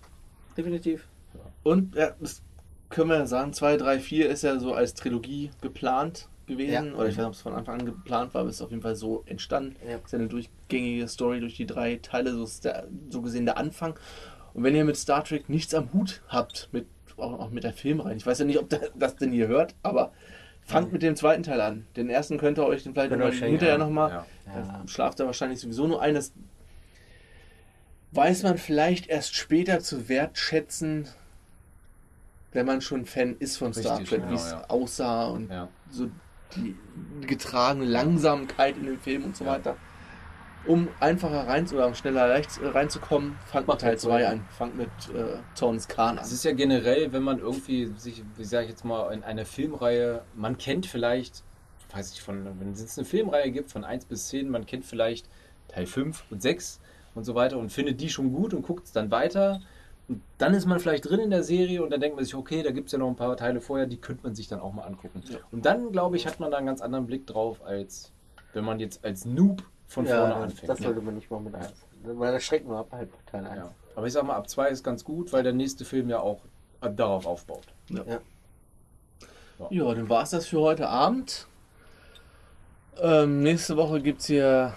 definitiv. 0.57 1.09
Und 1.63 1.95
ja, 1.95 2.13
das 2.21 2.43
können 2.91 3.11
wir 3.11 3.17
ja 3.17 3.27
sagen, 3.27 3.53
2, 3.53 3.77
3, 3.79 4.01
4 4.01 4.29
ist 4.29 4.43
ja 4.43 4.59
so 4.59 4.75
als 4.75 4.95
Trilogie 4.95 5.51
geplant 5.61 6.29
gewesen. 6.47 6.89
Ja. 6.89 6.95
Oder 6.95 7.09
ich 7.09 7.17
weiß 7.17 7.19
nicht, 7.19 7.27
ob 7.27 7.33
es 7.35 7.41
von 7.41 7.55
Anfang 7.55 7.81
an 7.81 7.87
geplant 7.87 8.35
war, 8.35 8.41
aber 8.41 8.51
es 8.51 8.57
ist 8.57 8.63
auf 8.63 8.71
jeden 8.71 8.83
Fall 8.83 8.97
so 8.97 9.23
entstanden. 9.27 9.77
Ja. 9.87 9.97
ist 9.97 10.13
ja 10.13 10.19
eine 10.19 10.29
durchgängige 10.29 11.07
Story 11.07 11.41
durch 11.41 11.57
die 11.57 11.67
drei 11.67 11.97
Teile, 11.97 12.33
so 12.33 12.45
ist 12.45 12.65
der, 12.65 12.89
so 13.11 13.23
gesehen 13.23 13.47
der 13.47 13.59
Anfang. 13.59 13.99
Und 14.59 14.65
wenn 14.65 14.75
ihr 14.75 14.85
mit 14.85 14.97
Star 14.97 15.23
Trek 15.23 15.49
nichts 15.49 15.73
am 15.73 15.93
Hut 15.93 16.21
habt, 16.27 16.69
mit, 16.73 16.89
auch, 17.17 17.39
auch 17.39 17.51
mit 17.51 17.63
der 17.63 17.73
Filmreihe, 17.73 18.17
ich 18.17 18.27
weiß 18.27 18.41
ja 18.41 18.45
nicht, 18.45 18.59
ob 18.59 18.69
da, 18.69 18.79
das 18.97 19.15
denn 19.15 19.33
ihr 19.33 19.47
hört, 19.47 19.77
aber 19.85 20.11
fangt 20.63 20.93
mit 20.93 21.03
dem 21.03 21.15
zweiten 21.15 21.45
Teil 21.45 21.61
an. 21.61 21.87
Den 21.95 22.11
ersten 22.11 22.39
könnt 22.39 22.59
ihr 22.59 22.67
euch 22.67 22.83
dann 22.83 22.93
vielleicht 22.93 23.13
ihr 23.13 23.19
noch 23.19 23.33
hinterher 23.33 23.79
nochmal. 23.79 24.11
Ja. 24.11 24.27
Ja. 24.47 24.83
Schlaft 24.89 25.21
da 25.21 25.27
wahrscheinlich 25.27 25.61
sowieso 25.61 25.87
nur 25.87 26.03
ein. 26.03 26.15
Das 26.17 26.33
weiß 28.11 28.43
man 28.43 28.59
vielleicht 28.59 29.07
erst 29.07 29.37
später 29.37 29.79
zu 29.79 30.09
wertschätzen, 30.09 31.07
wenn 32.51 32.67
man 32.67 32.81
schon 32.81 33.07
Fan 33.07 33.37
ist 33.39 33.59
von 33.59 33.73
Star 33.73 34.01
Richtig, 34.01 34.09
Trek, 34.09 34.23
genau, 34.23 34.33
wie 34.33 34.35
es 34.35 34.51
ja. 34.51 34.65
aussah 34.69 35.27
und 35.29 35.53
Ja. 35.53 35.69
so 35.89 36.11
die 36.57 36.75
getragene 37.29 37.85
Langsamkeit 37.85 38.77
in 38.77 38.87
dem 38.87 38.99
Film 38.99 39.23
und 39.23 39.37
so 39.37 39.47
weiter. 39.47 39.77
Um 40.67 40.89
einfacher 41.01 41.47
rein 41.47 41.67
oder 41.73 41.95
schneller 41.95 42.29
leicht 42.29 42.59
äh, 42.59 42.67
reinzukommen, 42.69 43.37
fangt 43.47 43.67
mit 43.67 43.69
Macht 43.69 43.81
Teil 43.81 43.91
halt 43.91 44.01
2 44.01 44.21
so. 44.21 44.27
an. 44.27 44.47
Fangt 44.51 44.77
mit 44.77 44.89
äh, 45.15 45.39
Zorns 45.55 45.89
Khan 45.89 46.19
an. 46.19 46.25
Es 46.25 46.33
ist 46.33 46.45
ja 46.45 46.53
generell, 46.53 47.13
wenn 47.13 47.23
man 47.23 47.39
irgendwie 47.39 47.87
sich, 47.97 48.23
wie 48.37 48.45
sage 48.45 48.65
ich 48.65 48.71
jetzt 48.71 48.85
mal, 48.85 49.13
in 49.13 49.23
einer 49.23 49.45
Filmreihe, 49.45 50.23
man 50.35 50.59
kennt 50.59 50.87
vielleicht, 50.87 51.45
weiß 51.93 52.13
ich 52.13 52.23
von, 52.23 52.61
wenn 52.61 52.73
es 52.73 52.99
eine 52.99 53.07
Filmreihe 53.07 53.51
gibt 53.51 53.71
von 53.71 53.85
1 53.85 54.07
bis 54.07 54.29
10, 54.29 54.51
man 54.51 54.67
kennt 54.67 54.85
vielleicht 54.85 55.29
Teil 55.69 55.87
5 55.87 56.25
und 56.31 56.43
6 56.43 56.81
und 57.15 57.25
so 57.25 57.35
weiter 57.35 57.59
und 57.59 57.71
findet 57.71 58.01
die 58.01 58.09
schon 58.09 58.33
gut 58.33 58.53
und 58.53 58.63
guckt 58.63 58.87
es 58.87 58.93
dann 58.93 59.11
weiter. 59.11 59.61
Und 60.09 60.23
dann 60.39 60.55
ist 60.55 60.67
man 60.67 60.81
vielleicht 60.81 61.09
drin 61.09 61.21
in 61.21 61.31
der 61.31 61.43
Serie 61.43 61.83
und 61.83 61.91
dann 61.91 62.01
denkt 62.01 62.17
man 62.17 62.25
sich, 62.25 62.35
okay, 62.35 62.63
da 62.63 62.71
gibt 62.71 62.87
es 62.87 62.93
ja 62.93 62.99
noch 62.99 63.09
ein 63.09 63.17
paar 63.17 63.37
Teile 63.37 63.61
vorher, 63.61 63.87
die 63.87 63.99
könnte 63.99 64.23
man 64.23 64.35
sich 64.35 64.49
dann 64.49 64.59
auch 64.59 64.73
mal 64.73 64.85
angucken. 64.85 65.23
Ja. 65.29 65.39
Und 65.53 65.67
dann, 65.67 65.93
glaube 65.93 66.17
ich, 66.17 66.27
hat 66.27 66.41
man 66.41 66.51
da 66.51 66.57
einen 66.57 66.67
ganz 66.67 66.81
anderen 66.81 67.07
Blick 67.07 67.27
drauf, 67.27 67.63
als 67.63 68.13
wenn 68.55 68.65
man 68.65 68.81
jetzt 68.81 69.05
als 69.05 69.27
Noob 69.27 69.63
von 69.89 70.07
vorne 70.07 70.21
ja, 70.21 70.37
anfängt. 70.37 70.69
das 70.69 70.79
sollte 70.79 71.01
man 71.01 71.15
nicht 71.15 71.31
mal 71.31 71.41
mit 71.41 71.55
1. 71.55 71.73
Weil 72.03 72.33
das 72.33 72.45
schreckt 72.45 72.69
nur 72.69 72.79
ab, 72.79 72.89
halt 72.93 73.11
Teil 73.27 73.45
1. 73.47 73.57
Ja. 73.57 73.75
Aber 73.97 74.07
ich 74.07 74.13
sag 74.13 74.23
mal, 74.25 74.37
ab 74.37 74.49
2 74.49 74.69
ist 74.69 74.85
ganz 74.85 75.03
gut, 75.03 75.33
weil 75.33 75.43
der 75.43 75.55
nächste 75.55 75.85
Film 75.85 76.09
ja 76.11 76.21
auch 76.21 76.43
äh, 76.83 76.91
darauf 76.91 77.27
aufbaut. 77.27 77.67
Ja, 79.71 79.95
dann 79.95 80.09
war 80.09 80.23
es 80.23 80.31
das 80.31 80.47
für 80.47 80.61
heute 80.61 80.89
Abend. 80.89 81.49
Ähm, 83.01 83.43
nächste 83.43 83.77
Woche 83.77 84.01
gibt 84.01 84.21
es 84.21 84.27
hier 84.27 84.75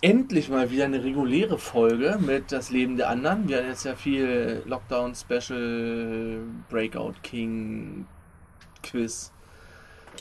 endlich 0.00 0.48
mal 0.48 0.70
wieder 0.70 0.84
eine 0.84 1.02
reguläre 1.02 1.58
Folge 1.58 2.18
mit 2.20 2.52
Das 2.52 2.70
Leben 2.70 2.96
der 2.96 3.08
anderen. 3.08 3.48
Wir 3.48 3.58
hatten 3.58 3.68
jetzt 3.68 3.84
ja 3.84 3.94
viel 3.94 4.62
Lockdown 4.64 5.14
Special, 5.14 6.40
Breakout 6.70 7.14
King, 7.22 8.06
Quiz, 8.82 9.32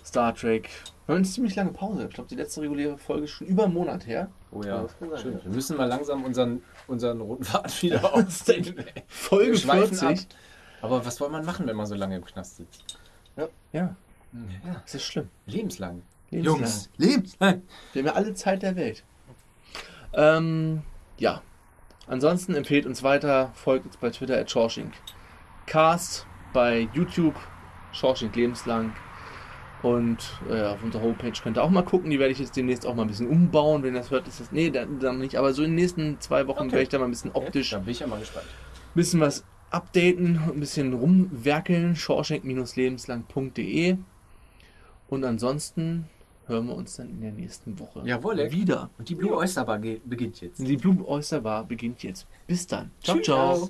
Star 0.04 0.34
Trek. 0.36 0.70
Wir 1.06 1.14
haben 1.14 1.18
eine 1.24 1.26
ziemlich 1.26 1.56
lange 1.56 1.72
Pause. 1.72 2.06
Ich 2.08 2.14
glaube, 2.14 2.30
die 2.30 2.36
letzte 2.36 2.62
reguläre 2.62 2.98
Folge 2.98 3.26
ist 3.26 3.32
schon 3.32 3.48
über 3.48 3.66
einen 3.66 3.74
Monat 3.74 4.08
her. 4.08 4.30
Oh 4.52 4.62
Ja, 4.64 4.84
ja, 4.84 4.88
ja. 5.02 5.24
Wir 5.44 5.52
müssen 5.52 5.76
mal 5.78 5.86
langsam 5.88 6.24
unseren, 6.24 6.62
unsern 6.88 7.20
roten 7.22 7.44
Faden 7.44 7.72
wieder 7.82 8.14
ausziehen. 8.14 8.86
Folge 9.08 9.52
Wir 9.52 9.58
schweifen 9.58 9.98
40. 9.98 10.28
Aber 10.82 11.06
was 11.06 11.16
soll 11.16 11.30
man 11.30 11.46
machen, 11.46 11.68
wenn 11.68 11.76
man 11.76 11.86
so 11.86 11.96
lange 11.96 12.16
im 12.18 12.26
Knast 12.26 12.58
sitzt? 12.58 12.98
Ja, 13.36 13.48
Ja, 13.74 13.96
das 14.84 14.96
ist 14.96 15.04
schlimm. 15.04 15.30
lebenslang. 15.46 16.02
Lebenslang. 16.30 16.58
Jungs, 16.60 16.90
lebenslang. 16.98 17.62
Wir 17.94 18.02
haben 18.02 18.08
ja 18.08 18.14
alle 18.14 18.34
Zeit 18.34 18.62
der 18.64 18.76
Welt. 18.76 19.04
Ähm, 20.14 20.84
ja. 21.18 21.42
Ansonsten 22.08 22.54
empfehlt 22.56 22.86
uns 22.86 23.02
weiter, 23.04 23.52
folgt 23.54 23.86
uns 23.86 23.98
bei 23.98 24.10
Twitter 24.10 24.38
at 24.38 24.52
Shawshink. 24.52 24.94
Cast 25.66 26.28
bei 26.52 26.90
YouTube, 26.94 27.36
Shawshink 27.94 28.36
lebenslang. 28.36 28.94
Und 29.84 30.18
äh, 30.50 30.62
auf 30.64 30.82
unserer 30.82 31.04
Homepage 31.04 31.34
könnt 31.44 31.58
ihr 31.58 31.64
auch 31.64 31.70
mal 31.70 31.82
gucken. 31.84 32.10
Die 32.10 32.18
werde 32.18 32.32
ich 32.32 32.40
jetzt 32.40 32.56
demnächst 32.56 32.86
auch 32.88 32.96
mal 32.96 33.02
ein 33.04 33.10
bisschen 33.10 33.28
umbauen. 33.28 33.84
Wenn 33.84 33.94
ihr 33.94 34.00
das 34.00 34.10
hört, 34.12 34.28
ist 34.28 34.40
das. 34.40 34.52
Nee, 34.52 34.70
dann, 34.72 35.00
dann 35.00 35.20
nicht. 35.20 35.36
Aber 35.36 35.54
so 35.54 35.62
in 35.62 35.72
den 35.72 35.76
nächsten 35.76 36.20
zwei 36.22 36.48
Wochen 36.48 36.62
Okay. 36.64 36.72
werde 36.72 36.84
ich 36.84 36.90
da 36.90 36.98
mal 37.00 37.06
ein 37.06 37.12
bisschen 37.12 37.32
optisch 37.34 37.72
Da 37.72 37.80
bin 37.80 37.90
ich 37.92 38.00
ja 38.00 38.08
mal 38.08 38.20
gespannt. 38.20 38.46
ein 38.48 38.96
bisschen 38.96 39.20
was 39.20 39.44
updaten, 39.72 40.40
ein 40.52 40.60
bisschen 40.60 40.94
rumwerkeln. 40.94 41.96
Shawshank-lebenslang.de. 41.98 43.98
Und 45.10 45.24
ansonsten 45.26 46.06
hören 46.48 46.68
wir 46.68 46.76
uns 46.76 46.96
dann 46.96 47.10
in 47.10 47.20
der 47.22 47.32
nächsten 47.34 47.78
Woche 47.80 48.04
Jawohl, 48.06 48.36
Leck. 48.36 48.52
wieder. 48.54 48.90
Und 48.98 49.10
die 49.10 49.16
Blue 49.16 49.36
Oyster 49.36 49.66
Bar 49.66 49.80
beginnt 49.80 50.40
jetzt. 50.42 50.60
Die 50.66 50.78
Blue 50.78 51.06
Oyster 51.08 51.42
Bar 51.42 51.66
beginnt 51.66 52.04
jetzt. 52.04 52.26
Bis 52.48 52.66
dann. 52.68 52.92
Ciao, 53.02 53.18
Tschüss. 53.18 53.26
ciao. 53.26 53.70